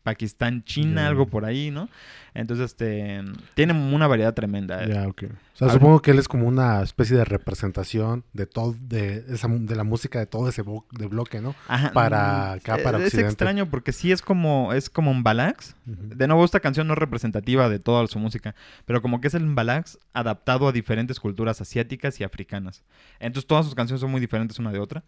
Pakistán, 0.05 0.63
China, 0.65 1.09
algo 1.09 1.27
por 1.27 1.45
ahí, 1.45 1.71
¿no? 1.73 1.89
Entonces, 2.35 2.67
este, 2.67 3.23
tiene 3.55 3.73
una 3.73 4.07
variedad 4.07 4.35
tremenda. 4.35 4.87
Ya, 4.87 5.09
ok. 5.09 5.25
O 5.55 5.57
sea, 5.57 5.71
supongo 5.71 6.03
que 6.03 6.11
él 6.11 6.19
es 6.19 6.29
como 6.29 6.47
una 6.47 6.83
especie 6.83 7.17
de 7.17 7.25
representación 7.25 8.25
de 8.33 8.47
todo, 8.47 8.75
de, 8.81 9.25
esa, 9.29 9.49
de 9.49 9.75
la 9.77 9.85
música 9.85 10.19
de 10.19 10.27
todo 10.27 10.49
ese 10.49 10.63
bo- 10.63 10.85
de 10.91 11.07
bloque, 11.07 11.41
¿no? 11.41 11.55
Ajá, 11.69 11.93
para 11.93 12.55
mm, 12.55 12.59
acá, 12.59 12.79
para 12.83 12.99
es 12.99 13.05
Occidente. 13.07 13.29
extraño 13.31 13.71
porque 13.71 13.93
sí 13.93 14.13
es 14.13 14.21
como 14.21 14.73
es 14.73 14.91
como 14.91 15.11
un 15.11 15.23
balax. 15.23 15.75
De 15.87 16.27
nuevo 16.27 16.45
esta 16.45 16.61
canción 16.61 16.87
no 16.89 16.93
es 16.95 16.99
representativa 16.99 17.69
de 17.69 17.79
toda 17.79 18.07
su 18.09 18.19
música, 18.19 18.55
pero 18.85 19.01
como 19.01 19.21
que 19.21 19.29
es 19.29 19.35
el 19.35 19.47
balax 19.55 19.99
adaptado 20.13 20.67
a 20.69 20.73
diferentes 20.73 21.21
culturas 21.21 21.61
asiáticas 21.61 22.21
y 22.21 22.25
africanas. 22.25 22.83
Entonces 23.21 23.47
todas 23.47 23.65
sus 23.65 23.75
canciones 23.77 24.01
son 24.01 24.11
muy 24.11 24.21
diferentes 24.21 24.59
una 24.59 24.73
de 24.73 24.81
otra. 24.81 25.05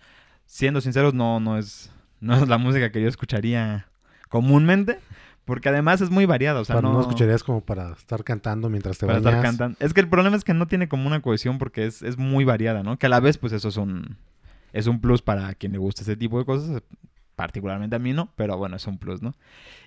Siendo 0.46 0.80
sinceros 0.80 1.12
no 1.12 1.40
no 1.40 1.58
es 1.58 1.90
no 2.20 2.36
es 2.36 2.48
la 2.48 2.56
música 2.56 2.90
que 2.92 3.02
yo 3.02 3.08
escucharía 3.08 3.88
comúnmente, 4.28 4.98
porque 5.44 5.68
además 5.68 6.00
es 6.00 6.10
muy 6.10 6.26
variada, 6.26 6.60
o 6.60 6.64
sea, 6.64 6.76
Para- 6.76 6.88
no, 6.88 6.94
no, 6.94 7.00
escucharías 7.00 7.42
como 7.44 7.60
para 7.60 7.92
estar 7.92 8.24
cantando 8.24 8.68
mientras 8.68 8.98
te 8.98 9.06
para 9.06 9.18
bañas. 9.20 9.34
estar 9.34 9.42
cantando. 9.42 9.76
Es 9.80 9.94
que 9.94 10.00
el 10.00 10.08
problema 10.08 10.36
es 10.36 10.44
que 10.44 10.54
no 10.54 10.66
tiene 10.66 10.88
como 10.88 11.06
una 11.06 11.20
cohesión 11.22 11.58
porque 11.58 11.86
es, 11.86 12.02
es 12.02 12.18
muy 12.18 12.44
variada, 12.44 12.82
¿no? 12.82 12.98
Que 12.98 13.06
a 13.06 13.08
la 13.08 13.20
vez, 13.20 13.38
pues 13.38 13.52
eso 13.52 13.68
es 13.68 13.76
un, 13.76 14.16
es 14.72 14.86
un 14.88 15.00
plus 15.00 15.22
para 15.22 15.54
quien 15.54 15.72
le 15.72 15.78
gusta 15.78 16.02
ese 16.02 16.16
tipo 16.16 16.38
de 16.38 16.44
cosas. 16.44 16.82
Particularmente 17.36 17.94
a 17.94 17.98
mí 17.98 18.14
no, 18.14 18.32
pero 18.34 18.56
bueno, 18.56 18.76
es 18.76 18.86
un 18.86 18.96
plus, 18.96 19.20
¿no? 19.20 19.34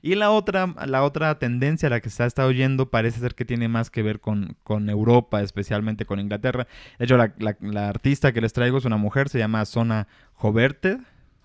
Y 0.03 0.13
la 0.13 0.29
otra, 0.29 0.67
la 0.85 1.01
otra 1.01 1.39
tendencia 1.39 1.87
a 1.87 1.89
la 1.89 1.99
que 1.99 2.11
se 2.11 2.21
ha 2.21 2.27
estado 2.27 2.47
oyendo 2.49 2.91
parece 2.91 3.19
ser 3.19 3.33
que 3.33 3.43
tiene 3.43 3.67
más 3.67 3.89
que 3.89 4.03
ver 4.03 4.19
con, 4.19 4.55
con 4.63 4.87
Europa, 4.87 5.41
especialmente 5.41 6.05
con 6.05 6.19
Inglaterra. 6.19 6.67
De 6.99 7.05
hecho, 7.05 7.17
la, 7.17 7.33
la- 7.39 7.57
la 7.59 7.89
artista 7.89 8.33
que 8.33 8.41
les 8.41 8.53
traigo 8.53 8.77
es 8.77 8.85
una 8.85 8.97
mujer, 8.97 9.29
se 9.29 9.39
llama 9.39 9.65
Sona 9.65 10.07
Joberted. 10.35 10.99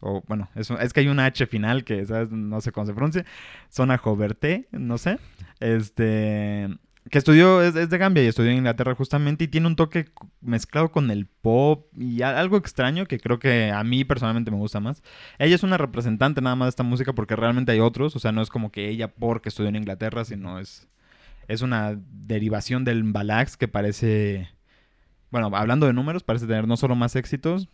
O 0.06 0.22
bueno, 0.26 0.50
es, 0.54 0.92
que 0.92 1.00
hay 1.00 1.08
una 1.08 1.24
H 1.24 1.46
final 1.46 1.82
que 1.82 2.04
¿sabes? 2.04 2.30
no 2.30 2.60
sé 2.60 2.72
cómo 2.72 2.86
se 2.86 2.92
pronuncia. 2.92 3.24
Sona 3.70 3.96
Joberté, 3.96 4.68
no 4.70 4.98
sé. 4.98 5.18
Este. 5.60 6.68
Que 7.10 7.18
estudió, 7.18 7.62
es, 7.62 7.74
es 7.74 7.88
de 7.88 7.98
Gambia 7.98 8.22
y 8.22 8.26
estudió 8.26 8.50
en 8.50 8.58
Inglaterra 8.58 8.94
justamente 8.94 9.44
y 9.44 9.48
tiene 9.48 9.66
un 9.66 9.76
toque 9.76 10.06
mezclado 10.42 10.90
con 10.90 11.10
el 11.10 11.26
pop 11.26 11.86
y 11.96 12.22
algo 12.22 12.56
extraño 12.56 13.06
que 13.06 13.18
creo 13.18 13.38
que 13.38 13.70
a 13.70 13.82
mí 13.82 14.04
personalmente 14.04 14.50
me 14.50 14.58
gusta 14.58 14.78
más. 14.78 15.02
Ella 15.38 15.54
es 15.54 15.62
una 15.62 15.78
representante 15.78 16.42
nada 16.42 16.56
más 16.56 16.66
de 16.66 16.70
esta 16.70 16.82
música 16.82 17.14
porque 17.14 17.36
realmente 17.36 17.72
hay 17.72 17.80
otros, 17.80 18.14
o 18.14 18.18
sea, 18.18 18.32
no 18.32 18.42
es 18.42 18.50
como 18.50 18.72
que 18.72 18.88
ella 18.88 19.08
porque 19.08 19.48
estudió 19.48 19.70
en 19.70 19.76
Inglaterra, 19.76 20.24
sino 20.24 20.58
es, 20.58 20.86
es 21.48 21.62
una 21.62 21.98
derivación 22.10 22.84
del 22.84 23.04
mbalax 23.04 23.56
que 23.56 23.68
parece, 23.68 24.50
bueno, 25.30 25.50
hablando 25.54 25.86
de 25.86 25.92
números, 25.94 26.22
parece 26.22 26.46
tener 26.46 26.66
no 26.66 26.78
solo 26.78 26.94
más 26.94 27.16
éxitos, 27.16 27.68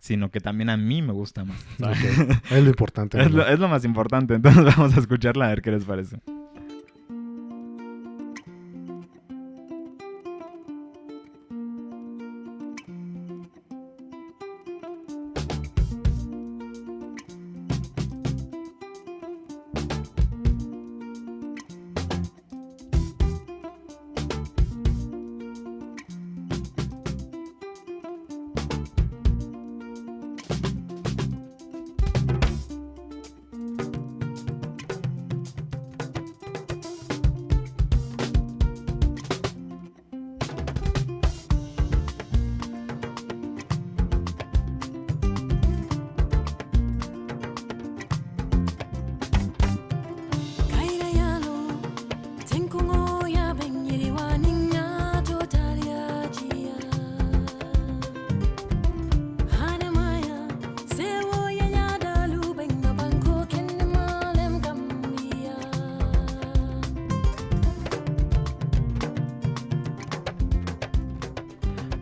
sino 0.00 0.30
que 0.30 0.40
también 0.40 0.70
a 0.70 0.76
mí 0.76 1.02
me 1.02 1.12
gusta 1.12 1.44
más. 1.44 1.58
Ok. 1.80 2.50
Es 2.50 2.62
lo 2.62 2.70
importante. 2.70 3.20
Es 3.20 3.30
lo, 3.30 3.46
es 3.46 3.58
lo 3.58 3.68
más 3.68 3.84
importante, 3.84 4.34
entonces 4.36 4.64
vamos 4.64 4.96
a 4.96 5.00
escucharla 5.00 5.46
a 5.46 5.48
ver 5.48 5.62
qué 5.62 5.70
les 5.70 5.84
parece. 5.84 6.20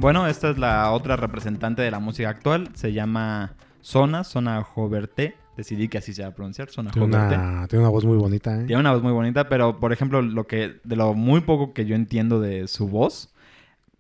Bueno, 0.09 0.27
esta 0.27 0.49
es 0.49 0.57
la 0.57 0.91
otra 0.93 1.17
representante 1.17 1.83
de 1.83 1.91
la 1.91 1.99
música 1.99 2.31
actual. 2.31 2.71
Se 2.73 2.95
llama 2.95 3.53
Sona, 3.83 4.25
Sona 4.25 4.63
Joberté. 4.63 5.37
Decidí 5.55 5.89
que 5.89 5.99
así 5.99 6.15
se 6.15 6.23
va 6.23 6.29
a 6.29 6.35
pronunciar, 6.35 6.71
Sona 6.71 6.93
Tiene 6.93 7.09
Joberté. 7.15 7.35
una, 7.35 7.69
tiene 7.69 7.83
una 7.85 7.91
voz 7.91 8.07
muy 8.07 8.17
bonita, 8.17 8.59
¿eh? 8.59 8.65
Tiene 8.65 8.81
una 8.81 8.93
voz 8.95 9.03
muy 9.03 9.13
bonita, 9.13 9.51
pero 9.51 9.79
por 9.79 9.93
ejemplo, 9.93 10.23
lo 10.23 10.47
que 10.47 10.81
de 10.83 10.97
lo 10.97 11.13
muy 11.13 11.43
poco 11.43 11.75
que 11.75 11.85
yo 11.85 11.95
entiendo 11.95 12.41
de 12.41 12.69
su 12.69 12.89
voz, 12.89 13.35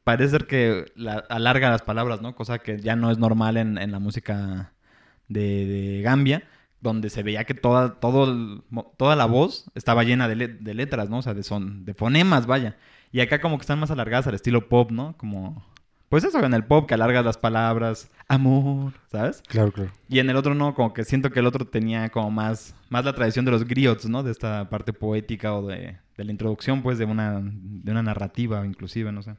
parece 0.02 0.30
ser 0.30 0.46
que 0.46 0.86
la- 0.96 1.22
alarga 1.28 1.68
las 1.68 1.82
palabras, 1.82 2.22
¿no? 2.22 2.34
Cosa 2.34 2.58
que 2.60 2.80
ya 2.80 2.96
no 2.96 3.10
es 3.10 3.18
normal 3.18 3.58
en, 3.58 3.76
en 3.76 3.92
la 3.92 3.98
música 3.98 4.72
de, 5.28 5.66
de 5.66 6.00
Gambia, 6.00 6.42
donde 6.80 7.10
se 7.10 7.22
veía 7.22 7.44
que 7.44 7.52
toda, 7.52 7.96
todo 8.00 8.62
toda 8.96 9.14
la 9.14 9.26
voz 9.26 9.70
estaba 9.74 10.04
llena 10.04 10.26
de, 10.26 10.36
le- 10.36 10.48
de 10.48 10.72
letras, 10.72 11.10
¿no? 11.10 11.18
O 11.18 11.22
sea, 11.22 11.34
de, 11.34 11.42
son, 11.42 11.84
de 11.84 11.92
fonemas, 11.92 12.46
vaya. 12.46 12.78
Y 13.12 13.20
acá 13.20 13.42
como 13.42 13.58
que 13.58 13.62
están 13.64 13.78
más 13.78 13.90
alargadas 13.90 14.26
al 14.26 14.34
estilo 14.36 14.70
pop, 14.70 14.90
¿no? 14.90 15.14
Como... 15.18 15.62
Pues 16.08 16.24
eso, 16.24 16.42
en 16.42 16.54
el 16.54 16.64
pop 16.64 16.88
que 16.88 16.94
alargas 16.94 17.24
las 17.24 17.36
palabras, 17.36 18.10
amor, 18.28 18.94
¿sabes? 19.10 19.42
Claro, 19.46 19.72
claro. 19.72 19.92
Y 20.08 20.20
en 20.20 20.30
el 20.30 20.36
otro 20.36 20.54
no, 20.54 20.74
como 20.74 20.94
que 20.94 21.04
siento 21.04 21.30
que 21.30 21.40
el 21.40 21.46
otro 21.46 21.66
tenía 21.66 22.08
como 22.08 22.30
más, 22.30 22.74
más 22.88 23.04
la 23.04 23.12
tradición 23.12 23.44
de 23.44 23.50
los 23.50 23.66
griots, 23.66 24.08
¿no? 24.08 24.22
De 24.22 24.30
esta 24.30 24.70
parte 24.70 24.94
poética 24.94 25.54
o 25.54 25.66
de, 25.66 25.98
de 26.16 26.24
la 26.24 26.30
introducción, 26.30 26.82
pues, 26.82 26.96
de 26.98 27.04
una, 27.04 27.40
de 27.42 27.90
una 27.90 28.02
narrativa, 28.02 28.64
inclusive, 28.64 29.12
no 29.12 29.22
sé. 29.22 29.36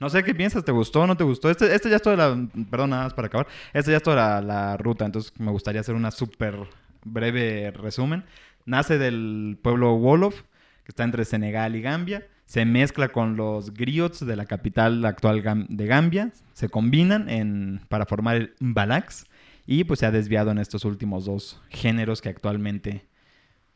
No 0.00 0.10
sé 0.10 0.22
qué 0.24 0.34
piensas, 0.34 0.64
¿te 0.64 0.72
gustó 0.72 1.02
o 1.02 1.06
no 1.06 1.16
te 1.16 1.24
gustó? 1.24 1.48
Este, 1.48 1.74
este 1.74 1.88
ya 1.88 1.96
es 1.96 2.02
toda 2.02 2.16
la, 2.16 2.48
perdón, 2.70 2.90
nada 2.90 3.04
más 3.04 3.14
para 3.14 3.28
acabar. 3.28 3.46
Este 3.72 3.92
ya 3.92 3.98
es 3.98 4.02
toda 4.02 4.16
la, 4.16 4.40
la 4.42 4.76
ruta, 4.76 5.06
entonces 5.06 5.32
me 5.38 5.52
gustaría 5.52 5.80
hacer 5.80 5.94
una 5.94 6.10
súper 6.10 6.58
breve 7.04 7.70
resumen. 7.70 8.24
Nace 8.66 8.98
del 8.98 9.58
pueblo 9.62 9.94
Wolof, 9.94 10.42
que 10.84 10.90
está 10.90 11.04
entre 11.04 11.24
Senegal 11.24 11.76
y 11.76 11.80
Gambia. 11.80 12.26
Se 12.46 12.64
mezcla 12.64 13.08
con 13.08 13.36
los 13.36 13.72
griots 13.72 14.24
de 14.24 14.36
la 14.36 14.46
capital 14.46 15.04
actual 15.04 15.66
de 15.68 15.86
Gambia. 15.86 16.32
Se 16.52 16.68
combinan 16.68 17.28
en, 17.28 17.80
para 17.88 18.06
formar 18.06 18.36
el 18.36 18.54
Mbalax. 18.60 19.26
Y 19.66 19.84
pues 19.84 20.00
se 20.00 20.06
ha 20.06 20.10
desviado 20.10 20.50
en 20.50 20.58
estos 20.58 20.84
últimos 20.84 21.24
dos 21.24 21.60
géneros 21.70 22.20
que 22.20 22.28
actualmente 22.28 23.06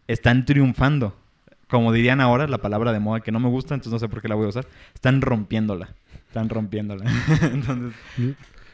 están 0.06 0.44
triunfando. 0.44 1.16
Como 1.68 1.92
dirían 1.92 2.20
ahora, 2.20 2.46
la 2.46 2.58
palabra 2.58 2.92
de 2.92 3.00
moda 3.00 3.20
que 3.20 3.32
no 3.32 3.40
me 3.40 3.48
gusta, 3.48 3.74
entonces 3.74 3.92
no 3.92 3.98
sé 3.98 4.08
por 4.08 4.22
qué 4.22 4.28
la 4.28 4.34
voy 4.34 4.46
a 4.46 4.48
usar. 4.48 4.66
Están 4.94 5.20
rompiéndola. 5.20 5.94
Están 6.26 6.48
rompiéndola. 6.48 7.04
entonces, 7.52 7.94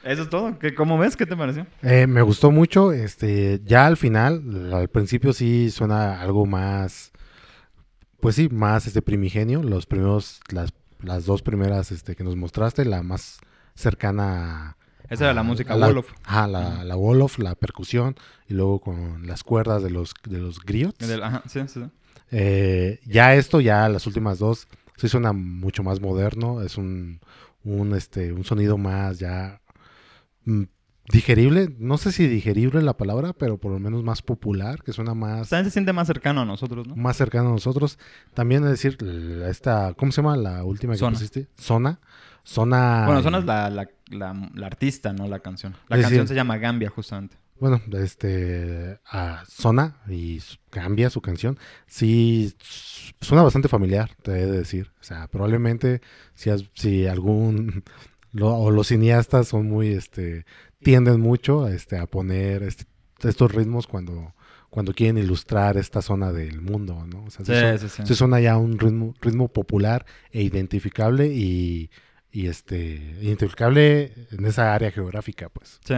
eso 0.05 0.23
es 0.23 0.29
todo. 0.29 0.59
¿Qué, 0.59 0.75
¿Cómo 0.75 0.99
ves? 0.99 1.17
¿Qué 1.17 1.27
te 1.27 1.37
pareció? 1.37 1.67
Eh, 1.83 2.07
me 2.07 2.23
gustó 2.23 2.51
mucho, 2.51 2.93
este, 2.93 3.61
ya 3.65 3.87
al 3.87 3.97
final, 3.97 4.73
al 4.73 4.89
principio 4.89 5.33
sí 5.33 5.71
suena 5.71 6.21
algo 6.21 6.47
más, 6.47 7.13
pues 8.25 8.35
sí, 8.37 8.49
más 8.49 8.87
este 8.89 9.03
primigenio, 9.03 9.63
los 9.63 9.87
primeros, 9.87 10.41
las, 10.51 10.73
las 11.01 11.25
dos 11.27 11.43
primeras 11.43 11.93
este, 11.93 12.17
que 12.17 12.25
nos 12.25 12.35
mostraste, 12.37 12.85
la 12.85 13.03
más 13.03 13.39
cercana 13.77 14.71
a- 14.71 14.77
Esa 15.09 15.25
era 15.25 15.35
la 15.35 15.43
música 15.43 15.75
a 15.75 15.77
la, 15.77 15.87
Wolof. 15.89 16.13
Ajá, 16.25 16.49
la, 16.49 16.83
la 16.85 16.97
Wolof, 16.97 17.39
la 17.39 17.55
percusión, 17.55 18.17
y 18.49 18.55
luego 18.55 18.81
con 18.81 19.27
las 19.27 19.43
cuerdas 19.45 19.83
de 19.83 19.91
los, 19.91 20.15
de 20.29 20.39
los 20.39 20.61
griots. 20.61 21.07
Del- 21.07 21.23
ajá, 21.23 21.43
sí, 21.47 21.61
sí, 21.69 21.81
sí. 21.83 21.91
Eh, 22.31 23.01
ya 23.07 23.35
esto, 23.35 23.61
ya 23.61 23.89
las 23.89 24.07
últimas 24.07 24.39
dos, 24.39 24.67
sí 24.97 25.09
suena 25.09 25.33
mucho 25.33 25.83
más 25.83 26.01
moderno, 26.01 26.63
es 26.63 26.77
un, 26.79 27.21
un, 27.65 27.95
este, 27.95 28.33
un 28.33 28.45
sonido 28.45 28.79
más 28.79 29.19
ya 29.19 29.61
mm, 30.45 30.63
digerible, 31.11 31.75
no 31.79 31.99
sé 31.99 32.13
si 32.13 32.27
digerible 32.27 32.81
la 32.83 32.97
palabra, 32.97 33.33
pero 33.33 33.59
por 33.59 33.73
lo 33.73 33.79
menos 33.79 34.03
más 34.03 34.23
popular, 34.23 34.83
que 34.83 34.93
suena 34.93 35.15
más, 35.15 35.51
También 35.51 35.67
se 35.67 35.71
siente 35.73 35.93
más 35.93 36.07
cercano 36.07 36.41
a 36.43 36.45
nosotros, 36.45 36.87
¿no? 36.87 36.97
más 36.97 37.17
cercano 37.17 37.49
a 37.49 37.53
nosotros. 37.53 37.99
También 38.33 38.65
es 38.65 38.71
decir, 38.71 38.97
esta, 39.49 39.95
¿cómo 39.95 40.13
se 40.13 40.23
llama 40.23 40.37
la 40.37 40.65
última 40.65 40.95
que 40.95 40.99
Zona. 40.99 41.13
pusiste? 41.13 41.49
Zona. 41.59 42.01
Zona. 42.43 43.05
Bueno, 43.07 43.23
Zona 43.23 43.39
es 43.39 43.45
la, 43.45 43.71
la, 43.71 43.89
la, 44.11 44.51
la 44.55 44.67
artista, 44.67 45.13
no 45.13 45.27
la 45.29 45.41
canción. 45.41 45.75
La 45.89 46.01
canción 46.01 46.29
se 46.29 46.35
llama 46.35 46.59
Gambia, 46.59 46.91
justamente. 46.91 47.37
Bueno, 47.61 47.81
este, 47.93 48.99
a 49.07 49.45
Zona 49.49 49.97
y 50.09 50.41
cambia 50.71 51.09
su 51.09 51.21
canción. 51.23 51.57
Sí, 51.87 52.53
suena 53.21 53.43
bastante 53.45 53.69
familiar, 53.69 54.11
te 54.23 54.33
he 54.33 54.47
de 54.47 54.59
decir. 54.59 54.91
O 55.01 55.05
sea, 55.05 55.29
probablemente 55.29 56.03
si, 56.35 56.51
has- 56.51 56.65
si 56.75 57.07
algún, 57.07 57.85
lo- 58.35 58.55
o 58.55 58.71
los 58.71 58.89
cineastas 58.89 59.49
son 59.49 59.67
muy, 59.69 59.89
este, 59.89 60.45
tienden 60.83 61.21
mucho 61.21 61.67
este, 61.69 61.97
a 61.97 62.07
poner 62.07 62.63
este- 62.63 62.85
estos 63.27 63.51
ritmos 63.55 63.87
cuando, 63.87 64.35
cuando 64.69 64.93
quieren 64.93 65.17
ilustrar 65.19 65.77
esta 65.79 66.03
zona 66.03 66.33
del 66.33 66.61
mundo, 66.61 67.07
¿no? 67.07 67.25
O 67.25 67.31
sea, 67.31 67.45
sí 67.47 67.53
son- 67.79 67.79
sí, 67.89 68.03
sí. 68.07 68.15
suena 68.15 68.41
ya 68.41 68.59
un 68.59 68.79
ritmo, 68.79 69.15
ritmo 69.23 69.49
popular 69.49 70.05
e 70.31 70.43
identificable 70.43 71.29
y, 71.29 71.91
y 72.35 72.49
este, 72.49 72.77
identificable 73.23 74.13
en 74.33 74.45
esa 74.45 74.75
área 74.75 74.91
geográfica, 74.91 75.49
pues. 75.49 75.79
Sí. 75.85 75.95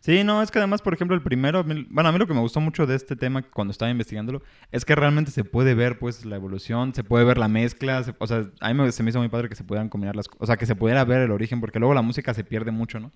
Sí, 0.00 0.24
no, 0.24 0.42
es 0.42 0.50
que 0.50 0.58
además, 0.58 0.82
por 0.82 0.92
ejemplo, 0.94 1.14
el 1.16 1.22
primero, 1.22 1.64
bueno, 1.64 2.08
a 2.08 2.12
mí 2.12 2.18
lo 2.18 2.26
que 2.26 2.34
me 2.34 2.40
gustó 2.40 2.60
mucho 2.60 2.86
de 2.86 2.96
este 2.96 3.14
tema 3.14 3.42
cuando 3.42 3.70
estaba 3.70 3.90
investigándolo 3.90 4.42
es 4.72 4.84
que 4.84 4.96
realmente 4.96 5.30
se 5.30 5.44
puede 5.44 5.74
ver, 5.74 5.98
pues, 6.00 6.24
la 6.24 6.34
evolución, 6.36 6.92
se 6.92 7.04
puede 7.04 7.24
ver 7.24 7.38
la 7.38 7.46
mezcla, 7.48 8.02
se- 8.02 8.14
o 8.18 8.26
sea, 8.26 8.50
a 8.60 8.68
mí 8.72 8.80
me, 8.82 8.90
se 8.90 9.02
me 9.04 9.10
hizo 9.10 9.20
muy 9.20 9.28
padre 9.28 9.48
que 9.48 9.54
se 9.54 9.62
pudieran 9.64 9.88
combinar 9.88 10.16
las, 10.16 10.26
o 10.38 10.46
sea, 10.46 10.56
que 10.56 10.66
se 10.66 10.74
pudiera 10.74 11.04
ver 11.04 11.22
el 11.22 11.30
origen, 11.30 11.60
porque 11.60 11.78
luego 11.78 11.94
la 11.94 12.02
música 12.02 12.34
se 12.34 12.42
pierde 12.44 12.72
mucho, 12.72 12.98
¿no? 13.00 13.12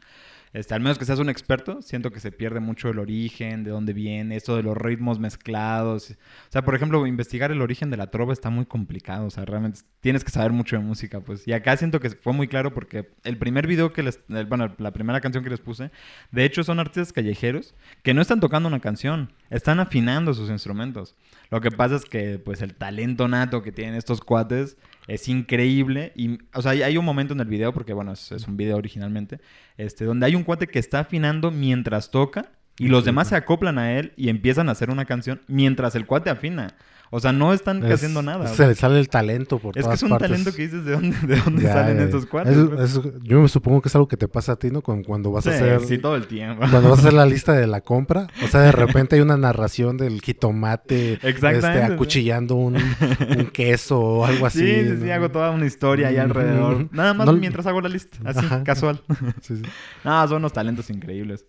Este, 0.53 0.75
al 0.75 0.81
menos 0.81 0.99
que 0.99 1.05
seas 1.05 1.21
un 1.21 1.29
experto, 1.29 1.81
siento 1.81 2.11
que 2.11 2.19
se 2.19 2.33
pierde 2.33 2.59
mucho 2.59 2.89
el 2.89 2.99
origen, 2.99 3.63
de 3.63 3.71
dónde 3.71 3.93
viene, 3.93 4.35
esto 4.35 4.57
de 4.57 4.65
los 4.65 4.77
ritmos 4.77 5.21
mezclados. 5.21 6.11
O 6.11 6.53
sea, 6.53 6.63
por 6.63 6.75
ejemplo, 6.75 7.07
investigar 7.07 7.53
el 7.53 7.63
origen 7.63 7.91
de 7.91 7.97
la 7.97 8.11
trova 8.11 8.33
está 8.33 8.51
muy 8.51 8.67
complicado. 8.67 9.27
O 9.27 9.31
sea, 9.31 9.45
realmente 9.45 9.81
tienes 10.01 10.25
que 10.25 10.31
saber 10.31 10.51
mucho 10.51 10.77
de 10.77 10.83
música, 10.83 11.21
pues. 11.21 11.47
Y 11.47 11.53
acá 11.53 11.77
siento 11.77 12.01
que 12.01 12.11
fue 12.11 12.33
muy 12.33 12.49
claro 12.49 12.75
porque 12.75 13.11
el 13.23 13.39
primer 13.39 13.69
video 13.69 13.93
que 13.93 14.03
les... 14.03 14.21
bueno, 14.49 14.75
la 14.79 14.93
primera 14.93 15.21
canción 15.21 15.45
que 15.45 15.51
les 15.51 15.61
puse, 15.61 15.93
de 16.33 16.45
hecho 16.45 16.65
son 16.65 16.81
artistas 16.81 17.13
callejeros 17.13 17.75
que 18.03 18.13
no 18.13 18.21
están 18.21 18.41
tocando 18.41 18.69
una 18.69 18.81
canción, 18.81 19.33
están 19.51 19.79
afinando 19.79 20.35
sus 20.35 20.51
instrumentos. 20.51 21.15
Lo 21.51 21.61
que 21.61 21.71
pasa 21.71 21.97
es 21.97 22.05
que, 22.05 22.39
pues, 22.39 22.63
el 22.63 22.75
talento 22.75 23.27
nato 23.27 23.63
que 23.63 23.73
tienen 23.73 23.95
estos 23.95 24.21
cuates 24.21 24.77
es 25.09 25.29
increíble. 25.29 26.13
Y, 26.15 26.39
o 26.55 26.63
sea, 26.63 26.73
hay, 26.73 26.97
un 26.97 27.05
momento 27.05 27.35
en 27.35 27.41
el 27.41 27.49
video, 27.49 27.73
porque, 27.73 27.93
bueno, 27.93 28.13
es, 28.13 28.31
es 28.33 28.47
un 28.47 28.57
video 28.57 28.77
originalmente, 28.77 29.41
este, 29.77 30.05
donde 30.05 30.27
hay 30.27 30.37
un 30.37 30.45
cuate 30.45 30.69
que 30.69 30.79
está 30.79 31.01
afinando 31.01 31.51
mientras 31.51 32.11
toca 32.11 32.53
y 32.81 32.89
los 32.89 33.05
demás 33.05 33.29
se 33.29 33.37
acoplan 33.37 33.79
a 33.79 33.99
él 33.99 34.15
y 34.17 34.31
empiezan 34.31 34.71
a 34.71 34.73
hacer 34.73 34.89
una 34.89 35.05
canción 35.05 35.43
mientras 35.49 35.95
el 35.97 36.07
cuate 36.07 36.31
afina. 36.31 36.77
O 37.13 37.19
sea, 37.19 37.33
no 37.33 37.53
están 37.53 37.85
Es- 37.85 37.95
haciendo 37.95 38.23
nada. 38.23 38.47
Se 38.47 38.67
le 38.69 38.75
sale 38.77 39.01
el 39.01 39.09
talento 39.09 39.59
por 39.59 39.77
es 39.77 39.79
que 39.79 39.83
todas 39.83 39.99
es 39.99 40.03
un 40.05 40.11
partes. 40.11 40.29
talento 40.31 40.55
que 40.55 40.63
dices 40.63 40.85
de 40.85 40.93
dónde, 40.93 41.17
de 41.27 41.37
dónde 41.41 41.63
Ya, 41.65 41.73
salen 41.73 41.99
eh, 41.99 42.05
estos 42.05 42.25
cuates. 42.27 42.57
es- 42.57 43.01
yo 43.25 43.41
me 43.41 43.49
supongo 43.49 43.83
que 43.83 43.89
es 43.89 43.95
algo 43.97 44.07
que 44.07 44.17
te 44.17 44.29
pasa 44.29 44.53
a 44.53 44.57
ti, 44.57 44.71
¿no? 44.71 44.81
Con- 44.81 45.03
Cuando 45.03 45.33
vas 45.33 45.45
a 45.49 45.51
hacer... 45.51 45.81
sí, 45.81 45.99
todo 45.99 46.15
el 46.15 46.29
tiempo. 46.29 46.61
Cuando 46.71 46.89
vas 46.89 46.99
a 46.99 47.03
hacer 47.03 47.13
la 47.13 47.27
lista 47.27 47.53
de 47.53 47.67
la 47.67 47.81
compra, 47.83 48.29
o 48.45 48.47
sea, 48.47 48.61
de 48.61 48.71
repente 48.71 49.17
hay 49.17 49.23
una 49.23 49.37
narración 49.37 49.97
del 49.97 50.21
jitomate 50.21 51.19
este, 51.23 51.83
acuchillando 51.83 52.55
un, 52.55 52.77
un 52.77 53.47
queso 53.53 53.99
o 53.99 54.25
algo 54.25 54.47
así. 54.47 54.61
Sí, 54.61 54.89
sí, 54.91 55.03
sí, 55.03 55.11
hago 55.11 55.31
toda 55.33 55.51
una 55.51 55.67
historia 55.67 56.09
ahí 56.09 56.17
alrededor. 56.17 56.87
Nada 56.93 57.13
más 57.15 57.27
No- 57.27 57.33
mientras 57.33 57.67
hago 57.67 57.81
la 57.81 57.89
lista, 57.89 58.19
así, 58.25 58.39
Ajá. 58.47 58.63
casual. 58.63 59.03
Sí, 59.43 59.57
sí. 59.57 59.63
No, 60.05 60.29
son 60.29 60.37
unos 60.39 60.53
talentos 60.53 60.91
increíbles. 60.91 61.45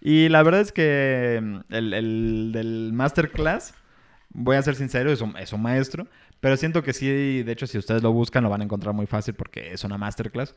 Y 0.00 0.28
la 0.28 0.42
verdad 0.42 0.60
es 0.60 0.72
que 0.72 1.40
mm, 1.42 1.74
el, 1.74 1.94
el 1.94 2.50
del 2.52 2.90
masterclass, 2.94 3.74
voy 4.30 4.56
a 4.56 4.62
ser 4.62 4.76
sincero, 4.76 5.10
es 5.12 5.20
un, 5.20 5.36
es 5.36 5.52
un 5.52 5.62
maestro, 5.62 6.06
pero 6.40 6.56
siento 6.56 6.82
que 6.82 6.92
sí, 6.92 7.42
de 7.42 7.52
hecho, 7.52 7.66
si 7.66 7.78
ustedes 7.78 8.02
lo 8.02 8.12
buscan, 8.12 8.42
lo 8.42 8.50
van 8.50 8.60
a 8.60 8.64
encontrar 8.64 8.94
muy 8.94 9.06
fácil 9.06 9.34
porque 9.34 9.72
es 9.72 9.84
una 9.84 9.98
masterclass. 9.98 10.54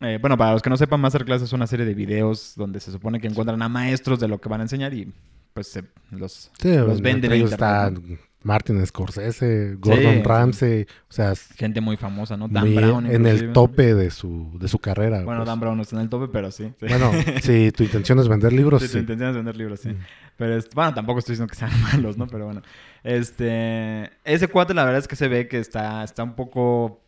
Eh, 0.00 0.18
bueno, 0.20 0.36
para 0.36 0.52
los 0.52 0.62
que 0.62 0.70
no 0.70 0.76
sepan, 0.76 1.00
masterclass 1.00 1.42
es 1.42 1.52
una 1.52 1.66
serie 1.66 1.84
de 1.84 1.94
videos 1.94 2.54
donde 2.56 2.80
se 2.80 2.90
supone 2.90 3.20
que 3.20 3.26
encuentran 3.28 3.60
a 3.62 3.68
maestros 3.68 4.18
de 4.18 4.28
lo 4.28 4.40
que 4.40 4.48
van 4.48 4.60
a 4.60 4.64
enseñar 4.64 4.94
y 4.94 5.12
pues 5.52 5.66
se 5.68 5.84
los, 6.10 6.50
Sí, 6.60 6.74
los 6.74 7.00
venden 7.00 7.32
en 7.32 7.38
ellos 7.38 7.52
internet, 7.52 7.52
está 7.52 7.90
¿no? 7.90 8.29
Martin 8.42 8.84
Scorsese, 8.86 9.76
Gordon 9.78 10.14
Sí, 10.14 10.22
Ramsay, 10.22 10.82
o 10.82 11.12
sea, 11.12 11.34
Gente 11.56 11.80
muy 11.82 11.96
famosa, 11.98 12.36
¿no? 12.38 12.48
Dan 12.48 12.74
Brown. 12.74 13.06
en 13.06 13.26
el 13.26 13.52
tope 13.52 13.94
de 13.94 14.10
su, 14.10 14.50
de 14.58 14.66
su 14.68 14.78
carrera. 14.78 15.22
Bueno, 15.24 15.40
pues. 15.40 15.46
Dan 15.48 15.60
Brown 15.60 15.76
no 15.76 15.82
está 15.82 15.96
en 15.96 16.02
el 16.02 16.08
tope, 16.08 16.28
pero 16.32 16.50
sí. 16.50 16.72
sí. 16.80 16.86
Bueno, 16.88 17.10
si 17.42 17.70
tu 17.72 17.82
intención 17.84 18.18
es 18.18 18.28
vender 18.28 18.52
libros, 18.52 18.80
Sí, 18.82 18.88
tu 18.88 18.92
sí. 18.94 18.98
intención 19.00 19.30
es 19.30 19.36
vender 19.36 19.56
libros, 19.56 19.80
sí. 19.80 19.90
Mm. 19.90 19.98
Pero, 20.38 20.56
es- 20.56 20.70
bueno, 20.74 20.94
tampoco 20.94 21.18
estoy 21.18 21.34
diciendo 21.34 21.50
que 21.50 21.58
sean 21.58 21.70
malos, 21.82 22.16
¿no? 22.16 22.26
Pero 22.28 22.46
bueno. 22.46 22.62
Este... 23.04 24.10
Ese 24.24 24.48
cuate, 24.48 24.72
la 24.72 24.84
verdad 24.84 25.00
es 25.00 25.08
que 25.08 25.16
se 25.16 25.28
ve 25.28 25.46
que 25.46 25.58
está, 25.58 26.02
está 26.02 26.22
un 26.24 26.34
poco 26.34 27.02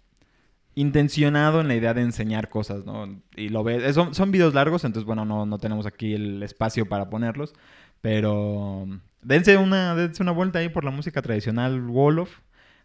intencionado 0.74 1.60
en 1.60 1.68
la 1.68 1.74
idea 1.74 1.94
de 1.94 2.00
enseñar 2.02 2.48
cosas, 2.48 2.84
¿no? 2.84 3.06
Y 3.36 3.48
lo 3.50 3.62
ves... 3.64 3.94
Son, 3.94 4.14
son 4.14 4.30
videos 4.32 4.54
largos, 4.54 4.84
entonces, 4.84 5.06
bueno, 5.06 5.24
no, 5.24 5.46
no 5.46 5.58
tenemos 5.58 5.86
aquí 5.86 6.14
el 6.14 6.42
espacio 6.42 6.86
para 6.86 7.08
ponerlos. 7.08 7.54
Pero... 8.02 8.86
Dense 9.22 9.56
una, 9.56 9.94
dense 9.94 10.22
una 10.22 10.32
vuelta 10.32 10.58
ahí 10.58 10.68
por 10.68 10.84
la 10.84 10.90
música 10.90 11.22
tradicional 11.22 11.80
Wolof, 11.88 12.40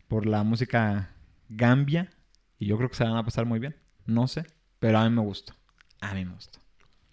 por 0.07 0.25
la 0.25 0.43
música 0.43 1.09
Gambia. 1.49 2.09
Y 2.59 2.67
yo 2.67 2.77
creo 2.77 2.89
que 2.89 2.95
se 2.95 3.03
van 3.03 3.17
a 3.17 3.23
pasar 3.23 3.45
muy 3.45 3.59
bien. 3.59 3.75
No 4.05 4.27
sé, 4.27 4.45
pero 4.79 4.99
a 4.99 5.09
mí 5.09 5.15
me 5.15 5.21
gustó. 5.21 5.53
A 5.99 6.13
mí 6.13 6.25
me 6.25 6.33
gustó. 6.33 6.59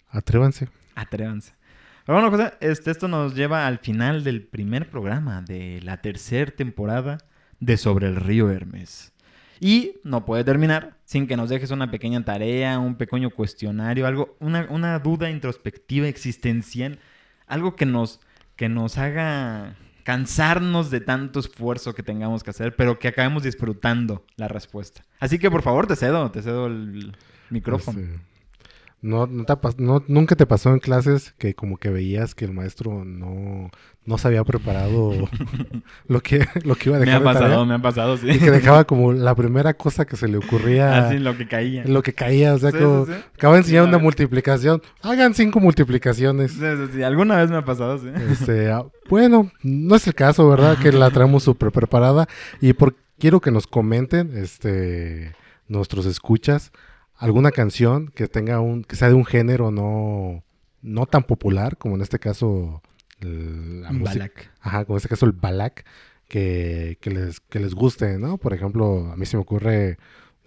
Atrévanse. 0.09 0.69
Atrévanse. 0.95 1.53
Pero 2.05 2.19
bueno, 2.19 2.29
José, 2.29 2.53
este, 2.61 2.91
esto 2.91 3.07
nos 3.07 3.33
lleva 3.33 3.65
al 3.65 3.79
final 3.79 4.23
del 4.23 4.43
primer 4.45 4.89
programa 4.89 5.41
de 5.41 5.81
la 5.81 6.01
tercera 6.01 6.51
temporada 6.51 7.17
de 7.59 7.77
Sobre 7.77 8.07
el 8.07 8.17
Río 8.17 8.51
Hermes. 8.51 9.11
Y 9.59 9.93
no 10.03 10.25
puede 10.25 10.43
terminar 10.43 10.97
sin 11.05 11.25
que 11.25 11.35
nos 11.35 11.49
dejes 11.49 11.71
una 11.71 11.89
pequeña 11.89 12.23
tarea, 12.23 12.77
un 12.77 12.95
pequeño 12.95 13.31
cuestionario, 13.31 14.05
algo, 14.05 14.37
una, 14.39 14.67
una 14.69 14.99
duda 14.99 15.31
introspectiva, 15.31 16.07
existencial, 16.07 16.99
algo 17.47 17.75
que 17.75 17.85
nos, 17.87 18.19
que 18.55 18.69
nos 18.69 18.97
haga 18.97 19.75
cansarnos 20.03 20.91
de 20.91 21.01
tanto 21.01 21.39
esfuerzo 21.39 21.95
que 21.95 22.03
tengamos 22.03 22.43
que 22.43 22.51
hacer, 22.51 22.75
pero 22.75 22.99
que 22.99 23.07
acabemos 23.07 23.43
disfrutando 23.43 24.23
la 24.35 24.47
respuesta. 24.47 25.03
Así 25.19 25.39
que 25.39 25.49
por 25.49 25.63
favor 25.63 25.87
te 25.87 25.95
cedo, 25.95 26.29
te 26.31 26.43
cedo 26.43 26.67
el 26.67 27.17
micrófono. 27.49 27.99
Este, 27.99 28.19
no, 29.05 29.27
no 29.27 29.43
te 29.45 29.53
ha 29.53 29.59
no- 29.77 30.03
nunca 30.07 30.35
te 30.35 30.45
pasó 30.45 30.71
en 30.73 30.79
clases 30.79 31.33
que 31.37 31.53
como 31.53 31.77
que 31.77 31.89
veías 31.89 32.33
que 32.35 32.45
el 32.45 32.51
maestro 32.53 33.05
no, 33.05 33.69
no 34.05 34.17
se 34.17 34.27
había 34.27 34.43
preparado 34.43 35.11
lo 36.07 36.19
que, 36.21 36.45
lo 36.63 36.75
que 36.75 36.89
iba 36.89 36.97
a 36.97 36.99
me 36.99 37.05
dejar 37.05 37.21
ha 37.21 37.25
de 37.27 37.33
tarea? 37.33 37.41
pasado, 37.49 37.65
me 37.65 37.73
ha 37.75 37.79
pasado, 37.79 38.17
sí. 38.17 38.29
y 38.29 38.39
que 38.39 38.51
dejaba 38.51 38.83
como 38.85 39.13
la 39.13 39.35
primera 39.35 39.73
cosa 39.75 40.05
que 40.05 40.15
se 40.17 40.27
le 40.27 40.37
ocurría 40.37 40.97
Así 41.07 41.19
lo 41.19 41.37
que 41.37 41.47
caía. 41.47 41.83
lo 41.85 42.01
que 42.03 42.13
caía, 42.13 42.53
o 42.53 42.57
sea, 42.57 42.71
Sí, 42.71 42.77
como 42.79 43.05
sí, 43.05 43.13
sí. 43.13 43.19
acaba 43.35 43.53
de 43.53 43.59
enseñar 43.61 43.83
una 43.83 43.97
multiplicación, 43.97 44.81
hagan 45.01 45.33
cinco 45.33 45.59
multiplicaciones. 45.59 46.51
Sí, 46.51 46.59
sí, 46.59 46.87
sí, 46.93 47.03
Alguna 47.03 47.37
vez 47.37 47.49
me 47.49 47.57
ha 47.57 47.65
pasado, 47.65 47.97
sí. 47.99 48.09
Este, 48.31 48.71
ah, 48.71 48.83
bueno, 49.09 49.51
no 49.63 49.95
es 49.95 50.07
el 50.07 50.15
caso, 50.15 50.49
¿verdad? 50.49 50.77
Que 50.79 50.91
la 50.91 51.09
traemos 51.11 51.43
súper 51.43 51.71
preparada. 51.71 52.27
Y 52.59 52.73
por, 52.73 52.95
quiero 53.19 53.39
que 53.39 53.51
nos 53.51 53.67
comenten, 53.67 54.35
este, 54.35 55.33
nuestros 55.67 56.05
escuchas, 56.05 56.71
alguna 57.17 57.51
canción 57.51 58.07
que 58.09 58.27
tenga 58.27 58.59
un, 58.59 58.83
que 58.83 58.95
sea 58.95 59.07
de 59.09 59.13
un 59.15 59.25
género 59.25 59.71
no, 59.71 60.43
no 60.81 61.05
tan 61.05 61.23
popular, 61.23 61.77
como 61.77 61.95
en 61.95 62.01
este 62.01 62.19
caso 62.19 62.81
el- 63.21 63.81
la 63.81 63.91
música. 63.91 64.11
Balak. 64.19 64.51
Ajá, 64.61 64.85
como 64.85 64.95
en 64.95 64.97
este 64.97 65.09
caso 65.09 65.25
el 65.25 65.31
balak, 65.31 65.85
que, 66.27 66.97
que 67.01 67.09
les, 67.11 67.39
que 67.39 67.59
les 67.59 67.73
guste, 67.75 68.17
¿no? 68.17 68.37
Por 68.37 68.53
ejemplo, 68.53 69.11
a 69.11 69.15
mí 69.15 69.25
se 69.25 69.37
me 69.37 69.41
ocurre 69.41 69.97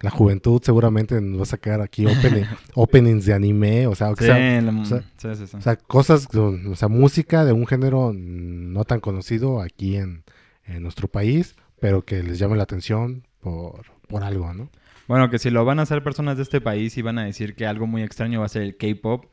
la 0.01 0.09
juventud 0.11 0.61
seguramente 0.63 1.19
nos 1.19 1.39
va 1.39 1.43
a 1.43 1.45
sacar 1.45 1.81
aquí 1.81 2.05
opening- 2.05 2.47
openings 2.75 3.25
de 3.25 3.33
anime, 3.33 3.85
o 3.87 3.95
sea, 3.95 4.11
o 4.11 4.15
Sí, 4.15 4.25
sea- 4.25 4.35
o 4.81 4.85
sea, 4.85 5.03
sí, 5.17 5.35
sí, 5.35 5.47
sí. 5.47 5.57
o 5.57 5.61
sea, 5.61 5.75
cosas, 5.75 6.27
o 6.33 6.75
sea, 6.75 6.87
música 6.87 7.43
de 7.43 7.51
un 7.51 7.67
género 7.67 8.13
no 8.13 8.85
tan 8.85 9.01
conocido 9.01 9.59
aquí 9.61 9.97
en, 9.97 10.23
en 10.65 10.83
nuestro 10.83 11.09
país, 11.09 11.55
pero 11.81 12.03
que 12.05 12.23
les 12.23 12.39
llame 12.39 12.55
la 12.55 12.63
atención 12.63 13.25
por, 13.41 13.81
por 14.07 14.23
algo, 14.23 14.53
¿no? 14.53 14.69
Bueno, 15.09 15.29
que 15.29 15.39
si 15.39 15.49
lo 15.49 15.65
van 15.65 15.79
a 15.79 15.81
hacer 15.81 16.03
personas 16.03 16.37
de 16.37 16.43
este 16.43 16.61
país 16.61 16.97
y 16.97 17.01
van 17.01 17.17
a 17.19 17.25
decir 17.25 17.55
que 17.55 17.65
algo 17.67 17.85
muy 17.87 18.03
extraño 18.03 18.39
va 18.39 18.45
a 18.45 18.49
ser 18.49 18.61
el 18.61 18.77
K-pop, 18.77 19.25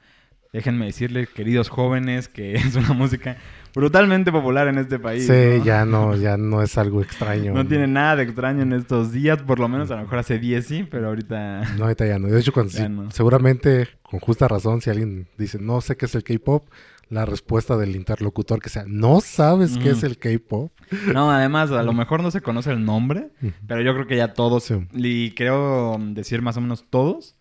déjenme 0.53 0.87
decirles, 0.87 1.29
queridos 1.29 1.69
jóvenes, 1.69 2.29
que 2.29 2.55
es 2.57 2.75
una 2.77 2.95
música 2.95 3.37
brutalmente 3.75 4.33
popular 4.33 4.69
en 4.69 4.79
este 4.79 4.99
país. 4.99 5.27
sí, 5.27 5.59
¿no? 5.59 5.65
ya 5.65 5.85
no, 5.85 6.17
ya 6.17 6.39
no 6.39 6.63
es 6.63 6.79
algo 6.79 7.03
extraño. 7.03 7.53
No 7.53 7.67
tiene 7.67 7.87
nada 7.87 8.17
de 8.17 8.23
extraño 8.23 8.63
en 8.63 8.73
estos 8.73 9.13
días, 9.13 9.43
por 9.43 9.59
lo 9.61 9.69
menos 9.69 9.91
a 9.91 9.97
lo 9.97 10.03
mejor 10.05 10.19
hace 10.21 10.39
10 10.39 10.67
sí, 10.67 10.89
pero 10.91 11.09
ahorita... 11.09 11.61
No, 11.77 11.85
ahorita 11.85 12.07
ya 12.07 12.19
no. 12.19 12.29
De 12.29 12.41
hecho, 12.41 12.53
cuando, 12.55 12.73
Ya 12.73 12.87
si- 12.87 12.89
no. 12.89 13.11
seguramente, 13.11 13.87
con 14.03 14.19
justa 14.19 14.49
razón, 14.49 14.81
si 14.81 14.89
alguien 14.89 15.29
dice, 15.37 15.59
no 15.61 15.83
sé 15.83 15.97
qué 15.99 16.07
es 16.07 16.15
el 16.15 16.25
K-pop, 16.25 16.67
la 17.09 17.25
respuesta 17.25 17.77
del 17.77 17.95
interlocutor 17.95 18.61
que 18.61 18.69
sea, 18.69 18.85
no 18.87 19.21
sabes 19.21 19.79
qué 19.79 19.91
es 19.91 20.03
el 20.03 20.19
K-pop. 20.19 20.73
No, 21.13 21.31
además, 21.31 21.71
a 21.71 21.83
lo 21.83 21.93
mejor 21.93 22.23
no 22.23 22.31
se 22.31 22.41
conoce 22.41 22.71
el 22.73 22.85
nombre, 22.85 23.29
pero 23.69 23.81
yo 23.83 23.95
creo 23.95 24.07
que 24.07 24.17
ya 24.17 24.35
todos, 24.35 24.65
Sí. 24.65 24.75
y 24.93 25.31
creo 25.33 25.97
decir 26.01 26.43
más 26.43 26.57
o 26.57 26.61
menos 26.61 26.85
todos, 26.91 27.37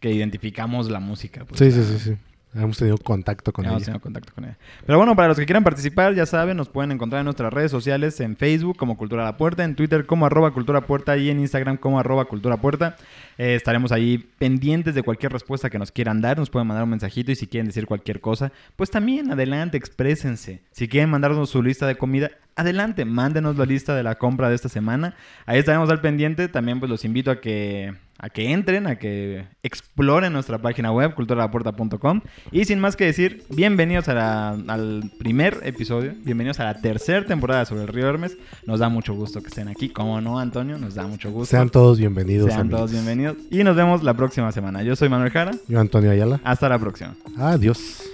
que 0.00 0.10
identificamos 0.12 0.90
la 0.90 1.00
música. 1.00 1.44
pues, 1.44 1.58
Sí, 1.58 1.70
sí, 1.70 1.82
sí, 1.84 1.98
sí. 1.98 2.16
Hemos 2.54 2.78
tenido 2.78 2.96
contacto 2.98 3.52
con 3.52 3.64
hemos 3.64 3.78
ella. 3.78 3.86
tenido 3.86 4.00
contacto 4.00 4.32
con 4.32 4.44
ella. 4.44 4.56
Pero 4.86 4.98
bueno, 4.98 5.16
para 5.16 5.28
los 5.28 5.38
que 5.38 5.44
quieran 5.44 5.64
participar, 5.64 6.14
ya 6.14 6.24
saben, 6.24 6.56
nos 6.56 6.68
pueden 6.68 6.92
encontrar 6.92 7.20
en 7.20 7.24
nuestras 7.24 7.52
redes 7.52 7.70
sociales, 7.70 8.20
en 8.20 8.36
Facebook 8.36 8.76
como 8.76 8.96
Cultura 8.96 9.24
la 9.24 9.36
Puerta, 9.36 9.64
en 9.64 9.74
Twitter 9.74 10.06
como 10.06 10.26
arroba 10.26 10.52
Cultura 10.52 10.82
Puerta 10.82 11.16
y 11.16 11.30
en 11.30 11.40
Instagram 11.40 11.76
como 11.76 11.98
arroba 11.98 12.26
Cultura 12.26 12.56
Puerta. 12.56 12.96
Eh, 13.38 13.54
estaremos 13.56 13.90
ahí 13.90 14.18
pendientes 14.38 14.94
de 14.94 15.02
cualquier 15.02 15.32
respuesta 15.32 15.68
que 15.68 15.78
nos 15.78 15.90
quieran 15.90 16.20
dar, 16.20 16.38
nos 16.38 16.50
pueden 16.50 16.68
mandar 16.68 16.84
un 16.84 16.90
mensajito 16.90 17.32
y 17.32 17.34
si 17.34 17.46
quieren 17.48 17.66
decir 17.66 17.86
cualquier 17.86 18.20
cosa, 18.20 18.52
pues 18.76 18.90
también 18.90 19.32
adelante, 19.32 19.76
exprésense. 19.76 20.62
Si 20.70 20.88
quieren 20.88 21.10
mandarnos 21.10 21.50
su 21.50 21.62
lista 21.62 21.86
de 21.86 21.96
comida, 21.96 22.30
adelante, 22.56 23.04
mándenos 23.04 23.56
la 23.56 23.66
lista 23.66 23.94
de 23.94 24.02
la 24.02 24.16
compra 24.16 24.48
de 24.48 24.54
esta 24.54 24.68
semana. 24.68 25.16
Ahí 25.46 25.58
estaremos 25.58 25.90
al 25.90 26.00
pendiente. 26.00 26.48
También 26.48 26.78
pues 26.78 26.90
los 26.90 27.04
invito 27.04 27.30
a 27.30 27.40
que 27.40 27.94
a 28.24 28.30
que 28.30 28.50
entren, 28.52 28.86
a 28.86 28.96
que 28.96 29.44
exploren 29.62 30.32
nuestra 30.32 30.56
página 30.56 30.90
web, 30.90 31.14
culturalapuerta.com. 31.14 32.22
Y 32.52 32.64
sin 32.64 32.78
más 32.80 32.96
que 32.96 33.04
decir, 33.04 33.44
bienvenidos 33.50 34.08
a 34.08 34.14
la- 34.14 34.50
al 34.68 35.10
primer 35.18 35.60
episodio, 35.62 36.14
bienvenidos 36.24 36.58
a 36.58 36.64
la 36.64 36.80
tercera 36.80 37.26
temporada 37.26 37.66
sobre 37.66 37.82
el 37.82 37.88
río 37.88 38.08
Hermes. 38.08 38.38
Nos 38.66 38.80
da 38.80 38.88
mucho 38.88 39.12
gusto 39.14 39.42
que 39.42 39.48
estén 39.48 39.68
aquí, 39.68 39.90
como 39.90 40.22
no, 40.22 40.38
Antonio, 40.38 40.78
nos 40.78 40.94
da 40.94 41.06
mucho 41.06 41.30
gusto. 41.30 41.50
Sean 41.54 41.68
todos 41.68 41.98
bienvenidos. 41.98 42.46
Sean 42.48 42.60
amigos. 42.62 42.78
todos 42.78 42.92
bienvenidos. 42.92 43.36
Y 43.50 43.62
nos 43.62 43.76
vemos 43.76 44.02
la 44.02 44.14
próxima 44.14 44.50
semana. 44.52 44.82
Yo 44.82 44.96
soy 44.96 45.10
Manuel 45.10 45.30
Jara. 45.30 45.50
Yo, 45.68 45.78
Antonio 45.78 46.10
Ayala. 46.10 46.40
Hasta 46.44 46.66
la 46.70 46.78
próxima. 46.78 47.14
Adiós. 47.36 48.04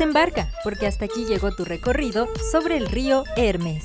Desembarca, 0.00 0.48
porque 0.64 0.86
hasta 0.86 1.04
aquí 1.04 1.26
llegó 1.26 1.54
tu 1.54 1.66
recorrido 1.66 2.26
sobre 2.50 2.78
el 2.78 2.86
río 2.86 3.24
Hermes. 3.36 3.84